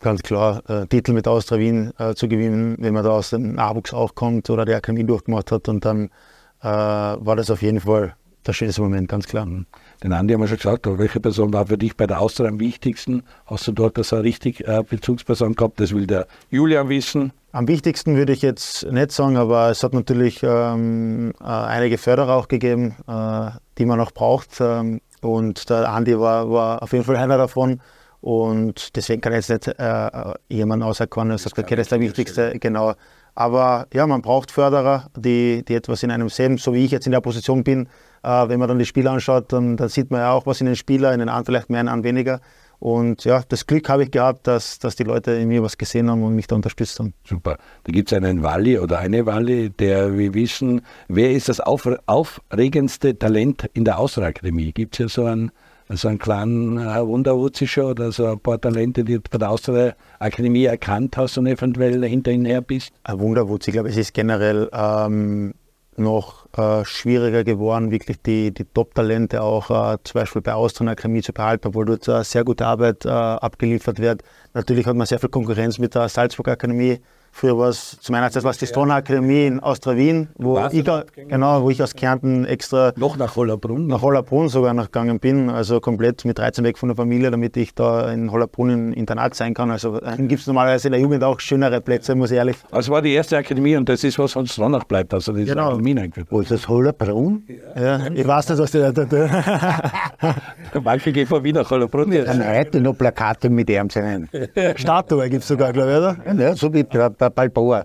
ganz 0.00 0.22
klar. 0.22 0.62
Äh, 0.68 0.86
Titel 0.88 1.12
mit 1.12 1.28
Austria 1.28 1.58
Wien 1.60 1.92
äh, 1.98 2.14
zu 2.14 2.26
gewinnen, 2.26 2.76
wenn 2.80 2.94
man 2.94 3.04
da 3.04 3.10
aus 3.10 3.30
dem 3.30 3.54
Nachwuchs 3.54 3.94
auch 3.94 4.14
kommt 4.14 4.50
oder 4.50 4.64
der 4.64 4.78
Akademie 4.78 5.04
durchgemacht 5.04 5.52
hat 5.52 5.68
und 5.68 5.84
dann 5.84 6.10
äh, 6.62 6.64
war 6.64 7.36
das 7.36 7.50
auf 7.50 7.62
jeden 7.62 7.80
Fall 7.80 8.16
der 8.46 8.52
schönste 8.52 8.82
Moment, 8.82 9.08
ganz 9.08 9.26
klar. 9.26 9.46
Den 9.46 10.12
Andi 10.12 10.34
haben 10.34 10.40
wir 10.40 10.48
schon 10.48 10.56
gesagt, 10.56 10.86
welche 10.86 11.20
Person 11.20 11.52
war 11.52 11.66
für 11.66 11.78
dich 11.78 11.96
bei 11.96 12.06
der 12.06 12.20
Austria 12.20 12.48
am 12.48 12.58
wichtigsten? 12.60 13.22
Hast 13.46 13.66
du 13.68 13.72
dort 13.72 14.02
so 14.04 14.16
eine 14.16 14.24
richtig 14.24 14.66
äh, 14.66 14.82
Bezugsperson 14.82 15.54
gehabt? 15.54 15.80
Das 15.80 15.94
will 15.94 16.06
der 16.06 16.26
Julian 16.50 16.88
wissen. 16.88 17.32
Am 17.52 17.68
wichtigsten 17.68 18.16
würde 18.16 18.32
ich 18.32 18.42
jetzt 18.42 18.90
nicht 18.90 19.12
sagen, 19.12 19.36
aber 19.36 19.70
es 19.70 19.82
hat 19.82 19.92
natürlich 19.92 20.42
ähm, 20.42 21.32
äh, 21.40 21.44
einige 21.44 21.98
Förderer 21.98 22.34
auch 22.36 22.48
gegeben, 22.48 22.96
äh, 23.06 23.50
die 23.78 23.84
man 23.84 23.98
noch 23.98 24.12
braucht. 24.12 24.60
Ähm, 24.60 25.00
und 25.20 25.70
der 25.70 25.88
Andi 25.88 26.18
war, 26.18 26.50
war 26.50 26.82
auf 26.82 26.92
jeden 26.92 27.04
Fall 27.04 27.16
einer 27.16 27.38
davon. 27.38 27.80
Und 28.20 28.96
deswegen 28.96 29.20
kann 29.20 29.32
ich 29.32 29.48
jetzt 29.48 29.66
nicht 29.66 29.78
äh, 29.78 30.10
jemanden 30.48 30.84
auserkennen 30.84 31.32
und 31.32 31.38
sagt, 31.38 31.58
okay, 31.58 31.76
das 31.76 31.86
ist 31.86 31.92
der 31.92 32.00
wichtigste. 32.00 32.58
Genau. 32.58 32.94
Aber 33.34 33.86
ja, 33.92 34.06
man 34.06 34.22
braucht 34.22 34.50
Förderer, 34.50 35.06
die, 35.16 35.64
die 35.66 35.74
etwas 35.74 36.02
in 36.02 36.10
einem 36.10 36.28
sehen, 36.28 36.58
so 36.58 36.72
wie 36.72 36.84
ich 36.84 36.90
jetzt 36.90 37.06
in 37.06 37.12
der 37.12 37.20
Position 37.20 37.64
bin. 37.64 37.88
Äh, 38.22 38.48
wenn 38.48 38.58
man 38.58 38.68
dann 38.68 38.78
die 38.78 38.86
Spieler 38.86 39.12
anschaut, 39.12 39.52
dann, 39.52 39.76
dann, 39.76 39.88
sieht 39.88 40.10
man 40.10 40.20
ja 40.20 40.32
auch 40.32 40.46
was 40.46 40.60
in 40.60 40.66
den 40.66 40.76
Spielern, 40.76 41.14
in 41.14 41.20
den 41.20 41.28
anderen 41.28 41.44
vielleicht 41.46 41.70
mehr, 41.70 41.80
in 41.80 41.86
den 41.86 41.92
anderen 41.92 42.16
weniger. 42.16 42.40
Und 42.82 43.24
ja, 43.24 43.44
das 43.48 43.68
Glück 43.68 43.88
habe 43.88 44.02
ich 44.02 44.10
gehabt, 44.10 44.48
dass, 44.48 44.80
dass 44.80 44.96
die 44.96 45.04
Leute 45.04 45.30
in 45.30 45.46
mir 45.46 45.62
was 45.62 45.78
gesehen 45.78 46.10
haben 46.10 46.24
und 46.24 46.34
mich 46.34 46.48
da 46.48 46.56
unterstützt 46.56 46.98
haben. 46.98 47.14
Super. 47.24 47.56
Da 47.84 47.92
gibt 47.92 48.10
es 48.10 48.16
einen 48.16 48.42
Walli 48.42 48.76
oder 48.76 48.98
eine 48.98 49.24
Walli, 49.24 49.70
der 49.70 50.18
wir 50.18 50.34
wissen, 50.34 50.82
wer 51.06 51.30
ist 51.30 51.48
das 51.48 51.60
auf, 51.60 51.88
aufregendste 52.06 53.16
Talent 53.16 53.70
in 53.74 53.84
der 53.84 54.00
Austria-Akademie? 54.00 54.72
Gibt 54.72 54.94
es 54.94 54.98
ja 54.98 55.08
so 55.08 55.26
einen, 55.26 55.52
so 55.90 56.08
einen 56.08 56.18
kleinen 56.18 56.78
äh, 56.78 57.06
Wunderwutzischer 57.06 57.86
oder 57.86 58.10
so 58.10 58.26
ein 58.26 58.40
paar 58.40 58.60
Talente, 58.60 59.04
die 59.04 59.14
du 59.14 59.20
bei 59.30 59.38
der 59.38 59.50
Austria-Akademie 59.50 60.64
erkannt 60.64 61.16
hast 61.16 61.38
und 61.38 61.46
eventuell 61.46 62.04
hinter 62.04 62.32
ihnen 62.32 62.46
her 62.46 62.62
bist? 62.62 62.90
Ein 63.04 63.20
Wunderwutz, 63.20 63.68
ich 63.68 63.74
glaube, 63.74 63.90
es 63.90 63.96
ist 63.96 64.12
generell 64.12 64.68
ähm, 64.72 65.54
noch 65.96 66.41
äh, 66.56 66.84
schwieriger 66.84 67.44
geworden, 67.44 67.90
wirklich 67.90 68.20
die, 68.22 68.52
die 68.52 68.64
Top-Talente 68.64 69.42
auch 69.42 69.70
äh, 69.70 69.98
zum 70.04 70.20
Beispiel 70.20 70.42
bei 70.42 70.54
Austrian 70.54 70.88
Akademie 70.88 71.22
zu 71.22 71.32
behalten, 71.32 71.68
obwohl 71.68 71.86
dort 71.86 72.06
äh, 72.08 72.22
sehr 72.24 72.44
gute 72.44 72.66
Arbeit 72.66 73.04
äh, 73.04 73.08
abgeliefert 73.08 73.98
wird. 73.98 74.22
Natürlich 74.54 74.86
hat 74.86 74.96
man 74.96 75.06
sehr 75.06 75.18
viel 75.18 75.30
Konkurrenz 75.30 75.78
mit 75.78 75.94
der 75.94 76.08
Salzburg 76.08 76.48
Akademie, 76.48 77.00
Früher 77.34 77.58
war 77.58 77.70
es 77.70 77.98
zu 77.98 78.12
meiner 78.12 78.30
Zeit 78.30 78.44
war 78.44 78.50
es 78.50 78.58
die 78.58 78.66
Stone 78.66 78.92
Akademie 78.92 79.46
in 79.46 79.58
Austria-Wien, 79.58 80.28
wo, 80.36 80.58
ich, 80.70 80.84
genau, 81.28 81.62
wo 81.62 81.70
ich 81.70 81.82
aus 81.82 81.94
Kärnten 81.94 82.44
extra 82.44 82.92
noch 82.96 83.16
nach 83.16 83.34
Hollerbrunn, 83.36 83.86
nach 83.86 84.02
Hollerbrunn 84.02 84.50
sogar 84.50 84.74
noch 84.74 84.84
gegangen 84.84 85.18
bin, 85.18 85.48
also 85.48 85.80
komplett 85.80 86.26
mit 86.26 86.38
13 86.38 86.62
weg 86.62 86.76
von 86.76 86.90
der 86.90 86.96
Familie, 86.96 87.30
damit 87.30 87.56
ich 87.56 87.74
da 87.74 88.12
in 88.12 88.30
Hollerbrunn 88.30 88.70
im 88.70 88.92
Internat 88.92 89.34
sein 89.34 89.54
kann. 89.54 89.70
Also 89.70 89.98
gibt 90.18 90.40
es 90.42 90.46
normalerweise 90.46 90.88
in 90.88 90.92
der 90.92 91.00
Jugend 91.00 91.24
auch 91.24 91.40
schönere 91.40 91.80
Plätze, 91.80 92.14
muss 92.14 92.30
ich 92.30 92.36
ehrlich 92.36 92.58
sagen. 92.58 92.74
Also 92.74 92.92
war 92.92 93.00
die 93.00 93.12
erste 93.12 93.38
Akademie 93.38 93.76
und 93.76 93.88
das 93.88 94.04
ist, 94.04 94.18
was 94.18 94.36
uns 94.36 94.58
noch 94.58 94.84
bleibt, 94.84 95.14
also 95.14 95.32
diese 95.32 95.52
genau. 95.52 95.68
Akademie 95.68 95.98
eingeführt. 95.98 96.28
Wo 96.30 96.40
ist 96.40 96.50
das 96.50 96.68
Hollerbrunn? 96.68 97.44
Ja, 97.74 97.98
ja 97.98 98.10
ich 98.12 98.26
weiß 98.26 98.50
nicht, 98.50 98.58
was 98.58 98.70
die 98.70 98.78
da 98.78 98.92
tun. 98.92 99.30
Manche 100.84 101.12
gehen 101.12 101.26
von 101.26 101.42
Wien 101.42 101.54
nach 101.54 101.70
Hollerbrunn. 101.70 102.10
Dann 102.10 102.46
heute 102.46 102.80
noch 102.80 102.96
Plakate 102.96 103.48
mit 103.48 103.70
ihm 103.70 103.88
sein. 103.88 104.28
Statue 104.76 105.28
gibt 105.30 105.42
es 105.42 105.48
sogar, 105.48 105.72
glaube 105.72 105.90
ich, 105.90 105.96
oder? 105.96 106.42
Ja, 106.42 106.54
so 106.54 106.72
wie 106.72 106.84
Balboa. 107.30 107.84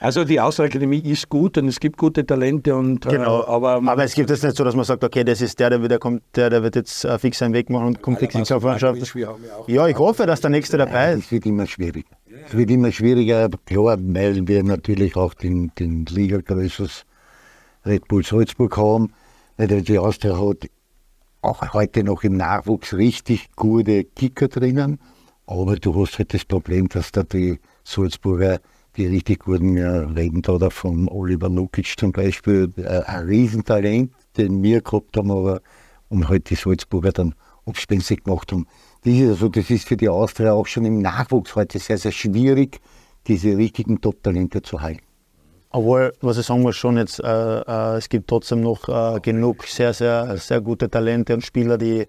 Also 0.00 0.24
die 0.24 0.40
Außerakademie 0.40 1.00
ist 1.00 1.28
gut 1.28 1.56
und 1.58 1.68
es 1.68 1.80
gibt 1.80 1.96
gute 1.96 2.24
Talente 2.26 2.76
und 2.76 3.06
äh, 3.06 3.10
genau. 3.10 3.42
Äh, 3.42 3.46
aber, 3.46 3.74
aber 3.74 4.04
es 4.04 4.14
gibt 4.14 4.30
es 4.30 4.42
nicht 4.42 4.56
so, 4.56 4.64
dass 4.64 4.74
man 4.74 4.84
sagt, 4.84 5.02
okay, 5.02 5.24
das 5.24 5.40
ist 5.40 5.58
der, 5.58 5.70
der 5.70 5.82
wieder 5.82 5.98
kommt, 5.98 6.22
der, 6.34 6.50
der 6.50 6.62
wird 6.62 6.76
jetzt 6.76 7.04
äh, 7.04 7.18
fix 7.18 7.38
seinen 7.38 7.54
Weg 7.54 7.70
machen 7.70 7.86
und 7.86 8.02
kommt 8.02 8.18
fix 8.18 8.34
in 8.34 8.42
die 8.42 8.48
Kampfmannschaft. 8.48 9.00
Ja, 9.66 9.86
ich 9.86 9.98
hoffe, 9.98 10.26
dass 10.26 10.40
der 10.40 10.50
nächste 10.50 10.76
dabei 10.76 11.14
ist. 11.14 11.24
Es 11.24 11.32
wird 11.32 11.46
immer 11.46 11.66
schwieriger. 11.66 12.10
Es 12.46 12.54
wird 12.54 12.70
immer 12.70 12.92
schwieriger, 12.92 13.48
klar, 13.64 13.96
weil 13.98 14.46
wir 14.46 14.62
natürlich 14.62 15.16
auch 15.16 15.34
den, 15.34 15.72
den 15.78 16.04
Liga-Größes 16.04 17.04
Red 17.86 18.06
Bull 18.08 18.24
Salzburg 18.24 18.76
haben. 18.76 19.12
Die 19.58 19.98
Austria 19.98 20.38
hat 20.38 20.68
auch 21.40 21.72
heute 21.72 22.04
noch 22.04 22.22
im 22.24 22.36
Nachwuchs 22.36 22.92
richtig 22.92 23.48
gute 23.56 24.04
Kicker 24.04 24.48
drinnen. 24.48 24.98
Aber 25.46 25.76
du 25.76 25.94
hast 26.00 26.18
halt 26.18 26.34
das 26.34 26.44
Problem, 26.44 26.88
dass 26.88 27.12
da 27.12 27.22
die 27.22 27.58
Salzburger, 27.86 28.58
die 28.96 29.06
richtig 29.06 29.44
guten, 29.44 29.76
ja, 29.76 30.00
reden 30.00 30.42
da, 30.42 30.70
von 30.70 31.08
Oliver 31.08 31.48
Lukic 31.48 31.94
zum 31.98 32.12
Beispiel, 32.12 32.72
äh, 32.76 33.02
ein 33.06 33.26
Riesentalent, 33.26 34.12
den 34.36 34.62
wir 34.62 34.80
gehabt 34.80 35.16
haben, 35.16 35.30
aber 35.30 35.60
und 36.08 36.28
halt 36.28 36.50
die 36.50 36.54
Salzburger 36.54 37.12
dann 37.12 37.34
abspenstig 37.64 38.24
gemacht 38.24 38.52
haben. 38.52 38.66
Das 39.04 39.12
ist, 39.12 39.28
also, 39.28 39.48
das 39.48 39.70
ist 39.70 39.86
für 39.86 39.96
die 39.96 40.08
Austria 40.08 40.52
auch 40.52 40.66
schon 40.66 40.84
im 40.84 41.00
Nachwuchs 41.00 41.54
heute 41.54 41.78
sehr, 41.78 41.98
sehr 41.98 42.12
schwierig, 42.12 42.80
diese 43.26 43.56
richtigen 43.56 44.00
Top-Talente 44.00 44.62
zu 44.62 44.80
halten. 44.80 45.02
Obwohl, 45.70 46.12
was 46.20 46.38
ich 46.38 46.46
sagen 46.46 46.62
muss, 46.62 46.76
schon 46.76 46.96
jetzt, 46.96 47.20
äh, 47.20 47.60
äh, 47.60 47.96
es 47.96 48.08
gibt 48.08 48.28
trotzdem 48.28 48.62
noch 48.62 48.88
äh, 48.88 49.20
genug 49.20 49.64
sehr, 49.64 49.92
sehr, 49.92 50.36
sehr 50.38 50.60
gute 50.60 50.88
Talente 50.88 51.34
und 51.34 51.44
Spieler, 51.44 51.76
die, 51.76 52.06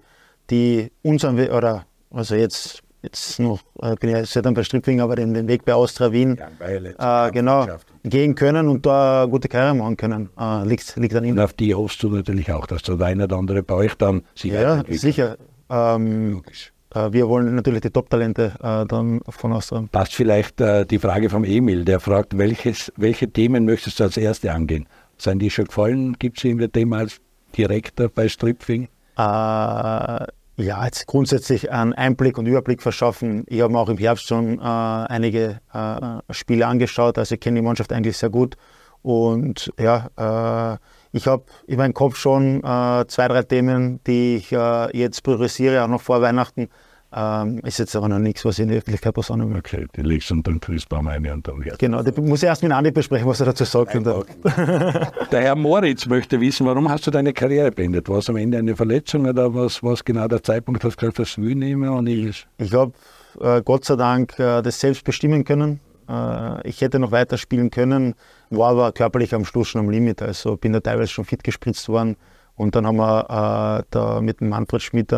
die 0.50 0.92
unseren, 1.02 1.40
oder 1.50 1.86
also 2.12 2.36
jetzt 2.36 2.84
jetzt 3.08 3.40
noch, 3.40 3.60
äh, 3.82 3.96
bin 3.96 4.16
ich 4.16 4.30
seit 4.30 4.46
ein 4.46 4.54
paar 4.54 4.64
Strippling, 4.64 5.02
aber 5.02 5.16
den, 5.16 5.34
den 5.34 5.48
Weg 5.48 5.66
bei 5.66 5.74
Austria 5.74 6.12
Wien 6.12 6.38
äh, 6.38 7.32
genau, 7.32 7.68
gehen 8.04 8.36
können 8.36 8.68
und 8.68 8.86
da 8.86 9.26
gute 9.30 9.48
Karriere 9.48 9.76
machen 9.76 9.98
können. 9.98 10.30
Äh, 10.40 10.68
liegt, 10.68 10.96
liegt 10.98 11.16
an 11.16 11.24
ihnen. 11.24 11.38
Und 11.38 11.44
auf 11.44 11.54
die 11.54 11.74
hoffst 11.74 12.04
du 12.04 12.10
natürlich 12.10 12.52
auch, 12.52 12.68
dass 12.68 12.84
der 12.84 13.00
eine 13.02 13.24
oder 13.24 13.38
andere 13.38 13.64
bei 13.64 13.76
euch 13.76 13.96
dann 13.96 14.24
sich 14.36 14.52
Ja, 14.52 14.84
sicher. 14.90 15.38
Ähm, 15.70 16.32
Logisch. 16.34 16.74
Äh, 16.94 17.12
wir 17.12 17.28
wollen 17.28 17.56
natürlich 17.56 17.82
die 17.82 17.90
Top-Talente 17.90 18.54
äh, 18.62 18.86
dann 18.86 19.22
von 19.30 19.54
Austria. 19.54 19.86
Passt 19.92 20.16
vielleicht 20.16 20.62
äh, 20.62 20.86
die 20.86 21.00
Frage 21.00 21.30
vom 21.30 21.44
Emil, 21.44 21.86
der 21.86 22.00
fragt, 22.00 22.38
welches, 22.38 22.92
welche 22.98 23.30
Themen 23.30 23.66
möchtest 23.66 24.00
du 24.00 24.06
als 24.06 24.18
erste 24.18 24.52
angehen? 24.52 24.88
Seien 25.18 25.40
die 25.40 25.50
schon 25.50 25.66
gefallen? 25.66 26.18
Gibt 26.20 26.38
es 26.38 26.44
irgendwie 26.44 26.68
Thema 26.68 26.98
als 27.00 27.20
Direktor 27.58 28.10
bei 28.10 28.28
Stripfing? 28.30 28.88
Äh, 29.18 30.26
ja, 30.58 30.84
jetzt 30.86 31.06
grundsätzlich 31.06 31.72
einen 31.72 31.94
Einblick 31.94 32.38
und 32.38 32.48
Überblick 32.48 32.82
verschaffen. 32.82 33.44
Ich 33.48 33.62
habe 33.62 33.72
mir 33.72 33.80
auch 33.80 33.90
im 33.90 33.98
Herbst 33.98 34.28
schon 34.28 34.58
äh, 34.58 34.62
einige 34.62 35.62
äh, 35.72 36.34
Spiele 36.34 36.66
angeschaut, 36.66 37.18
also 37.18 37.36
ich 37.36 37.42
kenne 37.42 37.60
die 37.60 37.66
Mannschaft 37.66 37.94
eigentlich 37.94 38.18
sehr 38.18 38.32
gut. 38.32 38.58
Und 39.04 39.72
ja, 39.80 40.10
äh, 40.18 40.78
ich 41.12 41.28
habe 41.28 41.46
in 41.68 41.78
meinem 41.78 41.94
Kopf 41.94 42.18
schon 42.18 42.64
äh, 42.64 43.06
zwei, 43.08 43.28
drei 43.28 43.44
Themen, 43.44 44.02
die 44.06 44.38
ich 44.38 44.52
äh, 44.52 44.98
jetzt 44.98 45.22
priorisiere, 45.22 45.84
auch 45.84 45.88
noch 45.88 46.02
vor 46.02 46.22
Weihnachten. 46.22 46.70
Ähm, 47.14 47.60
ist 47.60 47.80
jetzt 47.80 47.96
aber 47.96 48.10
noch 48.10 48.20
nichts, 48.20 48.44
was 48.44 48.60
ich 48.60 48.64
in 48.64 48.68
der 48.68 48.80
Öffentlichkeit 48.80 49.16
sagen 49.24 49.50
will. 49.50 49.58
Okay, 49.58 49.88
die 49.96 50.02
legst 50.02 50.30
unter 50.30 50.52
den 50.52 50.60
Christbaum 50.60 51.08
ein 51.08 51.26
und 51.28 51.48
dann 51.48 51.64
hört 51.64 51.80
Genau, 51.80 52.04
die 52.04 52.20
muss 52.20 52.44
ich 52.44 52.48
erst 52.48 52.64
mit 52.64 52.72
Andi 52.74 52.92
besprechen, 52.92 53.26
was 53.26 53.40
er 53.40 53.46
dazu 53.46 53.64
sagt. 53.64 53.94
der 53.96 55.42
Herr 55.42 55.56
Moritz 55.56 56.06
möchte 56.06 56.42
wissen, 56.42 56.66
warum 56.66 56.90
hast 56.90 57.08
du 57.08 57.12
deine 57.12 57.32
Karriere 57.32 57.72
beendet? 57.72 58.10
War 58.10 58.18
es 58.18 58.30
am 58.30 58.36
Ende 58.36 58.58
eine 58.58 58.76
Verletzung 58.76 59.26
oder 59.26 59.54
was 59.56 59.82
war 59.82 59.96
genau 60.04 60.28
der 60.28 60.44
Zeitpunkt, 60.44 60.84
dass 60.84 60.96
du 60.96 60.98
gesagt 60.98 61.20
hast, 61.20 61.38
das 61.38 61.44
will 61.44 61.56
mehr? 61.56 61.94
Und 61.94 62.08
ich 62.08 62.46
ich 62.58 62.74
habe 62.74 62.92
äh, 63.40 63.62
Gott 63.62 63.86
sei 63.86 63.96
Dank 63.96 64.38
äh, 64.38 64.62
das 64.62 64.78
selbst 64.78 65.06
bestimmen 65.06 65.46
können. 65.46 65.80
Äh, 66.10 66.68
ich 66.68 66.82
hätte 66.82 67.00
noch 67.00 67.12
weiter 67.12 67.38
spielen 67.38 67.70
können, 67.70 68.16
war 68.50 68.72
aber 68.72 68.92
körperlich 68.92 69.34
am 69.34 69.46
Schluss 69.46 69.70
schon 69.70 69.80
am 69.80 69.90
Limit. 69.90 70.22
Also 70.22 70.58
bin 70.58 70.74
da 70.74 70.82
teilweise 70.82 71.08
schon 71.08 71.24
fit 71.24 71.42
gespritzt 71.42 71.88
worden. 71.88 72.18
Und 72.56 72.76
dann 72.76 72.86
haben 72.86 72.98
wir 72.98 73.80
äh, 73.80 73.84
da 73.92 74.20
mit 74.20 74.42
dem 74.42 74.50
Manfred 74.50 74.82
Schmidt 74.82 75.12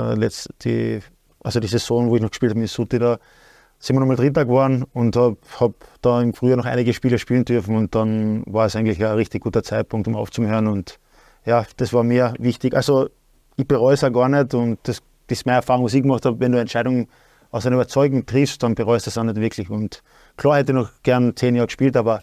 die 0.64 1.00
also 1.50 1.60
die 1.60 1.68
Saison, 1.68 2.12
wo 2.12 2.16
ich 2.16 2.22
noch 2.22 2.30
gespielt 2.30 2.52
habe 2.52 2.60
mit 2.60 2.70
Suti, 2.70 3.00
da 3.00 3.18
sind 3.80 3.96
wir 3.96 4.02
nochmal 4.02 4.18
Dritter 4.18 4.46
geworden 4.46 4.86
und 4.94 5.16
habe 5.16 5.38
hab 5.60 5.74
da 6.04 6.22
im 6.22 6.34
Frühjahr 6.34 6.58
noch 6.58 6.66
einige 6.66 6.94
Spiele 6.94 7.18
spielen 7.18 7.44
dürfen 7.44 7.76
und 7.76 7.96
dann 7.96 8.44
war 8.46 8.68
es 8.68 8.76
eigentlich 8.76 9.04
ein 9.04 9.16
richtig 9.16 9.42
guter 9.42 9.64
Zeitpunkt, 9.64 10.08
um 10.08 10.16
aufzuhören 10.16 10.68
und 10.68 11.00
ja, 11.46 11.66
das 11.78 11.92
war 11.92 12.04
mir 12.04 12.36
wichtig. 12.38 12.76
Also 12.76 13.10
ich 13.56 13.68
bereue 13.68 13.96
es 13.96 14.04
auch 14.04 14.12
gar 14.12 14.30
nicht 14.30 14.54
und 14.54 14.78
das, 14.84 15.02
das 15.26 15.40
ist 15.40 15.46
meine 15.48 15.56
Erfahrung, 15.56 15.86
was 15.86 15.96
ich 15.96 16.04
gemacht 16.04 16.24
habe, 16.24 16.40
wenn 16.40 16.52
du 16.52 16.60
Entscheidungen 16.60 17.08
aus 17.50 17.66
einer 17.66 17.78
Überzeugung 17.78 18.28
triffst, 18.28 18.62
dann 18.62 18.76
bereust 18.76 19.08
du 19.08 19.10
es 19.10 19.18
auch 19.18 19.24
nicht 19.24 19.38
wirklich 19.38 19.72
und 19.72 20.04
klar 20.38 20.58
hätte 20.58 20.72
ich 20.74 20.78
noch 20.78 20.92
gern 21.02 21.36
zehn 21.36 21.56
Jahre 21.56 21.66
gespielt, 21.66 21.98
aber 21.98 22.22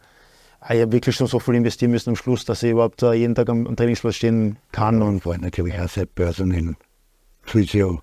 ich 0.70 0.82
habe 0.82 0.92
wirklich 0.92 1.16
schon 1.16 1.26
so 1.26 1.40
viel 1.40 1.56
investieren 1.56 1.90
müssen 1.90 2.10
am 2.10 2.16
Schluss, 2.16 2.44
dass 2.44 2.62
ich 2.62 2.70
überhaupt 2.70 3.02
jeden 3.02 3.34
Tag 3.34 3.48
am, 3.48 3.74
Trainingsplatz 3.74 4.14
stehen 4.14 4.56
kann. 4.72 5.02
Und 5.02 5.22
vor 5.22 5.36
natürlich 5.38 5.78
auch 5.78 5.88
seit 5.88 6.14
Börsen 6.14 6.76
Physio 7.42 8.00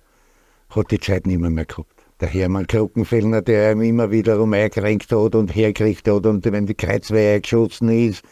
hat 0.76 0.90
die 0.90 1.00
Zeit 1.00 1.26
nicht 1.26 1.40
mehr, 1.40 1.50
mehr 1.50 1.64
gehabt. 1.64 1.90
Der 2.20 2.28
Hermann 2.28 2.66
Krockenfellner, 2.66 3.42
der 3.42 3.72
ihm 3.72 3.82
immer 3.82 4.10
wiederum 4.10 4.52
eingekränkt 4.52 5.10
hat 5.10 5.34
und 5.34 5.54
hergekriegt 5.54 6.08
hat 6.08 6.26
und 6.26 6.44
wenn 6.44 6.66
die 6.66 6.74
Kreuzweihe 6.74 7.40
geschossen 7.40 7.88
ist, 7.88 8.22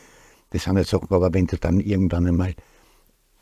das 0.50 0.64
sind 0.64 0.76
ja 0.76 0.84
Sachen, 0.84 1.10
aber 1.10 1.32
wenn 1.32 1.46
du 1.46 1.56
dann 1.56 1.80
irgendwann 1.80 2.26
einmal 2.26 2.54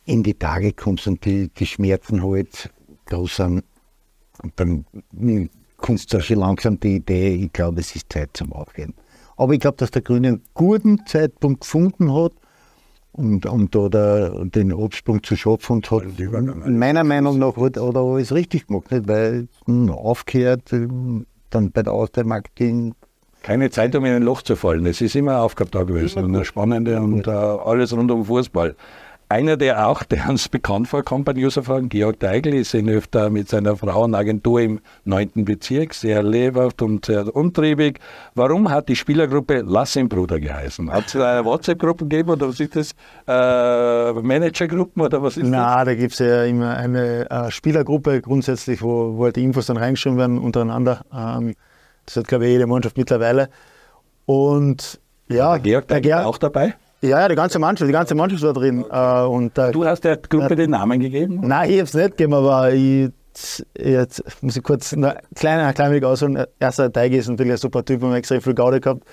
in 0.04 0.22
die 0.22 0.34
Tage 0.34 0.72
kommst 0.72 1.06
und 1.06 1.24
die, 1.24 1.48
die 1.48 1.66
Schmerzen 1.66 2.22
halt 2.22 2.70
groß 3.06 3.36
sind, 3.36 3.64
dann 4.56 4.84
kommst 5.76 6.12
du 6.12 6.20
schon 6.20 6.38
langsam 6.38 6.78
die 6.80 6.96
Idee, 6.96 7.34
ich 7.34 7.52
glaube, 7.52 7.80
es 7.80 7.94
ist 7.94 8.12
Zeit 8.12 8.30
zum 8.34 8.52
Aufgehen. 8.52 8.94
Aber 9.36 9.52
ich 9.52 9.60
glaube, 9.60 9.76
dass 9.78 9.90
der 9.90 10.02
Grüne 10.02 10.28
einen 10.28 10.42
guten 10.54 11.06
Zeitpunkt 11.06 11.62
gefunden 11.62 12.12
hat, 12.14 12.32
und, 13.20 13.46
und 13.46 13.74
da 13.74 14.30
den 14.44 14.72
Absprung 14.72 15.22
zu 15.22 15.36
schaffen 15.36 15.76
und 15.76 15.90
hat 15.90 16.02
meiner 16.66 17.04
Meinung 17.04 17.38
nach 17.38 17.56
hat, 17.56 17.76
hat 17.76 17.94
er 17.94 18.00
alles 18.00 18.34
richtig 18.34 18.66
gemacht, 18.66 18.90
nicht? 18.90 19.08
weil 19.08 19.48
hm, 19.66 19.90
aufgehört, 19.90 20.70
hm, 20.70 21.26
dann 21.50 21.70
bei 21.72 21.82
der 21.82 21.92
Austria-Marketing. 21.92 22.94
Keine 23.42 23.70
Zeit, 23.70 23.94
um 23.96 24.04
in 24.04 24.12
ein 24.12 24.22
Loch 24.22 24.42
zu 24.42 24.56
fallen. 24.56 24.86
Es 24.86 25.00
ist 25.00 25.16
immer 25.16 25.32
eine 25.32 25.40
Aufgabe 25.42 25.70
da 25.70 25.82
gewesen 25.82 26.24
und 26.24 26.34
eine 26.34 26.44
spannende 26.44 27.00
und 27.00 27.26
uh, 27.26 27.30
alles 27.30 27.92
rund 27.96 28.10
um 28.10 28.24
Fußball. 28.24 28.76
Einer, 29.30 29.56
der 29.56 29.86
auch, 29.86 30.02
der 30.02 30.28
uns 30.28 30.48
bekannt 30.48 30.88
vorkommt 30.88 31.24
bei 31.24 31.32
Newserfahren, 31.34 31.88
Georg 31.88 32.18
Deigl, 32.18 32.52
ist 32.52 32.74
in 32.74 32.88
öfter 32.88 33.30
mit 33.30 33.48
seiner 33.48 33.76
Frauenagentur 33.76 34.60
im 34.60 34.80
9. 35.04 35.44
Bezirk, 35.44 35.94
sehr 35.94 36.24
lebhaft 36.24 36.82
und 36.82 37.06
sehr 37.06 37.36
umtriebig. 37.36 38.00
Warum 38.34 38.68
hat 38.68 38.88
die 38.88 38.96
Spielergruppe 38.96 39.62
Lass 39.64 39.94
ihn 39.94 40.08
Bruder 40.08 40.40
geheißen? 40.40 40.90
Hat 40.90 41.06
es 41.06 41.14
eine 41.14 41.44
WhatsApp-Gruppe 41.44 42.08
gegeben 42.08 42.30
oder 42.30 42.48
was 42.48 42.58
ist 42.58 42.74
das? 42.74 42.90
Äh, 43.28 44.20
Managergruppen 44.20 45.00
oder 45.00 45.22
was 45.22 45.36
ist 45.36 45.44
Nein, 45.44 45.52
das? 45.52 45.76
Nein, 45.76 45.86
da 45.86 45.94
gibt 45.94 46.12
es 46.14 46.18
ja 46.18 46.42
immer 46.42 46.76
eine 46.76 47.30
äh, 47.30 47.50
Spielergruppe 47.52 48.20
grundsätzlich, 48.22 48.82
wo, 48.82 49.16
wo 49.16 49.26
halt 49.26 49.36
die 49.36 49.44
Infos 49.44 49.66
dann 49.66 49.76
reingeschrieben 49.76 50.18
werden 50.18 50.38
untereinander. 50.40 51.02
Ähm, 51.14 51.54
das 52.04 52.16
hat, 52.16 52.26
glaube 52.26 52.46
ich, 52.46 52.50
jede 52.50 52.66
Mannschaft 52.66 52.98
mittlerweile. 52.98 53.48
Und 54.26 54.98
ja, 55.28 55.52
der 55.52 55.60
Georg 55.60 55.86
Deigl 55.86 56.14
auch 56.14 56.38
dabei? 56.38 56.74
Ja, 57.02 57.20
ja, 57.20 57.28
die 57.28 57.34
ganze 57.34 57.58
Mannschaft, 57.58 57.88
die 57.88 57.92
ganze 57.92 58.14
Mannschaft 58.14 58.42
war 58.42 58.52
drin. 58.52 58.84
Äh, 58.90 59.22
und, 59.22 59.56
äh, 59.56 59.72
du 59.72 59.84
hast 59.86 60.04
der 60.04 60.18
Gruppe 60.18 60.52
äh, 60.52 60.56
den 60.56 60.70
Namen 60.70 61.00
gegeben? 61.00 61.40
Nein, 61.42 61.70
ich 61.70 61.76
habe 61.76 61.84
es 61.84 61.94
nicht 61.94 62.10
gegeben, 62.10 62.34
aber 62.34 62.72
ich, 62.72 63.10
jetzt 63.78 64.22
muss 64.42 64.56
ich 64.56 64.62
kurz 64.62 64.92
ein 64.92 65.10
kleiner, 65.34 65.72
klein 65.72 65.92
wenig 65.92 66.04
ausholen. 66.04 66.44
Erster 66.58 66.92
Teig 66.92 67.12
ist 67.12 67.28
natürlich 67.28 67.52
ein 67.52 67.58
super 67.58 67.84
Typ, 67.84 68.02
haben 68.02 68.14
extrem 68.14 68.42
viel 68.42 68.54
Gaude 68.54 68.80
gehabt. 68.80 69.04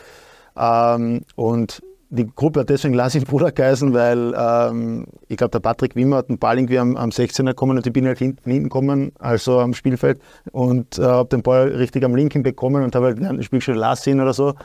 Ähm, 0.57 1.21
und 1.35 1.81
die 2.09 2.27
Gruppe 2.27 2.61
hat 2.61 2.69
deswegen 2.69 2.93
Lass 2.93 3.15
ihn 3.15 3.23
Bruder 3.23 3.51
geheißen, 3.51 3.93
weil 3.93 4.33
ähm, 4.37 5.07
ich 5.29 5.37
glaube, 5.37 5.51
der 5.51 5.59
Patrick 5.59 5.95
Wimmer 5.95 6.17
hat 6.17 6.29
einen 6.29 6.39
Ball 6.39 6.57
irgendwie 6.57 6.79
am, 6.79 6.97
am 6.97 7.09
16er 7.09 7.47
gekommen 7.47 7.77
und 7.77 7.87
ich 7.87 7.93
bin 7.93 8.05
halt 8.05 8.17
hinten, 8.19 8.49
hinten 8.49 8.63
gekommen, 8.65 9.11
also 9.19 9.59
am 9.59 9.73
Spielfeld 9.73 10.19
und 10.51 10.99
äh, 10.99 11.03
habe 11.03 11.29
den 11.29 11.41
Ball 11.41 11.67
richtig 11.69 12.03
am 12.03 12.15
linken 12.15 12.43
bekommen 12.43 12.83
und 12.83 12.95
habe 12.95 13.07
halt 13.07 13.21
ein 13.21 13.43
Spiel 13.43 13.61
schon 13.61 13.75
Lass 13.75 14.07
ihn 14.07 14.21
oder 14.21 14.33
so 14.33 14.55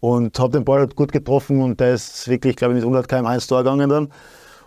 und 0.00 0.38
habe 0.38 0.52
den 0.52 0.64
Ball 0.64 0.86
gut 0.88 1.12
getroffen 1.12 1.60
und 1.60 1.80
der 1.80 1.94
ist 1.94 2.28
wirklich, 2.28 2.56
glaube 2.56 2.74
ich, 2.74 2.76
mit 2.76 2.84
100 2.84 3.08
km 3.08 3.26
ins 3.26 3.46
Tor 3.46 3.58
gegangen 3.58 3.88
dann. 3.88 4.08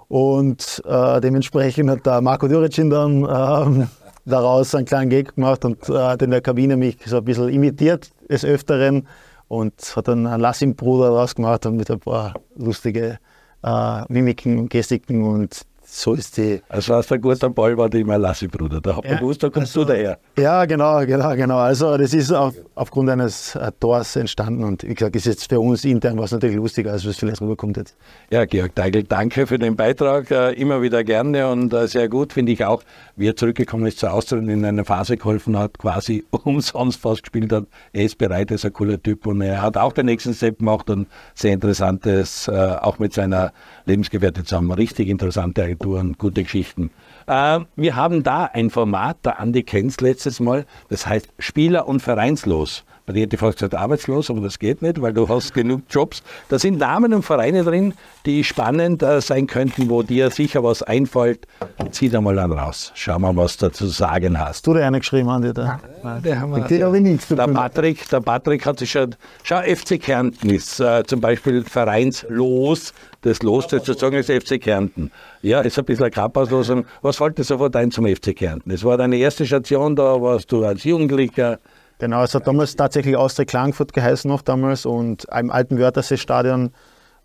Und 0.07 0.81
äh, 0.85 1.21
dementsprechend 1.21 1.89
hat 1.89 2.05
der 2.05 2.21
Marco 2.21 2.47
Düricin 2.47 2.89
dann 2.89 3.23
äh, 3.23 3.87
daraus 4.25 4.75
einen 4.75 4.85
kleinen 4.85 5.09
Gag 5.09 5.35
gemacht 5.35 5.63
und 5.63 5.87
äh, 5.87 5.93
hat 5.93 6.21
in 6.21 6.31
der 6.31 6.41
Kabine 6.41 6.75
mich 6.75 6.97
so 7.05 7.17
ein 7.17 7.25
bisschen 7.25 7.49
imitiert 7.49 8.11
des 8.29 8.43
Öfteren 8.43 9.07
und 9.47 9.73
hat 9.95 10.07
dann 10.07 10.27
einen 10.27 10.41
Lassim-Bruder 10.41 11.11
daraus 11.11 11.35
gemacht 11.35 11.65
und 11.65 11.77
mit 11.77 11.89
ein 11.89 11.99
paar 11.99 12.33
lustige 12.55 13.19
äh, 13.63 14.01
Mimiken 14.09 14.59
und 14.59 14.69
Gestiken 14.69 15.23
und 15.23 15.61
so 15.93 16.13
ist 16.13 16.37
die. 16.37 16.61
Also 16.69 16.93
was 16.93 17.11
ein 17.11 17.19
guter 17.19 17.49
Ball 17.49 17.77
war 17.77 17.89
die 17.89 18.05
Malassi, 18.05 18.47
Bruder. 18.47 18.79
Da 18.79 18.95
hat 18.95 19.03
man 19.03 19.13
ja, 19.13 19.19
gewusst, 19.19 19.43
da 19.43 19.49
kommst 19.49 19.75
also, 19.75 19.83
du 19.83 19.91
daher. 19.91 20.19
Ja, 20.37 20.63
genau, 20.63 21.05
genau, 21.05 21.35
genau. 21.35 21.57
Also 21.57 21.97
das 21.97 22.13
ist 22.13 22.31
auf, 22.31 22.53
aufgrund 22.75 23.09
eines 23.09 23.55
äh, 23.55 23.73
Tors 23.77 24.15
entstanden 24.15 24.63
und 24.63 24.83
wie 24.83 24.93
gesagt, 24.93 25.17
ist 25.17 25.25
jetzt 25.25 25.49
für 25.49 25.59
uns 25.59 25.83
intern 25.83 26.17
was 26.17 26.31
natürlich 26.31 26.55
lustiger, 26.55 26.93
als 26.93 27.05
was 27.05 27.17
vielleicht 27.17 27.41
rüberkommt 27.41 27.75
jetzt. 27.75 27.97
Ja, 28.29 28.45
Georg 28.45 28.73
Deigel, 28.73 29.03
danke 29.03 29.45
für 29.45 29.59
den 29.59 29.75
Beitrag. 29.75 30.31
Äh, 30.31 30.53
immer 30.53 30.81
wieder 30.81 31.03
gerne 31.03 31.49
und 31.49 31.73
äh, 31.73 31.87
sehr 31.89 32.07
gut, 32.07 32.31
finde 32.31 32.53
ich 32.53 32.63
auch, 32.63 32.83
wie 33.17 33.27
er 33.27 33.35
zurückgekommen 33.35 33.85
ist 33.85 33.99
zur 33.99 34.13
Austria 34.13 34.39
und 34.39 34.47
in 34.47 34.63
einer 34.63 34.85
Phase 34.85 35.17
geholfen 35.17 35.57
hat, 35.59 35.77
quasi 35.77 36.23
umsonst 36.31 37.01
fast 37.01 37.23
gespielt 37.23 37.51
hat. 37.51 37.65
Er 37.91 38.05
ist 38.05 38.17
bereit, 38.17 38.49
er 38.49 38.55
ist 38.55 38.65
ein 38.65 38.71
cooler 38.71 39.01
Typ 39.03 39.27
und 39.27 39.41
er 39.41 39.61
hat 39.61 39.75
auch 39.75 39.91
den 39.91 40.05
nächsten 40.05 40.33
Step 40.33 40.59
gemacht 40.59 40.89
und 40.89 41.07
sehr 41.35 41.51
interessantes, 41.51 42.47
auch 42.47 42.99
mit 42.99 43.13
seiner 43.13 43.51
Lebensgefährtin 43.85 44.45
zusammen. 44.45 44.71
Richtig 44.71 45.09
interessante 45.09 45.61
Agenturen, 45.81 46.15
gute 46.17 46.43
Geschichten. 46.43 46.91
Äh, 47.27 47.61
wir 47.75 47.95
haben 47.95 48.23
da 48.23 48.45
ein 48.45 48.69
Format, 48.69 49.25
der 49.25 49.39
Andi 49.39 49.63
kennt 49.63 49.99
letztes 50.01 50.39
Mal, 50.39 50.65
das 50.89 51.07
heißt 51.07 51.29
Spieler- 51.39 51.87
und 51.87 52.01
Vereinslos. 52.01 52.83
Bei 53.05 53.13
dir 53.13 53.23
hätte 53.23 53.35
ich 53.35 53.39
fast 53.39 53.57
gesagt 53.57 53.75
arbeitslos, 53.75 54.29
aber 54.29 54.41
das 54.41 54.59
geht 54.59 54.81
nicht, 54.81 55.01
weil 55.01 55.13
du 55.13 55.27
hast 55.27 55.53
genug 55.53 55.81
Jobs. 55.89 56.21
Da 56.49 56.59
sind 56.59 56.77
Namen 56.77 57.13
und 57.13 57.23
Vereine 57.23 57.63
drin, 57.63 57.93
die 58.25 58.43
spannend 58.43 59.01
äh, 59.01 59.21
sein 59.21 59.47
könnten, 59.47 59.89
wo 59.89 60.03
dir 60.03 60.29
sicher 60.29 60.63
was 60.63 60.83
einfällt. 60.83 61.47
Zieh 61.91 62.09
da 62.09 62.21
mal 62.21 62.35
dann 62.35 62.51
raus. 62.51 62.91
Schau 62.95 63.17
mal, 63.17 63.35
was 63.35 63.57
du 63.57 63.71
zu 63.71 63.87
sagen 63.87 64.39
hast. 64.39 64.67
Du 64.67 64.73
dir 64.73 64.85
eine 64.85 64.99
geschrieben, 64.99 65.29
Andi? 65.29 65.53
Da? 65.53 65.79
Ja, 66.03 66.19
der 66.19 66.39
haben 66.39 66.51
wir. 66.51 66.61
Der, 66.61 66.91
der, 66.91 67.47
Patrick, 67.47 68.07
der 68.09 68.19
Patrick 68.21 68.65
hat 68.65 68.79
sich 68.79 68.91
schon. 68.91 69.15
Schau, 69.43 69.61
FC 69.61 69.99
Kärnten 69.99 70.49
ist 70.49 70.79
äh, 70.79 71.03
zum 71.05 71.21
Beispiel 71.21 71.63
vereinslos. 71.63 72.93
Das 73.21 73.43
Los 73.43 73.67
sozusagen 73.69 74.15
ist 74.15 74.31
FC 74.31 74.59
Kärnten. 74.59 75.11
Ja, 75.41 75.61
ist 75.61 75.77
ein 75.77 75.85
bisschen 75.85 76.05
eine 76.05 76.11
Kappauslosung. 76.11 76.85
Was 77.01 77.19
wolltest 77.19 77.51
du 77.51 77.53
sofort 77.55 77.75
ein 77.75 77.91
zum 77.91 78.07
FC 78.07 78.35
Kärnten? 78.35 78.71
Das 78.71 78.83
war 78.83 78.97
deine 78.97 79.17
erste 79.17 79.45
Station, 79.45 79.95
da 79.95 80.19
warst 80.21 80.51
du 80.51 80.65
als 80.65 80.83
Jugendlicher. 80.83 81.59
Genau, 82.01 82.23
es 82.23 82.33
hat 82.33 82.47
damals 82.47 82.75
tatsächlich 82.75 83.15
Austria 83.15 83.45
Klagenfurt 83.45 83.93
geheißen 83.93 84.27
noch 84.27 84.41
damals 84.41 84.87
und 84.87 85.27
im 85.37 85.51
alten 85.51 85.77
Wörthersee-Stadion, 85.77 86.71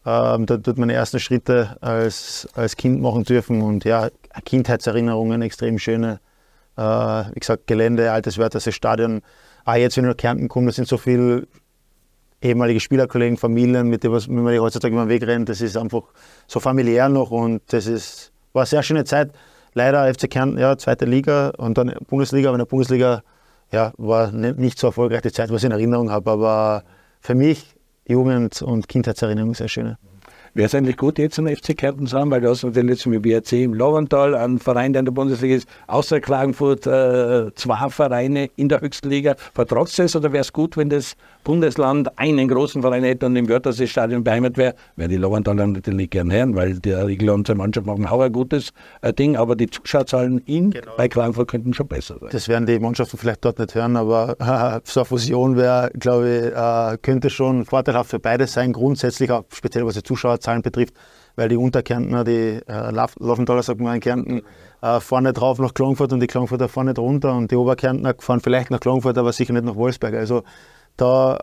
ähm, 0.05 0.45
da 0.45 0.59
tut 0.59 0.77
meine 0.77 0.93
ersten 0.93 1.18
Schritte 1.18 1.79
als, 1.81 2.47
als 2.55 2.77
Kind 2.77 3.01
machen 3.01 3.24
dürfen 3.24 3.62
und 3.62 3.87
ja, 3.87 4.11
Kindheitserinnerungen, 4.45 5.41
extrem 5.41 5.79
schöne, 5.79 6.20
äh, 6.77 6.83
wie 6.83 7.41
gesagt, 7.41 7.66
Gelände, 7.66 8.12
altes 8.12 8.37
Wörthersee-Stadion. 8.37 9.22
Ah, 9.64 9.77
jetzt, 9.77 9.97
wenn 9.97 10.05
ich 10.05 10.11
nach 10.11 10.16
Kärnten 10.18 10.47
komme, 10.49 10.66
da 10.66 10.72
sind 10.72 10.89
so 10.89 10.99
viele 10.99 11.49
ehemalige 12.43 12.79
Spielerkollegen, 12.79 13.39
Familien, 13.39 13.89
mit 13.89 14.05
denen 14.05 14.12
man 14.29 14.59
heutzutage 14.59 14.93
immer 14.93 15.09
wegrennt. 15.09 15.49
Das 15.49 15.62
ist 15.62 15.79
einfach 15.79 16.03
so 16.47 16.61
familiär 16.61 17.09
noch 17.09 17.31
und 17.31 17.62
das 17.68 17.87
ist, 17.87 18.31
war 18.53 18.64
eine 18.64 18.66
sehr 18.66 18.83
schöne 18.83 19.05
Zeit. 19.05 19.33
Leider 19.72 20.12
FC 20.12 20.29
Kärnten, 20.29 20.59
ja, 20.59 20.77
zweite 20.77 21.07
Liga 21.07 21.55
und 21.57 21.79
dann 21.79 21.95
Bundesliga, 22.09 22.51
aber 22.51 22.57
in 22.57 22.61
der 22.61 22.66
Bundesliga 22.66 23.22
ja, 23.72 23.92
war 23.96 24.32
nicht 24.32 24.78
so 24.78 24.88
erfolgreich 24.88 25.22
die 25.22 25.32
Zeit, 25.32 25.50
was 25.50 25.62
ich 25.62 25.66
in 25.66 25.72
Erinnerung 25.72 26.10
habe, 26.10 26.30
aber 26.30 26.84
für 27.20 27.34
mich 27.34 27.76
Jugend- 28.06 28.62
und 28.62 28.88
Kindheitserinnerung 28.88 29.54
sehr 29.54 29.68
schöne. 29.68 29.98
Wäre 30.57 30.68
es 30.68 30.74
eigentlich 30.74 30.96
gut, 30.96 31.18
jetzt 31.18 31.38
einen 31.38 31.54
FC 31.54 31.76
Kärnten 31.76 32.07
zu 32.07 32.18
haben, 32.18 32.30
weil 32.30 32.40
du 32.40 32.48
hast 32.48 32.64
natürlich 32.64 32.88
jetzt 32.88 33.07
mit 33.07 33.20
BRC 33.20 33.52
im 33.64 33.74
Lovental, 33.74 34.34
einen 34.34 34.59
Verein, 34.59 34.94
der 34.94 35.00
in 35.00 35.04
der 35.04 35.12
Bundesliga 35.12 35.54
ist, 35.54 35.68
außer 35.86 36.18
Klagenfurt 36.18 36.86
äh, 36.86 37.54
zwei 37.54 37.90
Vereine 37.90 38.48
in 38.57 38.70
der 38.70 38.80
höchsten 38.80 39.11
Liga. 39.11 39.34
Vertragst 39.52 39.98
du 39.98 40.04
es 40.04 40.16
oder 40.16 40.32
wäre 40.32 40.40
es 40.40 40.54
gut, 40.54 40.78
wenn 40.78 40.88
das 40.88 41.14
Bundesland 41.44 42.18
einen 42.18 42.48
großen 42.48 42.80
Verein 42.80 43.04
hätte 43.04 43.26
und 43.26 43.36
im 43.36 43.50
Wörthersee-Stadion 43.50 44.24
beheimat 44.24 44.57
wäre? 44.57 44.74
Wäre 44.96 45.11
die 45.11 45.18
Loventaler 45.18 45.66
natürlich 45.66 46.09
gern 46.09 46.32
hören, 46.32 46.57
weil 46.57 46.78
der 46.78 47.07
Riegel 47.07 47.28
und 47.28 47.46
seine 47.46 47.59
Mannschaft 47.59 47.86
machen 47.86 48.07
auch 48.07 48.20
ein 48.20 48.32
gutes 48.32 48.72
äh, 49.02 49.12
Ding, 49.12 49.36
aber 49.36 49.57
die 49.57 49.68
Zuschauerzahlen 49.68 50.38
in 50.46 50.70
genau. 50.70 50.92
bei 50.96 51.07
Klagenfurt 51.07 51.48
könnten 51.48 51.74
schon 51.74 51.86
besser 51.86 52.16
sein. 52.18 52.30
Das 52.32 52.48
werden 52.48 52.64
die 52.64 52.78
Mannschaften 52.78 53.18
vielleicht 53.18 53.44
dort 53.44 53.59
nicht 53.59 53.74
hören, 53.74 53.94
aber 53.94 54.36
äh, 54.40 54.80
so 54.90 55.00
eine 55.00 55.04
Fusion 55.04 55.59
wäre, 55.59 55.90
glaube 55.98 56.28
ich, 56.30 56.44
äh, 56.46 56.98
könnte 57.02 57.28
schon 57.28 57.66
vorteilhaft 57.66 58.09
für 58.09 58.18
beide 58.18 58.46
sein, 58.46 58.72
grundsätzlich 58.72 59.30
auch 59.30 59.44
speziell 59.52 59.84
was 59.84 59.96
die 59.96 60.02
Zuschauer 60.02 60.40
Zahlen 60.47 60.62
betrifft, 60.62 60.94
weil 61.34 61.49
die 61.49 61.57
Unterkärntner, 61.57 62.24
die 62.24 62.61
äh, 62.66 62.90
Laufentaler, 62.90 63.62
sagt 63.62 63.80
man 63.80 63.97
in 63.97 64.01
Kärnten, 64.01 64.42
äh, 64.80 65.01
fahren 65.01 65.24
nicht 65.24 65.40
rauf 65.40 65.59
nach 65.59 65.74
Klagenfurt 65.74 66.12
und 66.12 66.20
die 66.20 66.26
Klagenfurter 66.26 66.68
fahren 66.68 66.86
nicht 66.86 66.99
runter 66.99 67.34
und 67.34 67.51
die 67.51 67.57
Oberkärntner 67.57 68.14
fahren 68.18 68.40
vielleicht 68.40 68.70
nach 68.70 68.80
Klagenfurt, 68.80 69.18
aber 69.18 69.32
sicher 69.32 69.53
nicht 69.53 69.64
nach 69.64 69.76
Wolfsberg. 69.76 70.14
Also 70.14 70.42
da, 70.97 71.36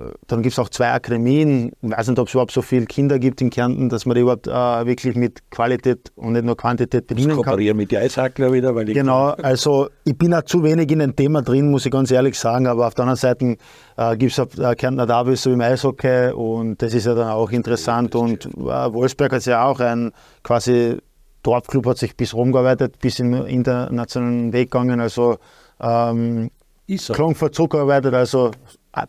äh, 0.00 0.12
dann 0.28 0.42
gibt 0.42 0.54
es 0.54 0.58
auch 0.58 0.70
zwei 0.70 0.92
Akademien. 0.92 1.72
Ich 1.82 1.90
weiß 1.90 2.08
nicht, 2.08 2.18
ob 2.18 2.28
es 2.28 2.34
überhaupt 2.34 2.52
so 2.52 2.62
viele 2.62 2.86
Kinder 2.86 3.18
gibt 3.18 3.42
in 3.42 3.50
Kärnten, 3.50 3.90
dass 3.90 4.06
man 4.06 4.14
die 4.14 4.22
überhaupt 4.22 4.46
äh, 4.46 4.50
wirklich 4.86 5.14
mit 5.14 5.50
Qualität 5.50 6.10
und 6.16 6.32
nicht 6.32 6.44
nur 6.44 6.56
Quantität 6.56 7.06
bedienen 7.06 7.36
kann. 7.36 7.44
kooperieren 7.44 7.76
mit 7.76 7.90
die 7.90 7.98
Eishackler 7.98 8.52
wieder. 8.52 8.74
Weil 8.74 8.88
ich 8.88 8.94
genau, 8.94 9.30
also 9.30 9.88
ich 10.04 10.16
bin 10.16 10.32
auch 10.32 10.42
zu 10.42 10.62
wenig 10.62 10.90
in 10.90 11.00
dem 11.00 11.14
Thema 11.14 11.42
drin, 11.42 11.70
muss 11.70 11.84
ich 11.84 11.92
ganz 11.92 12.10
ehrlich 12.10 12.38
sagen. 12.38 12.66
Aber 12.66 12.86
auf 12.86 12.94
der 12.94 13.04
anderen 13.04 13.18
Seite 13.18 13.56
äh, 13.98 14.16
gibt 14.16 14.38
es 14.38 14.58
äh, 14.58 14.74
Kärntner 14.74 15.06
Derby 15.06 15.36
so 15.36 15.50
im 15.52 15.60
Eishockey 15.60 16.32
und 16.32 16.80
das 16.80 16.94
ist 16.94 17.04
ja 17.04 17.14
dann 17.14 17.28
auch 17.28 17.50
interessant. 17.50 18.14
Und 18.14 18.46
äh, 18.46 18.58
Wolfsberg 18.58 19.32
hat 19.32 19.44
ja 19.44 19.66
auch 19.66 19.80
ein 19.80 20.12
quasi 20.42 20.96
Dorfclub, 21.42 21.86
hat 21.86 21.98
sich 21.98 22.16
bis 22.16 22.32
Rom 22.32 22.52
gearbeitet, 22.52 23.00
bis 23.00 23.18
in 23.18 23.32
den 23.32 23.44
internationalen 23.44 24.52
Weg 24.54 24.70
gegangen. 24.70 25.00
Also 25.00 25.36
ähm, 25.78 26.50
ist 26.94 27.06
so. 27.06 27.12
Klagenfurt 27.12 27.54
zurückgearbeitet, 27.54 28.14
also 28.14 28.50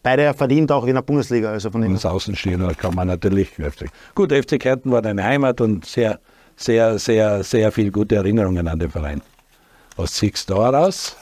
beide 0.01 0.34
verdient 0.34 0.71
auch 0.71 0.86
in 0.86 0.95
der 0.95 1.01
Bundesliga. 1.01 1.51
Also 1.51 1.69
von 1.69 1.84
Als 1.84 2.05
Außenstehender 2.05 2.73
kann 2.75 2.95
man 2.95 3.07
natürlich. 3.07 3.49
Gut, 4.15 4.31
FC 4.31 4.59
Kärnten 4.59 4.91
war 4.91 5.01
deine 5.01 5.23
Heimat 5.23 5.61
und 5.61 5.86
sehr, 5.86 6.19
sehr, 6.55 6.97
sehr, 6.99 7.43
sehr 7.43 7.71
viel 7.71 7.91
gute 7.91 8.15
Erinnerungen 8.15 8.67
an 8.67 8.79
den 8.79 8.89
Verein. 8.89 9.21
Was 9.95 10.17
siehst 10.17 10.49
du 10.49 10.55
da 10.55 10.69
raus? 10.69 11.15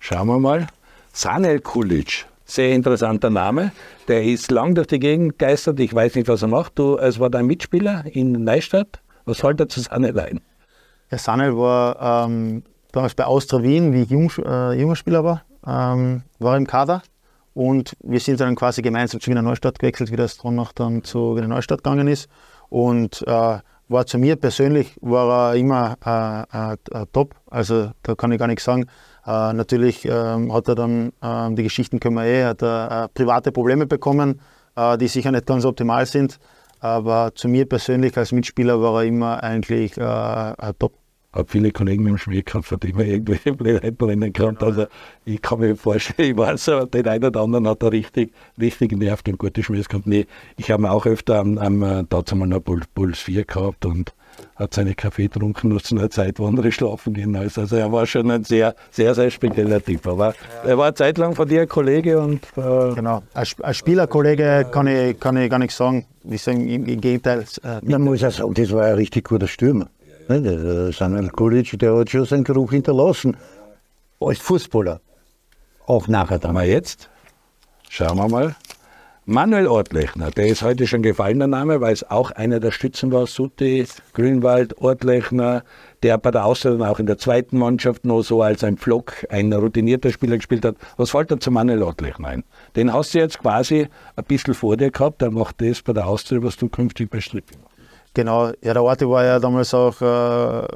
Schauen 0.00 0.28
wir 0.28 0.38
mal. 0.38 0.66
Sanel 1.12 1.60
Kulic, 1.60 2.24
sehr 2.44 2.72
interessanter 2.72 3.28
Name. 3.28 3.72
Der 4.08 4.24
ist 4.24 4.50
lang 4.50 4.74
durch 4.74 4.86
die 4.86 4.98
Gegend 4.98 5.38
geistert. 5.38 5.78
Ich 5.78 5.94
weiß 5.94 6.14
nicht, 6.14 6.28
was 6.28 6.42
er 6.42 6.48
macht. 6.48 6.78
Du, 6.78 6.96
es 6.96 7.20
war 7.20 7.28
dein 7.28 7.46
Mitspieler 7.46 8.04
in 8.06 8.44
Neustadt. 8.44 9.00
Was 9.24 9.42
hält 9.42 9.60
er 9.60 9.68
zu 9.68 9.80
Sanel 9.80 10.18
ein? 10.18 10.40
Der 11.10 11.18
Sanel 11.18 11.56
war 11.56 12.26
ähm, 12.26 12.62
damals 12.92 13.14
bei 13.14 13.24
Austria 13.24 13.62
Wien, 13.62 13.92
wie 13.92 14.02
ich 14.02 14.10
jung, 14.10 14.32
äh, 14.44 14.72
junger 14.72 14.96
Spieler 14.96 15.22
war 15.22 15.42
ähm, 15.66 16.22
war 16.38 16.56
im 16.56 16.66
Kader 16.66 17.02
und 17.54 17.96
wir 18.02 18.20
sind 18.20 18.40
dann 18.40 18.56
quasi 18.56 18.82
gemeinsam 18.82 19.20
zu 19.20 19.30
Wiener 19.30 19.42
Neustadt 19.42 19.78
gewechselt, 19.78 20.10
wie 20.10 20.16
das 20.16 20.32
Stronach 20.32 20.72
dann 20.72 21.04
zu 21.04 21.36
Wiener 21.36 21.48
Neustadt 21.48 21.84
gegangen 21.84 22.08
ist. 22.08 22.28
Und 22.68 23.22
äh, 23.26 23.58
war 23.88 24.06
zu 24.06 24.18
mir 24.18 24.36
persönlich 24.36 24.96
war 25.02 25.52
er 25.52 25.56
immer 25.56 25.96
äh, 26.04 26.72
äh, 26.72 27.06
top, 27.12 27.34
also 27.50 27.90
da 28.02 28.14
kann 28.14 28.32
ich 28.32 28.38
gar 28.38 28.46
nichts 28.46 28.64
sagen. 28.64 28.86
Äh, 29.26 29.52
natürlich 29.52 30.04
ähm, 30.06 30.52
hat 30.52 30.68
er 30.68 30.74
dann, 30.74 31.12
ähm, 31.22 31.56
die 31.56 31.62
Geschichten 31.62 32.00
können 32.00 32.16
wir 32.16 32.24
eh, 32.24 32.44
hat 32.44 32.62
er 32.62 33.04
äh, 33.04 33.08
private 33.08 33.52
Probleme 33.52 33.86
bekommen, 33.86 34.40
äh, 34.76 34.96
die 34.96 35.08
sicher 35.08 35.30
nicht 35.30 35.46
ganz 35.46 35.64
optimal 35.64 36.06
sind. 36.06 36.38
Aber 36.80 37.32
zu 37.34 37.48
mir 37.48 37.68
persönlich 37.68 38.16
als 38.16 38.32
Mitspieler 38.32 38.80
war 38.82 39.02
er 39.02 39.06
immer 39.06 39.40
eigentlich 39.40 39.94
top 39.94 40.94
habe 41.32 41.48
viele 41.48 41.72
Kollegen 41.72 42.04
mit 42.04 42.26
dem 42.26 42.44
gehabt, 42.44 42.66
von 42.66 42.78
dem 42.80 42.98
er 42.98 43.06
irgendwelche 43.06 43.52
Blödheiten 43.54 44.06
rennen 44.06 44.32
kann. 44.32 44.54
Genau. 44.54 44.66
Also 44.66 44.86
ich 45.24 45.40
kann 45.40 45.60
mir 45.60 45.76
vorstellen, 45.76 46.30
ich 46.30 46.36
weiß, 46.36 46.68
aber 46.70 46.86
den 46.86 47.08
einen 47.08 47.24
oder 47.24 47.40
anderen 47.40 47.68
hat 47.68 47.82
er 47.82 47.92
richtig, 47.92 48.32
richtig 48.60 48.92
nervt 48.92 49.28
und 49.28 49.38
gute 49.38 49.62
gehabt. 49.62 50.06
Nee, 50.06 50.26
ich 50.56 50.70
habe 50.70 50.90
auch 50.90 51.06
öfter 51.06 51.38
am, 51.38 51.58
am 51.58 51.82
äh, 51.82 52.04
dazu 52.08 52.36
mal 52.36 52.46
noch 52.46 52.60
Puls 52.60 53.18
4 53.18 53.44
gehabt 53.44 53.86
und 53.86 54.12
hat 54.56 54.74
seine 54.74 54.94
Kaffee 54.94 55.28
getrunken 55.28 55.68
nur 55.68 55.82
zu 55.82 55.96
einer 55.96 56.10
Zeit, 56.10 56.38
wo 56.38 56.46
andere 56.46 56.72
schlafen 56.72 57.14
gehen. 57.14 57.36
Also 57.36 57.76
er 57.76 57.90
war 57.92 58.06
schon 58.06 58.30
ein 58.30 58.44
sehr, 58.44 58.74
sehr, 58.90 59.14
sehr 59.14 59.30
spezieller 59.30 59.82
Typ. 59.84 60.06
Aber 60.06 60.28
ja. 60.64 60.70
er 60.70 60.78
war 60.78 60.94
zeitlang 60.94 61.34
von 61.34 61.48
dir 61.48 61.62
ein 61.62 61.68
Kollege 61.68 62.18
und. 62.18 62.44
Äh 62.56 62.94
genau, 62.94 63.22
als, 63.34 63.56
als 63.60 63.76
Spielerkollege 63.76 64.66
kann 64.70 64.86
ich, 64.86 65.18
kann 65.18 65.36
ich 65.36 65.50
gar 65.50 65.58
nichts 65.58 65.76
sagen. 65.76 66.06
Ich 66.24 66.42
sage 66.42 66.58
im, 66.58 66.86
im 66.86 67.00
Gegenteil. 67.00 67.44
Äh, 67.62 67.80
Man 67.82 68.02
muss 68.02 68.20
ja 68.20 68.30
sagen, 68.30 68.54
das 68.54 68.72
war 68.72 68.84
ein 68.84 68.94
richtig 68.94 69.28
guter 69.28 69.48
Stürmer. 69.48 69.88
Der 70.28 70.92
Samuel 70.92 71.28
Kulic, 71.30 71.78
der 71.78 71.96
hat 71.96 72.10
schon 72.10 72.24
seinen 72.24 72.44
Geruch 72.44 72.70
hinterlassen. 72.70 73.36
Als 74.20 74.38
Fußballer. 74.38 75.00
Auch 75.86 76.08
nachher 76.08 76.38
dann. 76.38 76.52
Aber 76.52 76.64
jetzt 76.64 77.10
schauen 77.88 78.16
wir 78.16 78.28
mal. 78.28 78.56
Manuel 79.24 79.68
Ortlechner, 79.68 80.32
der 80.32 80.48
ist 80.48 80.62
heute 80.62 80.88
schon 80.88 81.02
gefallener 81.02 81.46
Name, 81.46 81.80
weil 81.80 81.92
es 81.92 82.10
auch 82.10 82.32
einer 82.32 82.58
der 82.58 82.72
Stützen 82.72 83.12
war. 83.12 83.28
Sutti, 83.28 83.86
Grünwald, 84.14 84.78
Ortlechner, 84.78 85.62
der 86.02 86.18
bei 86.18 86.32
der 86.32 86.44
Ausstellung 86.44 86.82
auch 86.82 86.98
in 86.98 87.06
der 87.06 87.18
zweiten 87.18 87.56
Mannschaft 87.56 88.04
noch 88.04 88.22
so 88.22 88.42
als 88.42 88.64
ein 88.64 88.78
Pflock, 88.78 89.24
ein 89.30 89.52
routinierter 89.52 90.10
Spieler 90.10 90.38
gespielt 90.38 90.64
hat. 90.64 90.74
Was 90.96 91.10
fällt 91.10 91.30
da 91.30 91.38
zu 91.38 91.52
Manuel 91.52 91.84
Ortlechner 91.84 92.28
ein? 92.28 92.44
Den 92.74 92.92
hast 92.92 93.14
du 93.14 93.18
jetzt 93.18 93.38
quasi 93.38 93.86
ein 94.16 94.24
bisschen 94.24 94.54
vor 94.54 94.76
dir 94.76 94.90
gehabt, 94.90 95.22
der 95.22 95.30
macht 95.30 95.60
das 95.60 95.82
bei 95.82 95.92
der 95.92 96.08
Ausstellung, 96.08 96.44
was 96.44 96.56
du 96.56 96.68
künftig 96.68 97.08
bei 97.08 97.20
Stripping 97.20 97.60
machst. 97.62 97.71
Genau, 98.14 98.48
ja, 98.62 98.74
der 98.74 98.82
Orte 98.82 99.08
war 99.08 99.24
ja 99.24 99.38
damals 99.38 99.72
auch 99.72 100.00
äh, 100.02 100.66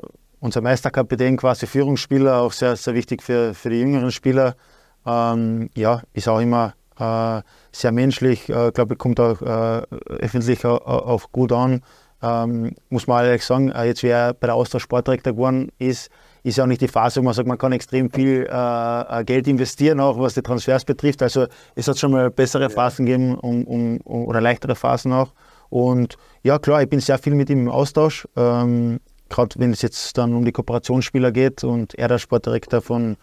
unser 0.40 0.62
Meisterkapitän, 0.62 1.36
quasi 1.36 1.66
Führungsspieler, 1.66 2.40
auch 2.40 2.52
sehr, 2.52 2.76
sehr 2.76 2.94
wichtig 2.94 3.22
für, 3.22 3.52
für 3.52 3.68
die 3.68 3.80
jüngeren 3.80 4.10
Spieler. 4.10 4.56
Ähm, 5.04 5.68
ja, 5.74 6.02
ist 6.14 6.28
auch 6.28 6.40
immer 6.40 6.74
äh, 6.98 7.42
sehr 7.72 7.92
menschlich, 7.92 8.48
äh, 8.48 8.70
glaube 8.72 8.94
ich, 8.94 8.98
kommt 8.98 9.20
auch 9.20 9.42
äh, 9.42 9.82
öffentlich 10.08 10.64
auch, 10.64 10.80
auch, 10.80 11.30
gut 11.30 11.52
an. 11.52 11.82
Ähm, 12.22 12.74
muss 12.88 13.06
man 13.06 13.24
ehrlich 13.24 13.44
sagen, 13.44 13.70
äh, 13.70 13.84
jetzt 13.84 14.02
wie 14.02 14.08
er 14.08 14.32
bei 14.32 14.46
der 14.46 14.54
Austria 14.54 14.80
Sportdirektor 14.80 15.34
geworden 15.34 15.70
ist, 15.78 16.10
ist 16.42 16.56
ja 16.56 16.64
auch 16.64 16.68
nicht 16.68 16.80
die 16.80 16.88
Phase, 16.88 17.20
wo 17.20 17.24
man 17.24 17.34
sagt, 17.34 17.48
man 17.48 17.58
kann 17.58 17.72
extrem 17.72 18.10
viel 18.10 18.48
äh, 18.48 19.24
Geld 19.24 19.46
investieren, 19.48 20.00
auch 20.00 20.18
was 20.18 20.34
die 20.34 20.42
Transfers 20.42 20.84
betrifft. 20.84 21.22
Also 21.22 21.46
es 21.74 21.86
hat 21.86 21.98
schon 21.98 22.12
mal 22.12 22.30
bessere 22.30 22.70
Phasen 22.70 23.04
gegeben 23.04 23.34
um, 23.34 23.64
um, 23.64 24.00
oder 24.04 24.40
leichtere 24.40 24.74
Phasen 24.74 25.12
auch. 25.12 25.32
Und 25.68 26.16
ja, 26.42 26.58
klar, 26.58 26.82
ich 26.82 26.88
bin 26.88 27.00
sehr 27.00 27.18
viel 27.18 27.34
mit 27.34 27.50
ihm 27.50 27.60
im 27.60 27.68
Austausch. 27.68 28.26
Ähm, 28.36 29.00
Gerade 29.28 29.58
wenn 29.58 29.72
es 29.72 29.82
jetzt 29.82 30.16
dann 30.18 30.34
um 30.34 30.44
die 30.44 30.52
Kooperationsspieler 30.52 31.32
geht 31.32 31.64
und 31.64 31.94
er 31.96 32.06
der 32.06 32.18
Sportdirektor 32.18 32.80
von, 32.80 33.16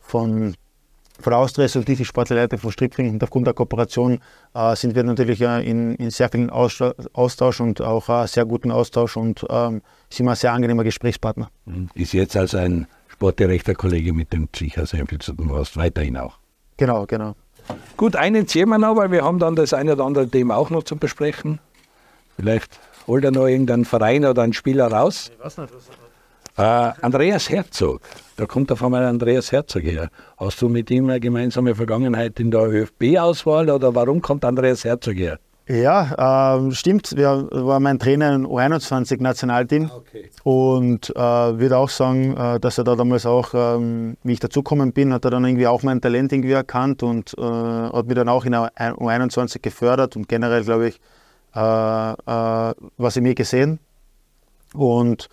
von, 0.00 0.54
von 1.18 1.30
der 1.30 1.38
Austria 1.38 1.64
ist 1.64 1.76
und 1.76 1.88
die 1.88 2.04
Sportleiter 2.04 2.58
von 2.58 2.70
Strickling. 2.70 3.14
Und 3.14 3.24
aufgrund 3.24 3.46
der 3.46 3.54
Kooperation 3.54 4.18
äh, 4.54 4.76
sind 4.76 4.94
wir 4.94 5.02
natürlich 5.02 5.38
ja 5.38 5.58
in, 5.58 5.94
in 5.94 6.10
sehr 6.10 6.28
vielen 6.28 6.50
Austausch 6.50 7.60
und 7.60 7.80
auch 7.80 8.08
äh, 8.10 8.26
sehr 8.26 8.44
guten 8.44 8.70
Austausch 8.70 9.16
und 9.16 9.46
ähm, 9.48 9.80
sind 10.10 10.26
wir 10.26 10.32
ein 10.32 10.36
sehr 10.36 10.52
angenehmer 10.52 10.84
Gesprächspartner. 10.84 11.48
Mhm. 11.64 11.88
Ist 11.94 12.12
jetzt 12.12 12.36
also 12.36 12.58
ein 12.58 12.86
Sportdirektor-Kollege, 13.08 14.12
mit 14.12 14.34
dem 14.34 14.50
sicher 14.54 14.84
sehr 14.84 15.06
viel 15.06 15.20
zu 15.20 15.32
tun 15.32 15.50
hast, 15.54 15.78
weiterhin 15.78 16.18
auch. 16.18 16.38
Genau, 16.76 17.06
genau. 17.06 17.34
Gut, 17.96 18.14
einen 18.14 18.46
ziehen 18.46 18.68
wir 18.68 18.78
noch, 18.78 18.96
weil 18.96 19.10
wir 19.10 19.24
haben 19.24 19.38
dann 19.38 19.56
das 19.56 19.72
eine 19.72 19.94
oder 19.94 20.04
andere 20.04 20.28
Thema 20.28 20.56
auch 20.56 20.68
noch 20.68 20.82
zu 20.82 20.96
besprechen. 20.96 21.58
Vielleicht 22.36 22.78
holt 23.06 23.24
er 23.24 23.30
noch 23.30 23.46
irgendeinen 23.46 23.84
Verein 23.84 24.24
oder 24.24 24.42
einen 24.42 24.52
Spieler 24.52 24.88
raus. 24.88 25.30
Ich 25.32 25.44
weiß 25.44 25.58
nicht, 25.58 25.74
was 25.74 25.88
äh, 26.58 26.92
Andreas 27.02 27.50
Herzog, 27.50 28.00
da 28.36 28.46
kommt 28.46 28.72
auf 28.72 28.82
einmal 28.82 29.04
Andreas 29.04 29.52
Herzog 29.52 29.82
her. 29.82 30.08
Hast 30.38 30.62
du 30.62 30.70
mit 30.70 30.90
ihm 30.90 31.10
eine 31.10 31.20
gemeinsame 31.20 31.74
Vergangenheit 31.74 32.40
in 32.40 32.50
der 32.50 32.62
ÖFB-Auswahl 32.62 33.68
oder 33.68 33.94
warum 33.94 34.22
kommt 34.22 34.42
Andreas 34.42 34.82
Herzog 34.84 35.16
her? 35.16 35.38
Ja, 35.68 36.56
äh, 36.56 36.72
stimmt. 36.72 37.12
Er 37.12 37.48
war 37.50 37.78
mein 37.80 37.98
Trainer 37.98 38.32
im 38.34 38.46
U21-Nationalteam 38.46 39.90
ah, 39.92 39.96
okay. 39.96 40.30
und 40.44 41.10
äh, 41.10 41.18
würde 41.18 41.76
auch 41.76 41.90
sagen, 41.90 42.36
äh, 42.36 42.58
dass 42.58 42.78
er 42.78 42.84
da 42.84 42.94
damals 42.94 43.26
auch, 43.26 43.52
ähm, 43.52 44.16
wie 44.22 44.34
ich 44.34 44.40
dazugekommen 44.40 44.92
bin, 44.92 45.12
hat 45.12 45.24
er 45.24 45.32
dann 45.32 45.44
irgendwie 45.44 45.66
auch 45.66 45.82
mein 45.82 46.00
Talent 46.00 46.32
irgendwie 46.32 46.52
erkannt 46.52 47.02
und 47.02 47.34
äh, 47.36 47.42
hat 47.42 48.06
mich 48.06 48.14
dann 48.14 48.28
auch 48.28 48.44
in 48.44 48.52
der 48.52 48.70
U21 48.78 49.60
gefördert 49.60 50.16
und 50.16 50.28
generell, 50.28 50.62
glaube 50.62 50.88
ich, 50.88 51.00
was 51.56 53.16
in 53.16 53.22
mir 53.22 53.34
gesehen 53.34 53.80
und 54.74 55.28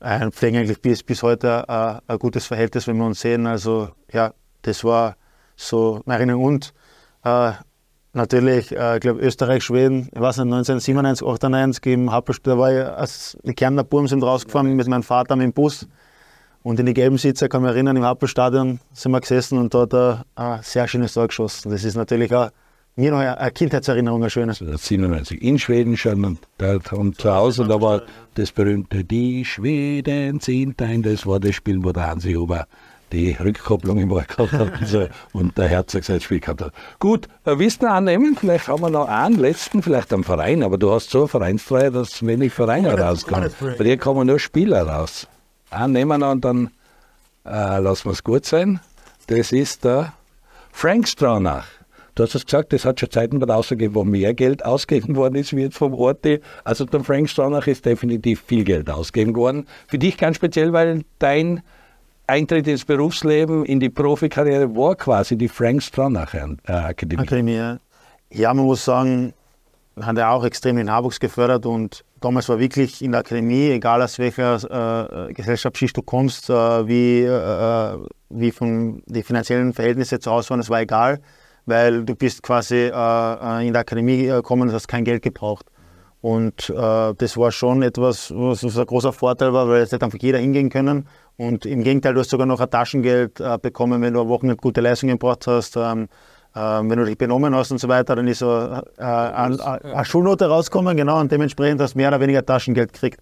äh, 0.00 0.30
pflegen 0.30 0.58
eigentlich 0.58 0.80
bis, 0.80 1.02
bis 1.02 1.22
heute 1.22 1.64
äh, 1.68 2.12
ein 2.12 2.18
gutes 2.18 2.46
Verhältnis, 2.46 2.86
wenn 2.86 2.96
wir 2.96 3.06
uns 3.06 3.20
sehen. 3.20 3.46
Also 3.46 3.88
ja, 4.12 4.32
das 4.62 4.84
war 4.84 5.16
so 5.56 6.02
Erinnerung. 6.06 6.44
Und 6.44 6.74
äh, 7.24 7.52
natürlich, 8.12 8.76
äh, 8.76 8.96
ich 8.96 9.00
glaube, 9.00 9.20
Österreich, 9.20 9.64
Schweden, 9.64 10.08
ich 10.12 10.20
weiß 10.20 10.38
nicht, 10.38 10.52
1997, 10.52 11.26
98 11.26 11.86
im 11.86 12.12
Hauptstadt, 12.12 12.46
da 12.46 12.58
war 12.58 12.72
ich 12.72 12.84
als 12.84 13.38
Kärntner 13.56 13.84
Burm 13.84 14.06
sind 14.08 14.22
rausgefahren 14.22 14.74
mit 14.74 14.86
meinem 14.86 15.02
Vater 15.02 15.36
mit 15.36 15.44
dem 15.44 15.52
Bus. 15.52 15.86
Und 16.62 16.80
in 16.80 16.86
die 16.86 16.94
gelben 16.94 17.16
Sitze, 17.16 17.48
kann 17.48 17.62
ich 17.62 17.66
mich 17.66 17.74
erinnern, 17.74 17.96
im 17.96 18.04
Hauptstadion 18.04 18.80
sind 18.92 19.12
wir 19.12 19.20
gesessen 19.20 19.56
und 19.56 19.72
da 19.72 19.82
hat 19.82 20.24
ein 20.34 20.62
sehr 20.62 20.88
schönes 20.88 21.14
Tor 21.14 21.28
geschossen. 21.28 21.70
Das 21.70 21.84
ist 21.84 21.94
natürlich 21.94 22.34
auch 22.34 22.50
mir 22.96 23.10
noch 23.10 23.18
eine 23.18 23.50
Kindheitserinnerung, 23.50 24.22
eine 24.22 24.30
schöne. 24.30 24.54
97 24.54 25.40
in 25.42 25.58
Schweden 25.58 25.96
schon 25.96 26.24
und, 26.24 26.38
da, 26.58 26.78
und 26.92 27.20
zu 27.20 27.32
Hause, 27.32 27.66
da 27.66 27.80
war 27.80 28.02
das 28.34 28.52
berühmte 28.52 29.04
Die 29.04 29.44
Schweden 29.44 30.40
sind 30.40 30.80
ein, 30.82 31.02
das 31.02 31.26
war 31.26 31.38
das 31.38 31.54
Spiel, 31.54 31.84
wo 31.84 31.92
der 31.92 32.06
Hansi 32.06 32.32
Huber 32.32 32.66
die 33.12 33.36
Rückkopplung 33.38 33.98
im 33.98 34.10
Wald 34.10 34.28
gehabt 34.28 34.52
hat 34.52 34.80
also, 34.80 35.06
und 35.32 35.56
der 35.56 35.68
Herzog 35.68 36.02
sein 36.04 36.20
Spiel 36.20 36.40
gehabt 36.40 36.60
hat. 36.60 36.72
Gut, 36.98 37.28
äh, 37.44 37.56
willst 37.58 37.82
du 37.82 37.88
annehmen? 37.88 38.36
Vielleicht 38.38 38.66
haben 38.66 38.82
wir 38.82 38.90
noch 38.90 39.08
einen 39.08 39.38
letzten, 39.38 39.82
vielleicht 39.82 40.12
am 40.12 40.24
Verein, 40.24 40.62
aber 40.62 40.76
du 40.76 40.90
hast 40.90 41.10
so 41.10 41.20
eine 41.20 41.28
Vereinstreue, 41.28 41.92
dass 41.92 42.26
wenig 42.26 42.52
Vereine 42.52 42.98
rauskommen. 42.98 43.50
Bei 43.60 43.84
dir 43.84 43.96
kommen 43.96 44.26
nur 44.26 44.40
Spieler 44.40 44.82
raus. 44.82 45.28
Annehmen 45.70 46.22
und 46.22 46.44
dann 46.44 46.70
äh, 47.44 47.78
lassen 47.78 48.06
wir 48.06 48.12
es 48.12 48.24
gut 48.24 48.44
sein. 48.44 48.80
Das 49.28 49.52
ist 49.52 49.84
der 49.84 50.12
Frank 50.72 51.06
Stronach. 51.06 51.66
Du 52.16 52.22
hast 52.22 52.34
es 52.34 52.46
gesagt, 52.46 52.72
es 52.72 52.86
hat 52.86 52.98
schon 52.98 53.10
Zeiten 53.10 53.42
Aussage, 53.44 53.94
wo 53.94 54.02
mehr 54.02 54.32
Geld 54.32 54.64
ausgegeben 54.64 55.16
worden 55.16 55.34
ist, 55.34 55.54
wie 55.54 55.60
jetzt 55.60 55.76
vom 55.76 55.92
Orte. 55.92 56.40
Also 56.64 56.86
der 56.86 57.04
Frank 57.04 57.28
Stronach 57.28 57.66
ist 57.66 57.84
definitiv 57.84 58.40
viel 58.40 58.64
Geld 58.64 58.88
ausgegeben 58.88 59.36
worden. 59.36 59.66
Für 59.86 59.98
dich 59.98 60.16
ganz 60.16 60.36
speziell, 60.36 60.72
weil 60.72 61.04
dein 61.18 61.62
Eintritt 62.26 62.66
ins 62.68 62.86
Berufsleben, 62.86 63.66
in 63.66 63.80
die 63.80 63.90
Profikarriere 63.90 64.74
war 64.74 64.96
quasi 64.96 65.36
die 65.36 65.48
Frank 65.48 65.82
Stronach 65.82 66.32
äh, 66.32 66.72
Akademie. 66.72 67.22
Akademie 67.22 67.76
ja. 68.30 68.54
man 68.54 68.64
muss 68.64 68.86
sagen, 68.86 69.34
wir 69.94 70.06
haben 70.06 70.16
ja 70.16 70.30
auch 70.30 70.44
extrem 70.44 70.76
den 70.76 70.86
Nachwuchs 70.86 71.20
gefördert 71.20 71.66
und 71.66 72.02
damals 72.22 72.48
war 72.48 72.58
wirklich 72.58 73.02
in 73.02 73.12
der 73.12 73.20
Akademie, 73.20 73.68
egal 73.68 74.00
aus 74.00 74.18
welcher 74.18 75.28
äh, 75.28 75.34
Gesellschaftsschicht 75.34 75.94
du 75.94 76.00
kommst, 76.00 76.48
äh, 76.48 76.88
wie, 76.88 77.24
äh, 77.24 77.98
wie 78.30 78.52
von 78.52 79.02
die 79.04 79.22
finanziellen 79.22 79.74
Verhältnisse 79.74 80.18
zu 80.18 80.30
Hause 80.30 80.48
waren, 80.48 80.60
es 80.60 80.70
war 80.70 80.80
egal, 80.80 81.20
weil 81.66 82.04
du 82.04 82.14
bist 82.14 82.42
quasi 82.42 82.76
äh, 82.76 82.90
äh, 82.90 83.66
in 83.66 83.72
der 83.72 83.80
Akademie 83.80 84.26
gekommen 84.26 84.68
und 84.68 84.72
hast 84.72 84.88
kein 84.88 85.04
Geld 85.04 85.22
gebraucht. 85.22 85.66
Und 86.22 86.70
äh, 86.70 87.14
das 87.14 87.36
war 87.36 87.52
schon 87.52 87.82
etwas, 87.82 88.32
was, 88.34 88.64
was, 88.64 88.78
ein 88.78 88.86
großer 88.86 89.12
Vorteil 89.12 89.52
war, 89.52 89.68
weil 89.68 89.82
es 89.82 89.92
hätte 89.92 90.04
einfach 90.04 90.18
jeder 90.20 90.38
hingehen 90.38 90.70
können. 90.70 91.06
Und 91.36 91.66
im 91.66 91.82
Gegenteil, 91.82 92.14
du 92.14 92.20
hast 92.20 92.30
sogar 92.30 92.46
noch 92.46 92.60
ein 92.60 92.70
Taschengeld 92.70 93.34
bekommen, 93.60 94.00
wenn 94.00 94.14
du 94.14 94.22
am 94.22 94.28
Wochenende 94.28 94.56
gute 94.56 94.80
Leistungen 94.80 95.18
gebracht 95.18 95.46
hast. 95.46 95.76
Ähm, 95.76 96.08
ähm, 96.56 96.88
wenn 96.88 96.98
du 96.98 97.04
dich 97.04 97.18
benommen 97.18 97.54
hast 97.54 97.70
und 97.70 97.78
so 97.78 97.86
weiter, 97.88 98.16
dann 98.16 98.26
ist 98.26 98.38
so 98.38 98.50
äh, 98.50 98.80
eine, 99.02 99.82
eine 99.84 100.04
Schulnote 100.06 100.46
rausgekommen, 100.46 100.96
genau, 100.96 101.20
und 101.20 101.30
dementsprechend 101.30 101.82
hast 101.82 101.94
du 101.94 101.98
mehr 101.98 102.08
oder 102.08 102.20
weniger 102.20 102.44
Taschengeld 102.44 102.94
gekriegt. 102.94 103.20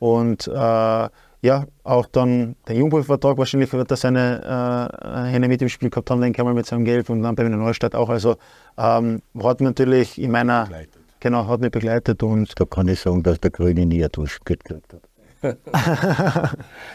Und 0.00 0.48
äh, 0.48 1.08
ja, 1.42 1.66
auch 1.82 2.06
dann 2.06 2.54
der 2.68 2.76
Jungprofi-Vertrag, 2.76 3.36
wahrscheinlich 3.36 3.72
wird 3.72 3.90
er 3.90 3.96
seine 3.96 4.88
äh, 5.02 5.30
Hände 5.30 5.48
mit 5.48 5.60
im 5.60 5.68
Spiel 5.68 5.90
gehabt 5.90 6.08
haben, 6.08 6.20
denke 6.20 6.40
ich 6.40 6.44
mal, 6.44 6.54
mit 6.54 6.66
seinem 6.66 6.84
Geld 6.84 7.10
und 7.10 7.22
dann 7.22 7.34
bei 7.34 7.42
der 7.42 7.50
Neustadt 7.56 7.96
auch. 7.96 8.08
Also 8.08 8.36
ähm, 8.78 9.20
hat 9.42 9.60
mich 9.60 9.68
natürlich 9.68 10.20
in 10.20 10.30
meiner, 10.30 10.64
begleitet. 10.64 11.02
genau, 11.18 11.48
hat 11.48 11.60
mich 11.60 11.72
begleitet. 11.72 12.22
Und 12.22 12.58
da 12.58 12.64
kann 12.64 12.86
ich 12.86 13.00
sagen, 13.00 13.24
dass 13.24 13.40
der 13.40 13.50
Grüne 13.50 13.84
nie 13.84 14.04
ein 14.04 14.10
Duschgeld 14.12 14.64
gekriegt 14.64 14.92
hat. 14.94 15.02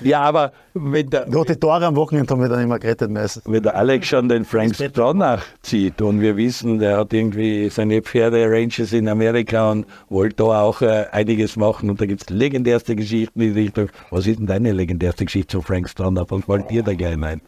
Ja, 0.02 0.22
aber 0.22 0.52
wenn 0.74 1.10
der. 1.10 1.28
Nur 1.28 1.46
die 1.46 1.56
Tore 1.56 1.86
am 1.86 1.96
Wochenende 1.96 2.32
haben 2.34 2.42
wir 2.42 2.50
dann 2.50 2.64
immer 2.64 2.80
gerettet 2.80 3.12
meistens. 3.12 3.44
Wenn 3.46 3.64
der 3.64 3.76
Alex 3.76 4.08
schon 4.08 4.30
den 4.30 4.46
Frank 4.46 4.76
Stronach 4.76 5.44
zieht 5.62 6.02
und 6.02 6.22
wir 6.22 6.38
wissen, 6.38 6.80
der 6.80 6.98
hat 6.98 7.14
irgendwie 7.14 7.70
seine 7.70 8.02
Pferde-Ranges 8.02 8.94
in 8.94 9.10
Amerika 9.10 9.72
und 9.72 9.86
wollte 10.10 10.38
da 10.38 10.62
auch 10.62 10.82
äh, 10.82 11.06
einiges 11.12 11.56
machen 11.56 11.90
und 11.90 12.00
da 12.00 12.06
gibt 12.06 12.22
es 12.22 12.30
legendärste 12.30 12.96
Geschichten 12.96 13.42
in 13.42 13.54
Richtung. 13.54 13.90
Was 14.12 14.28
ist 14.28 14.40
denn 14.40 14.48
deine 14.48 14.72
legendärste 14.72 15.26
Geschichte 15.26 15.58
zu 15.58 15.62
Frank 15.62 15.90
Stronach? 15.90 16.26
Was 16.30 16.48
wollt 16.48 16.72
ihr 16.72 16.84
da 16.84 16.94
gerne 16.94 17.28
ein? 17.28 17.42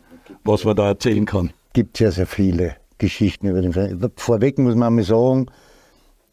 Was 0.43 0.65
man 0.65 0.75
da 0.75 0.89
erzählen 0.89 1.25
kann? 1.25 1.51
Gibt 1.73 1.97
sehr, 1.97 2.11
sehr 2.11 2.27
viele 2.27 2.75
Geschichten 2.97 3.47
über 3.47 3.61
den 3.61 3.73
Frank. 3.73 3.99
Vorweg 4.17 4.57
muss 4.59 4.75
man 4.75 4.95
mal 4.95 5.03
sagen, 5.03 5.47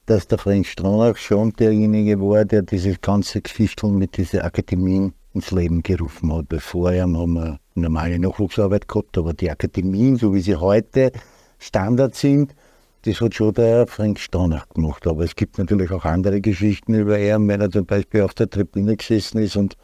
dass 0.06 0.28
der 0.28 0.38
Frank 0.38 0.66
Stronach 0.66 1.16
schon 1.16 1.52
derjenige 1.52 2.20
war, 2.20 2.44
der 2.44 2.62
dieses 2.62 3.00
ganze 3.00 3.42
Geschichte 3.42 3.88
mit 3.88 4.16
diesen 4.16 4.40
Akademien 4.40 5.12
ins 5.34 5.50
Leben 5.50 5.82
gerufen 5.82 6.32
hat. 6.32 6.48
Bevor 6.48 6.92
haben 6.92 7.34
wir 7.34 7.58
normale 7.74 8.18
Nachwuchsarbeit 8.18 8.88
gehabt, 8.88 9.18
aber 9.18 9.34
die 9.34 9.50
Akademien, 9.50 10.16
so 10.16 10.32
wie 10.32 10.40
sie 10.40 10.56
heute 10.56 11.12
Standard 11.58 12.14
sind, 12.14 12.54
das 13.02 13.20
hat 13.20 13.34
schon 13.34 13.52
der 13.54 13.86
Frank 13.86 14.18
Stronach 14.18 14.68
gemacht. 14.68 15.06
Aber 15.06 15.24
es 15.24 15.34
gibt 15.34 15.58
natürlich 15.58 15.90
auch 15.90 16.04
andere 16.04 16.40
Geschichten 16.40 16.94
über 16.94 17.18
ihn, 17.18 17.46
wenn 17.48 17.60
er 17.60 17.70
zum 17.70 17.84
Beispiel 17.84 18.22
auf 18.22 18.34
der 18.34 18.48
Tribüne 18.48 18.96
gesessen 18.96 19.38
ist 19.38 19.56
und, 19.56 19.76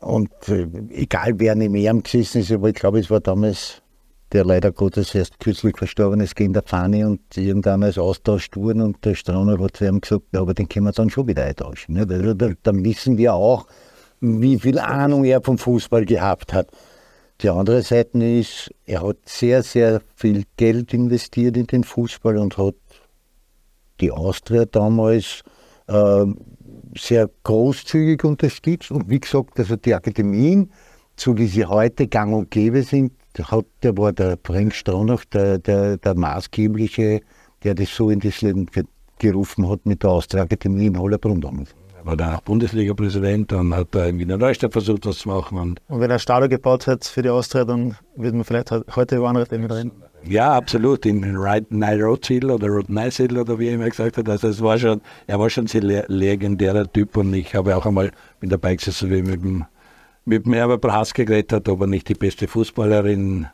und 0.00 0.30
äh, 0.48 0.66
egal 0.90 1.34
wer 1.38 1.54
neben 1.54 1.76
ihm 1.76 2.02
gesessen 2.02 2.40
ist, 2.40 2.52
aber 2.52 2.68
ich 2.68 2.74
glaube, 2.74 2.98
es 2.98 3.10
war 3.10 3.20
damals 3.20 3.82
der 4.32 4.44
leider 4.44 4.72
Gottes 4.72 5.14
erst 5.14 5.38
kürzlich 5.38 5.76
verstorben 5.76 6.20
ist, 6.20 6.34
gegen 6.34 6.52
der 6.52 6.62
Fahne 6.62 7.06
und 7.06 7.20
irgendwann 7.36 7.82
ist 7.82 7.98
austauscht 7.98 8.56
worden 8.56 8.82
und 8.82 9.04
der 9.04 9.14
Strauner 9.14 9.58
hat 9.60 9.76
zu 9.76 9.86
ihm 9.86 10.00
gesagt, 10.00 10.24
ja, 10.32 10.40
aber 10.40 10.54
den 10.54 10.68
können 10.68 10.86
wir 10.86 10.92
dann 10.92 11.10
schon 11.10 11.28
wieder 11.28 11.44
eintauschen. 11.44 11.94
Ne? 11.94 12.06
Da, 12.06 12.34
da, 12.34 12.50
dann 12.62 12.84
wissen 12.84 13.18
wir 13.18 13.34
auch, 13.34 13.66
wie 14.20 14.58
viel 14.58 14.78
Ahnung 14.78 15.24
er 15.24 15.42
vom 15.42 15.58
Fußball 15.58 16.04
gehabt 16.04 16.52
hat. 16.52 16.70
Die 17.42 17.50
andere 17.50 17.82
Seite 17.82 18.18
ist, 18.24 18.70
er 18.86 19.06
hat 19.06 19.18
sehr, 19.26 19.62
sehr 19.62 20.00
viel 20.14 20.44
Geld 20.56 20.94
investiert 20.94 21.56
in 21.56 21.66
den 21.66 21.84
Fußball 21.84 22.38
und 22.38 22.56
hat 22.56 22.74
die 24.00 24.10
Austria 24.10 24.64
damals 24.64 25.42
äh, 25.86 26.24
sehr 26.96 27.30
großzügig 27.44 28.24
unterstützt. 28.24 28.90
Und 28.90 29.10
wie 29.10 29.20
gesagt, 29.20 29.58
also 29.58 29.76
die 29.76 29.94
Akademien, 29.94 30.72
so 31.16 31.36
wie 31.36 31.46
sie 31.46 31.66
heute 31.66 32.08
gang 32.08 32.34
und 32.34 32.50
gäbe 32.50 32.82
sind, 32.82 33.12
der, 33.36 33.50
hat, 33.50 33.66
der 33.82 33.96
war 33.96 34.12
der 34.12 34.38
Frank 34.42 34.74
Stronach, 34.74 35.24
der, 35.26 35.58
der, 35.58 35.96
der 35.96 36.14
maßgebliche, 36.14 37.20
der 37.64 37.74
das 37.74 37.94
so 37.94 38.10
in 38.10 38.20
das 38.20 38.40
Leben 38.42 38.66
gerufen 39.18 39.68
hat 39.68 39.86
mit 39.86 40.02
der 40.02 40.10
Austria-Akademie 40.10 40.86
in 40.86 40.98
Hollerbrunn 40.98 41.40
damals. 41.40 41.74
Er 41.98 42.06
war 42.06 42.16
dann 42.16 42.34
auch 42.34 42.40
Bundesliga-Präsident 42.42 43.52
und 43.52 43.74
hat 43.74 43.88
da 43.90 44.06
in 44.06 44.18
Wiener 44.18 44.36
Neustadt 44.36 44.72
versucht, 44.72 45.06
was 45.06 45.18
zu 45.18 45.28
machen. 45.28 45.58
Und, 45.58 45.80
und 45.88 46.00
wenn 46.00 46.10
er 46.10 46.18
Stadion 46.18 46.50
gebaut 46.50 46.86
hat 46.86 47.04
für 47.04 47.22
die 47.22 47.30
Austria, 47.30 47.64
dann 47.64 47.96
würde 48.14 48.36
man 48.36 48.44
vielleicht 48.44 48.70
heute 48.70 49.16
über 49.16 49.28
andere 49.28 49.46
Themen 49.46 49.70
reden. 49.70 49.92
Ja, 50.28 50.52
absolut. 50.52 51.06
In 51.06 51.22
Siedl 51.22 52.50
oder 52.50 53.10
Siedl 53.10 53.38
oder 53.38 53.58
wie 53.58 53.68
er 53.68 53.74
immer 53.74 53.88
gesagt 53.88 54.16
hat. 54.16 54.28
Also 54.28 54.48
es 54.48 54.60
war 54.60 54.78
schon, 54.78 55.00
er 55.26 55.38
war 55.38 55.50
schon 55.50 55.64
ein 55.64 55.68
sehr 55.68 56.04
legendärer 56.08 56.90
Typ 56.92 57.16
und 57.16 57.32
ich 57.34 57.54
habe 57.54 57.76
auch 57.76 57.86
einmal 57.86 58.10
mit 58.40 58.50
dabei 58.50 58.74
gesessen, 58.76 59.10
wie 59.10 59.22
mit 59.22 59.42
dem 59.42 59.64
mit 60.26 60.46
mir 60.46 60.64
aber 60.64 60.76
Braske 60.76 61.24
geredet 61.24 61.52
hat, 61.52 61.68
ob 61.68 61.80
er 61.82 61.86
nicht 61.86 62.08
die 62.08 62.14
beste 62.14 62.48
Fußballerin 62.48 63.46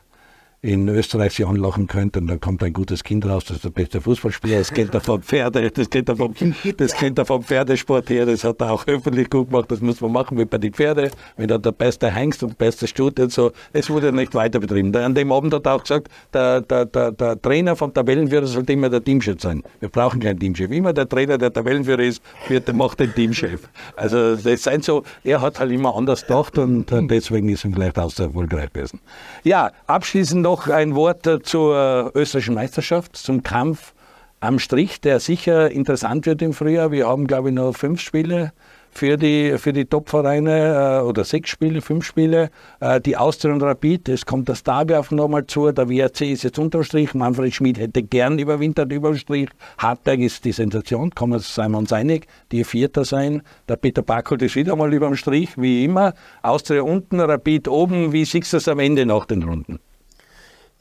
in 0.63 0.87
Österreich 0.87 1.33
sich 1.33 1.45
anlachen 1.45 1.87
könnte 1.87 2.19
und 2.21 2.27
dann 2.27 2.39
kommt 2.39 2.63
ein 2.63 2.71
gutes 2.71 3.03
Kind 3.03 3.25
raus, 3.25 3.43
das 3.43 3.57
ist 3.57 3.65
der 3.65 3.69
beste 3.69 3.99
Fußballspieler, 3.99 4.59
das 4.59 4.71
kennt 4.71 4.93
er 4.93 5.01
vom 5.01 5.21
Pferde, 5.21 5.69
das 5.69 5.89
kennt 5.89 6.07
er 6.07 6.15
vom, 6.15 6.33
das 6.77 6.93
kennt 6.93 7.19
er 7.19 7.25
vom 7.25 7.43
Pferdesport 7.43 8.09
her, 8.09 8.25
das 8.25 8.45
hat 8.45 8.61
er 8.61 8.71
auch 8.71 8.87
öffentlich 8.87 9.29
gut 9.29 9.49
gemacht, 9.49 9.69
das 9.69 9.81
muss 9.81 9.99
man 9.99 10.13
machen 10.13 10.37
wie 10.37 10.45
bei 10.45 10.57
den 10.57 10.73
Pferden, 10.73 11.11
wenn 11.35 11.49
er 11.49 11.59
der 11.59 11.73
beste 11.73 12.09
Hengst 12.09 12.43
und 12.43 12.57
beste 12.57 12.87
Stute 12.87 13.23
und 13.23 13.33
so, 13.33 13.51
es 13.73 13.89
wurde 13.89 14.13
nicht 14.13 14.33
weiter 14.35 14.61
betrieben. 14.61 14.95
An 14.95 15.13
dem 15.13 15.33
Abend 15.33 15.53
hat 15.53 15.65
er 15.65 15.73
auch 15.73 15.81
gesagt, 15.81 16.07
der, 16.33 16.61
der, 16.61 16.85
der, 16.85 17.11
der 17.11 17.41
Trainer 17.41 17.75
vom 17.75 17.93
Tabellenführer 17.93 18.47
sollte 18.47 18.71
immer 18.71 18.89
der 18.89 19.03
Teamchef 19.03 19.41
sein. 19.41 19.63
Wir 19.81 19.89
brauchen 19.89 20.21
keinen 20.21 20.39
Teamchef. 20.39 20.71
Immer 20.71 20.93
der 20.93 21.09
Trainer, 21.09 21.37
der 21.37 21.51
Tabellenführer 21.51 22.03
ist, 22.03 22.21
wird, 22.47 22.69
der 22.69 22.75
macht 22.75 23.01
den 23.01 23.13
Teamchef. 23.13 23.67
Also 23.97 24.37
das 24.37 24.63
sind 24.63 24.85
so, 24.85 25.03
er 25.25 25.41
hat 25.41 25.59
halt 25.59 25.71
immer 25.71 25.93
anders 25.93 26.21
gedacht 26.21 26.57
und 26.57 26.85
deswegen 26.89 27.49
ist 27.49 27.65
er 27.65 27.71
vielleicht 27.71 27.99
auch 27.99 28.11
so 28.11 28.23
erfolgreich 28.23 28.71
gewesen. 28.71 29.01
Ja, 29.43 29.71
abschließend 29.87 30.41
noch 30.41 30.52
noch 30.53 30.67
ein 30.67 30.93
Wort 30.93 31.27
zur 31.45 32.11
österreichischen 32.13 32.53
Meisterschaft, 32.53 33.17
zum 33.17 33.41
Kampf 33.41 33.95
am 34.39 34.59
Strich, 34.59 35.01
der 35.01 35.19
sicher 35.19 35.71
interessant 35.71 36.27
wird 36.27 36.43
im 36.43 36.53
Frühjahr. 36.53 36.91
Wir 36.91 37.07
haben, 37.07 37.25
glaube 37.25 37.49
ich, 37.49 37.55
noch 37.55 37.73
fünf 37.75 37.99
Spiele 38.01 38.53
für 38.91 39.17
die, 39.17 39.57
für 39.57 39.73
die 39.73 39.85
Top-Vereine 39.85 40.99
äh, 40.99 41.03
oder 41.03 41.23
sechs 41.23 41.49
Spiele, 41.49 41.81
fünf 41.81 42.05
Spiele. 42.05 42.51
Äh, 42.79 43.01
die 43.01 43.17
Austria 43.17 43.51
und 43.51 43.63
Rapid, 43.63 44.09
es 44.09 44.27
kommt 44.27 44.47
das 44.47 44.61
Derby 44.61 44.93
auf 44.93 45.09
nochmal 45.09 45.47
zu. 45.47 45.71
Der 45.71 45.89
WRC 45.89 46.21
ist 46.21 46.43
jetzt 46.43 46.59
unterm 46.59 46.83
Strich. 46.83 47.15
Manfred 47.15 47.55
Schmid 47.55 47.79
hätte 47.79 48.03
gern 48.03 48.37
überwintert 48.37 48.91
überm 48.91 49.17
Strich. 49.17 49.49
Hartberg 49.79 50.19
ist 50.19 50.45
die 50.45 50.51
Sensation, 50.51 51.09
kommen 51.15 51.33
wir 51.33 51.77
uns 51.79 51.91
einig. 51.93 52.27
Die 52.51 52.63
Vierter 52.63 53.05
sein. 53.05 53.41
Der 53.67 53.77
Peter 53.77 54.03
Backholt 54.03 54.43
ist 54.43 54.55
wieder 54.55 54.75
mal 54.75 54.93
überm 54.93 55.15
Strich, 55.15 55.57
wie 55.57 55.83
immer. 55.83 56.13
Austria 56.43 56.83
unten, 56.83 57.19
Rapid 57.19 57.67
oben. 57.69 58.13
Wie 58.13 58.25
siehst 58.25 58.53
du 58.53 58.57
es 58.57 58.67
am 58.67 58.77
Ende 58.77 59.07
nach 59.07 59.25
den 59.25 59.41
Runden? 59.41 59.79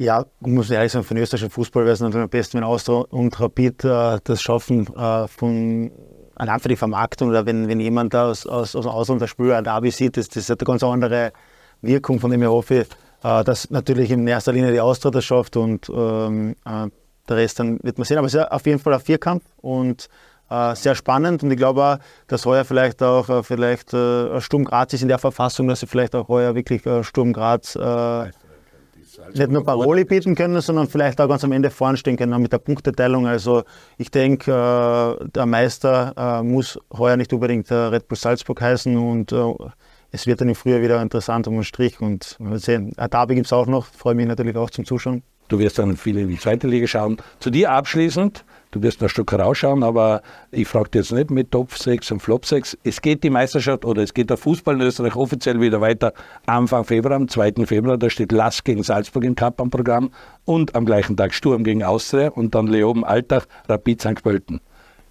Ja, 0.03 0.26
ich 0.40 0.48
muss 0.48 0.68
ehrlich 0.68 0.90
sagen, 0.90 1.05
für 1.05 1.14
den 1.14 1.22
österreichischen 1.22 1.53
Fußball 1.53 1.84
wäre 1.84 1.94
es 1.94 2.00
natürlich 2.00 2.24
am 2.24 2.28
besten, 2.28 2.57
wenn 2.57 2.64
Austria 2.64 3.05
und 3.11 3.38
Rapid 3.38 3.84
äh, 3.84 4.18
das 4.24 4.42
schaffen, 4.42 4.88
äh, 4.96 5.28
von, 5.28 5.92
allein 6.34 6.59
für 6.59 6.68
die 6.68 6.74
Vermarktung 6.74 7.28
oder 7.28 7.46
wenn, 7.46 7.68
wenn 7.68 7.78
jemand 7.78 8.12
aus, 8.16 8.44
aus, 8.44 8.74
aus 8.74 8.84
dem 8.84 8.90
Ausland 8.90 9.22
das 9.22 9.30
Spiel 9.30 9.53
ein 9.53 9.62
Derby 9.62 9.92
sieht, 9.92 10.16
das, 10.16 10.28
das 10.28 10.50
hat 10.50 10.61
eine 10.61 10.66
ganz 10.66 10.82
andere 10.82 11.32
Wirkung, 11.82 12.18
von 12.18 12.32
dem 12.32 12.42
ich 12.42 12.48
hoffe, 12.48 12.84
äh, 13.22 13.44
dass 13.44 13.70
natürlich 13.70 14.11
in 14.11 14.26
erster 14.26 14.53
Linie 14.53 14.72
die 14.72 14.80
Austria 14.80 15.12
das 15.12 15.24
schafft 15.24 15.57
und 15.57 15.88
ähm, 15.88 16.57
äh, 16.64 16.88
der 17.28 17.36
Rest 17.36 17.61
dann 17.61 17.78
wird 17.84 17.98
man 17.98 18.05
sehen. 18.05 18.18
Aber 18.18 18.26
es 18.26 18.34
ist 18.34 18.50
auf 18.50 18.66
jeden 18.66 18.80
Fall 18.80 18.94
ein 18.94 19.00
Vierkampf 19.00 19.44
und 19.59 20.09
äh, 20.50 20.74
sehr 20.74 20.96
spannend 20.96 21.44
und 21.44 21.53
ich 21.53 21.57
glaube 21.57 21.80
auch, 21.80 21.98
dass 22.26 22.44
heuer 22.44 22.64
vielleicht 22.64 23.05
auch 23.05 23.28
äh, 23.28 23.44
vielleicht 23.44 23.90
Sturm 23.90 24.64
Graz 24.64 24.94
ist 24.94 25.03
in 25.03 25.09
der 25.09 25.18
Verfassung, 25.18 25.68
dass 25.68 25.78
sie 25.78 25.86
vielleicht 25.86 26.16
auch 26.16 26.26
heuer 26.26 26.57
wirklich 26.57 26.82
Sturm 27.03 27.32
Graz 27.32 27.78
nicht 29.34 29.50
nur 29.50 29.64
Paroli 29.64 30.04
bieten 30.04 30.34
können, 30.34 30.60
sondern 30.60 30.88
vielleicht 30.88 31.20
auch 31.20 31.28
ganz 31.28 31.44
am 31.44 31.52
Ende 31.52 31.70
vorn 31.70 31.96
stehen 31.96 32.16
können 32.16 32.40
mit 32.40 32.52
der 32.52 32.58
Punkteteilung. 32.58 33.26
Also 33.26 33.64
ich 33.98 34.10
denke, 34.10 34.50
äh, 34.50 35.28
der 35.28 35.46
Meister 35.46 36.14
äh, 36.16 36.42
muss 36.42 36.78
heuer 36.92 37.16
nicht 37.16 37.32
unbedingt 37.32 37.70
Red 37.70 38.08
Bull 38.08 38.18
Salzburg 38.18 38.60
heißen 38.60 38.96
und 38.96 39.32
es 40.12 40.26
wird 40.26 40.40
dann 40.40 40.48
im 40.48 40.54
Frühjahr 40.54 40.82
wieder 40.82 41.00
interessant 41.00 41.48
um 41.48 41.54
den 41.54 41.64
Strich. 41.64 42.00
Und 42.00 42.36
wir 42.38 42.58
sehen, 42.58 42.92
ein 42.96 43.10
Derby 43.10 43.34
gibt 43.34 43.46
es 43.46 43.52
auch 43.52 43.66
noch, 43.66 43.86
freue 43.86 44.14
mich 44.14 44.26
natürlich 44.26 44.56
auch 44.56 44.70
zum 44.70 44.84
Zuschauen. 44.84 45.22
Du 45.48 45.58
wirst 45.58 45.78
dann 45.78 45.96
viel 45.96 46.16
in 46.18 46.28
die 46.28 46.38
zweite 46.38 46.66
Liga 46.66 46.86
schauen. 46.86 47.16
Zu 47.40 47.50
dir 47.50 47.72
abschließend, 47.72 48.44
du 48.72 48.82
wirst 48.82 49.00
ein 49.02 49.08
Stück 49.08 49.32
rausschauen, 49.32 49.84
aber 49.84 50.22
ich 50.50 50.66
frage 50.66 50.90
dich 50.90 51.02
jetzt 51.02 51.12
nicht 51.12 51.30
mit 51.30 51.52
Top 51.52 51.72
6 51.72 52.10
und 52.10 52.20
Flop 52.20 52.44
6. 52.44 52.76
Es 52.82 53.00
geht 53.00 53.22
die 53.22 53.30
Meisterschaft 53.30 53.84
oder 53.84 54.02
es 54.02 54.12
geht 54.12 54.30
der 54.30 54.36
Fußball 54.36 54.74
in 54.74 54.80
Österreich 54.80 55.14
offiziell 55.14 55.60
wieder 55.60 55.80
weiter 55.80 56.12
Anfang 56.46 56.84
Februar, 56.84 57.14
am 57.14 57.28
2. 57.28 57.66
Februar. 57.66 57.96
Da 57.96 58.10
steht 58.10 58.32
Lass 58.32 58.64
gegen 58.64 58.82
Salzburg 58.82 59.24
im 59.24 59.36
Cup 59.36 59.60
am 59.60 59.70
Programm 59.70 60.10
und 60.44 60.74
am 60.74 60.84
gleichen 60.84 61.16
Tag 61.16 61.32
Sturm 61.32 61.62
gegen 61.62 61.84
Austria 61.84 62.30
und 62.30 62.54
dann 62.54 62.66
Leoben 62.66 63.04
Alltag, 63.04 63.46
Rapid 63.68 64.00
St. 64.00 64.22
Pölten. 64.22 64.60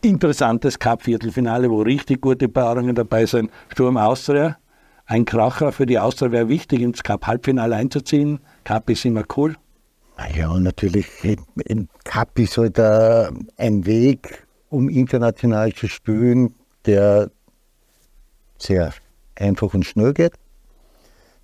Interessantes 0.02 0.80
Cup-Viertelfinale, 0.80 1.70
wo 1.70 1.82
richtig 1.82 2.22
gute 2.22 2.50
Paarungen 2.50 2.96
dabei 2.96 3.26
sind. 3.28 3.52
Sturm 3.70 3.98
Austria, 3.98 4.58
ein 5.06 5.26
Kracher 5.26 5.72
für 5.72 5.86
die 5.86 6.00
Austria 6.00 6.32
wäre 6.32 6.50
wichtig, 6.50 6.82
ins 6.82 7.04
Cup-Halbfinale 7.04 7.76
einzuziehen. 7.76 8.40
Cup 8.64 8.90
ist 8.90 9.06
immer 9.06 9.24
cool. 9.38 9.56
Ja, 10.28 10.58
natürlich, 10.60 11.08
im 11.66 11.88
Cup 12.04 12.38
ist 12.40 12.58
halt 12.58 12.78
äh, 12.78 13.30
ein 13.58 13.86
Weg, 13.86 14.48
um 14.70 14.90
international 14.90 15.74
zu 15.74 15.88
spielen, 15.88 16.56
der 16.86 17.32
sehr 18.58 18.94
einfach 19.36 19.74
und 19.74 19.86
schnell 19.86 20.14
geht. 20.14 20.34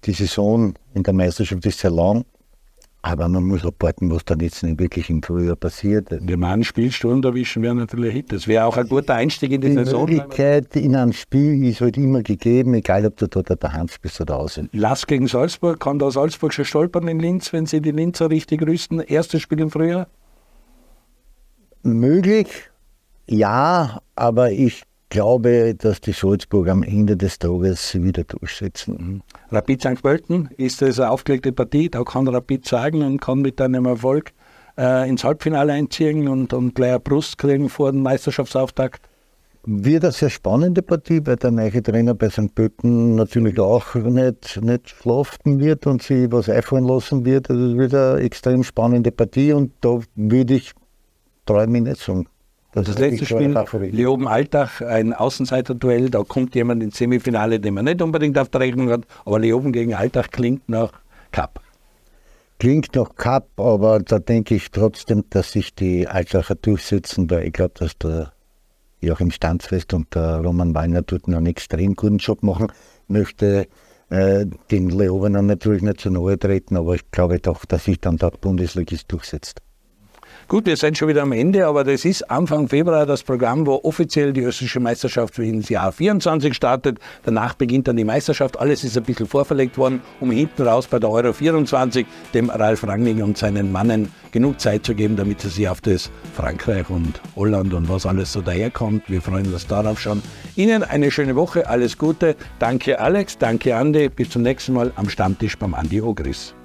Die 0.06 0.14
Saison 0.14 0.74
in 0.94 1.04
der 1.04 1.14
Meisterschaft 1.14 1.66
ist 1.66 1.80
sehr 1.80 1.92
lang. 1.92 2.26
Aber 3.08 3.30
man 3.30 3.46
muss 3.46 3.64
abwarten, 3.64 4.12
was 4.12 4.26
dann 4.26 4.42
jetzt 4.42 4.64
wirklich 4.78 5.10
im 5.10 5.24
Frühjahr 5.24 5.56
passiert. 5.56 6.10
Wir 6.20 6.36
meinen 6.36 6.66
Spielsturm 6.66 7.24
erwischen 7.24 7.64
wäre 7.64 7.74
natürlich 7.74 8.10
ein 8.10 8.16
Hit. 8.18 8.34
Das 8.34 8.48
wäre 8.48 8.66
auch 8.66 8.76
ein 8.76 8.86
guter 8.86 9.14
Einstieg 9.14 9.54
in 9.54 9.62
die, 9.62 9.70
die 9.70 9.76
Saison. 9.76 10.08
Die 10.08 10.16
Möglichkeit 10.16 10.76
in 10.76 10.94
einem 10.94 11.14
Spiel 11.14 11.70
ist 11.70 11.80
halt 11.80 11.96
immer 11.96 12.22
gegeben, 12.22 12.74
egal 12.74 13.06
ob 13.06 13.16
du 13.16 13.28
da 13.28 13.56
der 13.56 13.72
Hans 13.72 13.98
bist 13.98 14.20
oder 14.20 14.38
außen. 14.38 14.70
Lass 14.74 15.08
gegen 15.08 15.28
Salzburg, 15.28 15.80
kann 15.80 16.00
da 16.00 16.12
Salzburg 16.12 16.54
schon 16.54 16.66
stolpern 16.66 17.08
in 17.08 17.22
Linz, 17.22 17.54
wenn 17.54 17.66
sie 17.66 17.80
die 17.80 17.92
Linzer 17.92 18.30
richtig 18.30 18.62
rüsten? 18.62 19.00
Erstes 19.00 19.42
Spiel 19.42 19.62
im 19.62 19.72
Frühjahr? 19.72 20.08
Möglich, 21.84 22.50
ja, 23.26 24.02
aber 24.16 24.52
ich 24.52 24.84
glaube, 25.10 25.76
dass 25.76 26.02
die 26.02 26.12
Salzburg 26.12 26.68
am 26.70 26.84
Ende 26.84 27.18
des 27.18 27.40
Tages 27.40 27.96
wieder 28.02 28.24
durchsetzen. 28.24 28.96
Mhm. 29.00 29.22
Rapid 29.52 29.82
St. 29.82 30.02
Pölten 30.02 30.50
ist 30.58 30.82
das 30.82 31.00
eine 31.00 31.12
aufgelegte 31.12 31.52
Partie, 31.52 31.90
da 31.90 32.04
kann 32.04 32.28
Rapid 32.28 32.68
sagen 32.68 33.04
und 33.04 33.22
kann 33.22 33.42
mit 33.42 33.62
einem 33.62 33.86
Erfolg 33.86 34.32
äh, 34.78 35.10
ins 35.10 35.24
Halbfinale 35.24 35.74
einziehen 35.74 36.28
und, 36.28 36.54
und 36.54 36.76
gleich 36.76 36.92
eine 36.92 37.00
Brust 37.00 37.38
kriegen 37.38 37.70
vor 37.70 37.92
dem 37.92 38.04
Meisterschaftsauftakt. 38.04 39.02
Wird 39.70 40.06
eine 40.06 40.14
sehr 40.14 40.30
spannende 40.30 40.82
Partie, 40.82 41.20
weil 41.26 41.36
der 41.36 41.52
neue 41.52 41.84
Trainer 41.84 42.14
bei 42.14 42.30
St. 42.30 42.56
Pölten 42.56 43.16
natürlich 43.16 43.60
auch 43.60 43.96
nicht, 43.96 44.62
nicht 44.62 44.90
schlafen 44.90 45.60
wird 45.60 45.88
und 45.88 46.02
sich 46.02 46.32
was 46.32 46.48
einfallen 46.48 46.86
lassen 46.86 47.26
wird. 47.26 47.50
Also 47.50 47.72
es 47.72 47.78
wird 47.78 47.94
eine 47.94 48.22
extrem 48.22 48.64
spannende 48.64 49.12
Partie 49.12 49.52
und 49.52 49.74
da 49.82 50.00
würde 50.16 50.54
ich, 50.54 50.74
mich 51.50 51.82
nicht 51.82 51.98
sagen, 51.98 52.28
das, 52.86 52.96
das 52.96 53.00
letzte 53.00 53.26
Spiel, 53.26 53.58
Leoben 53.92 54.28
Alltag, 54.28 54.82
ein 54.82 55.14
Außenseiter-Duell, 55.14 56.10
da 56.10 56.24
kommt 56.24 56.56
jemand 56.56 56.84
ins 56.84 56.98
Semifinale, 56.98 57.60
den 57.60 57.74
man 57.74 57.86
nicht 57.86 58.02
unbedingt 58.02 58.38
auf 58.38 58.50
der 58.50 58.62
Rechnung 58.62 58.90
hat, 58.90 59.02
aber 59.26 59.40
Leoben 59.40 59.72
gegen 59.72 59.94
Alltag 59.94 60.32
klingt 60.32 60.70
nach 60.70 60.92
Cup. 61.32 61.60
Klingt 62.60 62.96
nach 62.96 63.16
Cup, 63.16 63.48
aber 63.60 64.00
da 64.00 64.20
denke 64.20 64.56
ich 64.56 64.72
trotzdem, 64.72 65.24
dass 65.30 65.52
sich 65.52 65.76
die 65.76 66.08
Altacher 66.08 66.56
durchsetzen, 66.56 67.30
weil 67.30 67.48
ich 67.48 67.54
glaube, 67.54 67.74
dass 67.78 67.98
der 67.98 68.32
Joachim 69.00 69.32
Stanzfest 69.32 69.94
und 69.94 70.14
der 70.16 70.40
Roman 70.40 70.74
Wallner 70.74 71.04
dort 71.04 71.28
noch 71.28 71.38
einen 71.38 71.48
extrem 71.48 71.96
guten 71.96 72.18
Job 72.18 72.42
machen. 72.42 72.72
Möchte 73.08 73.68
äh, 74.10 74.46
den 74.72 74.90
Leoben 74.90 75.34
natürlich 75.46 75.84
nicht 75.84 76.02
zu 76.02 76.10
nahe 76.10 76.38
treten, 76.38 76.78
aber 76.78 76.96
ich 76.96 77.10
glaube 77.12 77.40
doch, 77.40 77.66
dass 77.66 77.86
sich 77.86 78.00
dann 78.00 78.18
der 78.18 78.32
Bundesligist 78.32 79.12
durchsetzt. 79.12 79.62
Gut, 80.50 80.66
wir 80.66 80.78
sind 80.78 80.98
schon 80.98 81.10
wieder 81.10 81.24
am 81.24 81.34
Ende, 81.34 81.68
aber 81.68 81.84
das 81.84 82.06
ist 82.06 82.32
Anfang 82.32 82.70
Februar 82.70 83.06
das 83.06 83.22
Programm, 83.22 83.68
wo 83.68 83.82
offiziell 83.84 84.32
die 84.32 84.44
österreichische 84.44 84.80
Meisterschaft 84.80 85.38
ins 85.40 85.68
Jahr 85.68 85.92
24 85.92 86.54
startet. 86.54 87.00
Danach 87.26 87.54
beginnt 87.54 87.90
dann 87.90 87.98
die 87.98 88.06
Meisterschaft. 88.06 88.58
Alles 88.58 88.86
ist 88.86 88.96
ein 88.96 89.04
bisschen 89.04 89.28
vorverlegt 89.28 89.78
worden, 89.78 90.02
um 90.22 90.32
hinten 90.32 90.66
raus 90.66 90.88
bei 90.88 91.00
der 91.00 91.10
Euro 91.10 91.34
24 91.34 92.08
dem 92.34 92.50
Ralf 92.50 92.88
Rangnick 92.88 93.22
und 93.22 93.38
seinen 93.38 93.74
Mannen 93.74 94.10
genug 94.32 94.62
Zeit 94.62 94.86
zu 94.86 94.96
geben, 94.96 95.18
damit 95.18 95.42
sie 95.42 95.50
sich 95.50 95.68
auf 95.68 95.82
das 95.82 96.10
Frankreich 96.34 96.90
und 96.90 97.20
Holland 97.36 97.74
und 97.74 97.90
was 97.90 98.06
alles 98.06 98.32
so 98.32 98.42
daherkommt. 98.42 99.04
Wir 99.10 99.22
freuen 99.22 99.52
uns 99.52 99.68
darauf 99.68 100.00
schon. 100.00 100.24
Ihnen 100.56 100.82
eine 100.82 101.12
schöne 101.12 101.36
Woche, 101.36 101.68
alles 101.68 101.98
Gute. 101.98 102.38
Danke 102.60 103.02
Alex, 103.02 103.38
danke 103.38 103.76
Andi. 103.76 104.08
Bis 104.08 104.30
zum 104.30 104.44
nächsten 104.44 104.72
Mal 104.72 104.94
am 104.96 105.10
Stammtisch 105.10 105.58
beim 105.58 105.74
Andi 105.74 106.02
Ogris. 106.02 106.56